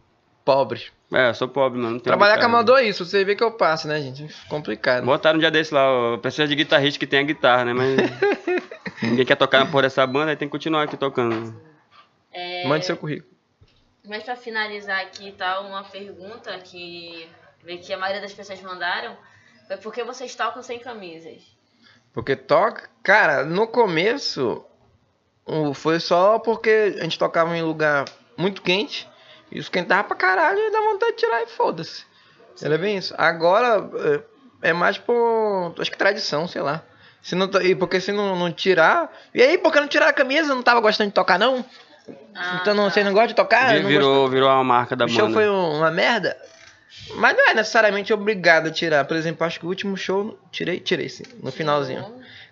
[0.45, 0.83] Pobre.
[1.15, 1.99] É, eu sou pobre, mano.
[1.99, 4.29] Trabalhar com amador é isso, você vê que eu passo, né, gente?
[4.51, 5.03] Complicado.
[5.07, 7.73] Botaram um dia desse lá, ó, precisa de guitarrista que tenha guitarra, né?
[7.73, 7.97] Mas
[9.03, 11.55] ninguém quer tocar na porra dessa banda, aí tem que continuar aqui tocando.
[12.37, 13.35] É, Mande seu currículo.
[14.05, 17.27] Mas pra finalizar aqui, tá, uma pergunta que,
[17.83, 19.17] que a maioria das pessoas mandaram.
[19.67, 21.43] Foi por que vocês tocam sem camisas?
[22.13, 22.91] Porque toca.
[23.03, 24.63] Cara, no começo
[25.75, 28.05] foi só porque a gente tocava em lugar
[28.37, 29.09] muito quente.
[29.51, 32.05] E esquentava pra caralho e dá vontade de tirar e foda-se.
[32.63, 33.15] Era bem isso.
[33.17, 33.89] Agora
[34.63, 35.75] é, é mais por.
[35.79, 36.83] Acho que tradição, sei lá.
[37.23, 39.11] Se não, porque se não, não tirar.
[39.35, 41.65] E aí, porque não tirar a camisa, não tava gostando de tocar, não?
[42.35, 43.75] Ah, então não, você não gosta de tocar?
[43.81, 45.33] Não virou, virou uma marca da o show banda.
[45.35, 46.37] foi um- uma merda.
[47.17, 49.05] Mas não é necessariamente obrigado a tirar.
[49.05, 52.05] Por exemplo, acho que o último show tirei, tirei sim, no finalzinho.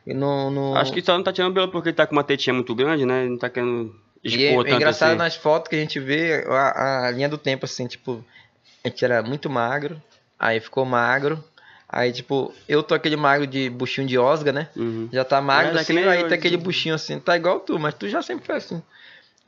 [0.06, 2.24] E no, no- Acho que só não tá tirando pelo porque ele tá com uma
[2.24, 3.24] tetinha muito grande, né?
[3.26, 5.18] Não tá querendo E é, expor é tanto engraçado assim.
[5.18, 8.24] nas fotos que a gente vê a, a linha do tempo, assim, tipo,
[8.84, 10.00] a gente era muito magro,
[10.38, 11.42] aí ficou magro,
[11.88, 14.68] aí tipo, eu tô aquele magro de buchinho de osga, né?
[14.76, 15.08] Uhum.
[15.12, 17.94] Já tá magro é assim, aí eu, tá aquele buchinho assim, tá igual tu, mas
[17.94, 18.82] tu já sempre foi assim.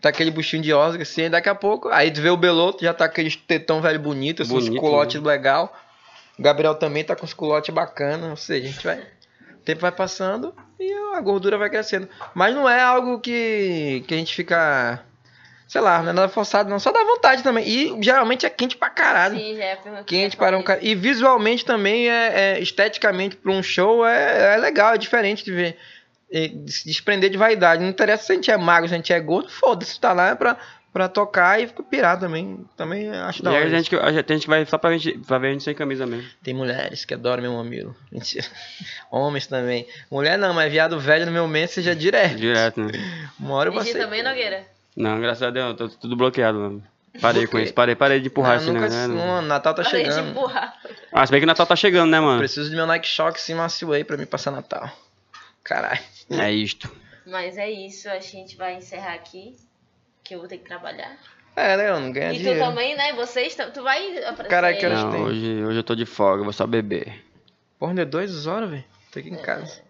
[0.01, 2.93] Tá aquele buchinho de osga assim, daqui a pouco, aí tu vê o Beloto, já
[2.93, 5.75] tá aquele tetão velho bonito, assim, Bonito, uns culotes legal.
[6.39, 8.99] O Gabriel também tá com os culotes bacana, ou seja, a gente vai.
[8.99, 12.09] O tempo vai passando e a gordura vai crescendo.
[12.35, 15.03] Mas não é algo que, que a gente fica.
[15.67, 16.79] Sei lá, não é nada forçado, não.
[16.79, 17.67] Só dá vontade também.
[17.67, 19.37] E geralmente é quente pra caralho.
[19.37, 19.77] Sim, já é
[20.07, 20.79] Quente ia para um cara.
[20.81, 25.51] E visualmente também, é, é, esteticamente, para um show, é, é legal, é diferente de
[25.51, 25.77] ver.
[26.31, 27.83] E de se desprender de vaidade.
[27.83, 30.35] Não interessa se a gente é magro, se a gente é gordo, foda-se, tá lá
[30.35, 30.57] pra,
[30.93, 32.65] pra tocar e pirar também.
[32.77, 33.67] Também acho E da aí hora.
[33.67, 35.53] a gente, que- a gente, tem gente que vai só pra, gente, pra ver a
[35.53, 36.29] gente sem camisa mesmo.
[36.43, 37.95] Tem mulheres que adoram meu mamilo.
[38.11, 38.45] Mentira.
[39.11, 39.87] Homens também.
[40.11, 42.37] Mulher não, mas viado velho no meu mês seja direto.
[42.37, 42.91] Direto, né?
[43.39, 44.09] Uma hora eu vou Digi aceitar.
[44.11, 44.65] também, Nogueira?
[44.97, 46.83] Não, graças a Deus, tô tudo bloqueado, mano.
[47.21, 48.99] Parei com isso, parei, parei de empurrar nunca, negócio.
[48.99, 49.07] né?
[49.09, 50.31] não, Natal tá Parei de chegando.
[50.31, 50.75] empurrar.
[51.13, 52.39] Ah, se bem que o Natal tá chegando, né, mano?
[52.39, 54.91] Preciso do meu Nike Shox e Maciway pra mim passar Natal.
[55.67, 56.01] Caralho.
[56.31, 56.91] É isto.
[57.27, 59.57] Mas é isso, a gente vai encerrar aqui.
[60.23, 61.19] Que eu vou ter que trabalhar.
[61.55, 61.91] É, né?
[61.91, 62.61] Eu não ganho e dinheiro.
[62.61, 63.13] tu também, né?
[63.15, 64.49] Vocês, tu vai aparecer.
[64.49, 65.23] Caralho, que horas Não, tem?
[65.23, 67.25] hoje, hoje eu tô de folga, vou só beber.
[67.79, 68.85] Porra, deu duas horas, velho.
[69.11, 69.83] Tô aqui em casa.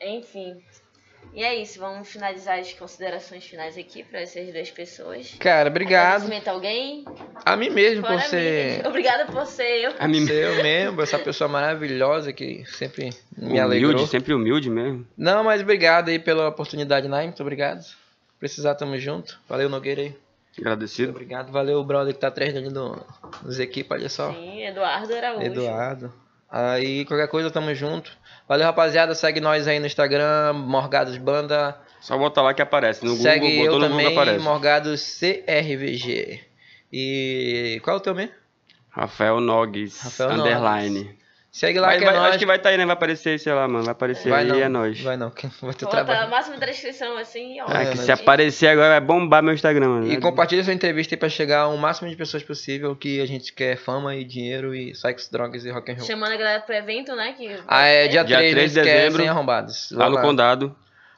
[0.00, 0.62] Enfim.
[1.34, 5.34] E é isso, vamos finalizar as considerações finais aqui para essas duas pessoas.
[5.40, 6.24] Cara, obrigado.
[6.24, 7.04] Agradecimento a alguém?
[7.44, 8.82] A mim mesmo Fora por ser.
[8.82, 8.88] mim.
[8.88, 9.92] Obrigada por ser eu.
[9.98, 14.06] A mim Ser eu mesmo, essa pessoa maravilhosa que sempre me humilde, alegrou.
[14.06, 15.06] sempre humilde mesmo.
[15.16, 17.28] Não, mas obrigado aí pela oportunidade, Naim.
[17.28, 17.82] Muito obrigado.
[18.38, 19.40] Precisar, tamo junto.
[19.48, 20.16] Valeu, Nogueira aí.
[20.58, 21.12] Agradecido.
[21.12, 21.50] Obrigado.
[21.50, 22.94] Valeu, o brother que tá atrás dele do,
[23.40, 24.32] dos equipes, olha só.
[24.34, 25.46] Sim, Eduardo Araújo.
[25.46, 26.12] Eduardo.
[26.52, 28.12] Aí, qualquer coisa, tamo junto.
[28.46, 29.14] Valeu, rapaziada.
[29.14, 31.74] Segue nós aí no Instagram, Morgados Banda.
[31.98, 33.02] Só botar lá que aparece.
[33.02, 34.44] No Segue Google, eu no também, Google aparece.
[34.44, 36.40] Morgados CRVG.
[36.92, 38.34] E qual é o teu mesmo?
[38.90, 41.16] Rafael Nogues, Rafael underline.
[41.54, 42.28] Segue lá Vai- que é vai- nós.
[42.30, 42.86] acho que vai estar aí, né?
[42.86, 43.84] Vai aparecer, sei lá, mano.
[43.84, 45.00] Vai aparecer Vai aí não, e é nóis.
[45.02, 46.30] Vai não, que vai ter Bota a trabalho.
[46.30, 47.66] máxima da descrição assim, ó.
[47.68, 50.10] Ah, É, que se aparecer agora vai bombar meu Instagram, mano.
[50.10, 53.52] E compartilha sua entrevista aí pra chegar ao máximo de pessoas possível que a gente
[53.52, 56.06] quer fama e dinheiro e sexo, drogas e rock and roll.
[56.06, 57.34] Chamando a galera pro evento, né?
[57.34, 59.18] Que Ah, é dia, Dia 3, 3 de de dezembro.
[59.18, 59.90] Sem arrombados.
[59.92, 60.74] Lá no Vamos condado.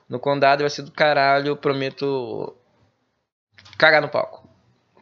[0.09, 2.57] No condado vai ser do caralho, prometo
[3.79, 4.44] cagar no palco.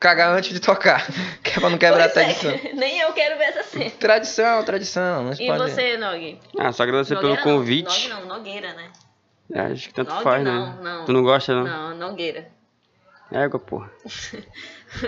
[0.03, 1.07] Cagar antes de tocar,
[1.44, 2.74] que é pra não quebrar a Pois é, tradição.
[2.74, 3.90] Nem eu quero ver essa cena.
[3.90, 5.70] Tradição, tradição, não E pode...
[5.70, 6.40] você, Nog?
[6.59, 8.09] Ah, só agradecer pelo Nogueira não, convite.
[8.09, 8.90] Nog não, Nogueira, né?
[9.53, 10.78] É, acho que tanto Nog faz, não, né?
[10.82, 11.05] não.
[11.05, 11.62] Tu não gosta, não?
[11.62, 12.48] Não, Nogueira.
[13.30, 13.92] Égua, porra.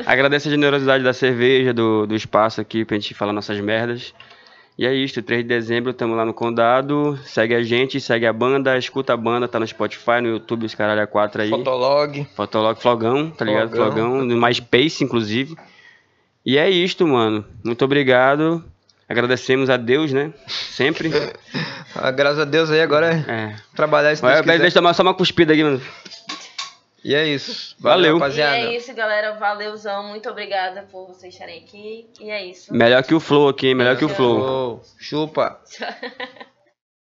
[0.07, 4.15] Agradeço a generosidade da cerveja, do, do espaço aqui pra gente falar nossas merdas.
[4.77, 7.17] E é isso, 3 de dezembro estamos lá no Condado.
[7.25, 10.75] Segue a gente, segue a banda, escuta a banda, tá no Spotify, no YouTube, os
[10.75, 11.51] caralho a 4 aí.
[11.51, 12.27] Fotolog.
[12.35, 13.71] Fotolog Flogão, tá ligado?
[13.71, 14.11] Flogão.
[14.11, 15.57] Flogão, no MySpace, inclusive.
[16.45, 17.45] E é isto, mano.
[17.65, 18.65] Muito obrigado.
[19.09, 20.33] Agradecemos a Deus, né?
[20.49, 21.11] Sempre.
[21.97, 23.57] Ah, graças a Deus aí agora é É.
[23.77, 24.59] trabalhar Olha, quiser.
[24.59, 25.81] deixa eu tomar só uma cuspida aqui, mano.
[27.05, 27.77] E é isso.
[27.79, 28.17] Valeu.
[28.17, 28.57] E rapaziada.
[28.57, 29.35] é isso, galera.
[29.35, 30.05] Valeuzão.
[30.05, 32.09] Muito obrigada por vocês estarem aqui.
[32.19, 32.73] E é isso.
[32.75, 33.75] Melhor que o Flow aqui, hein?
[33.75, 34.81] Melhor que o Flow.
[34.99, 35.61] Chupa.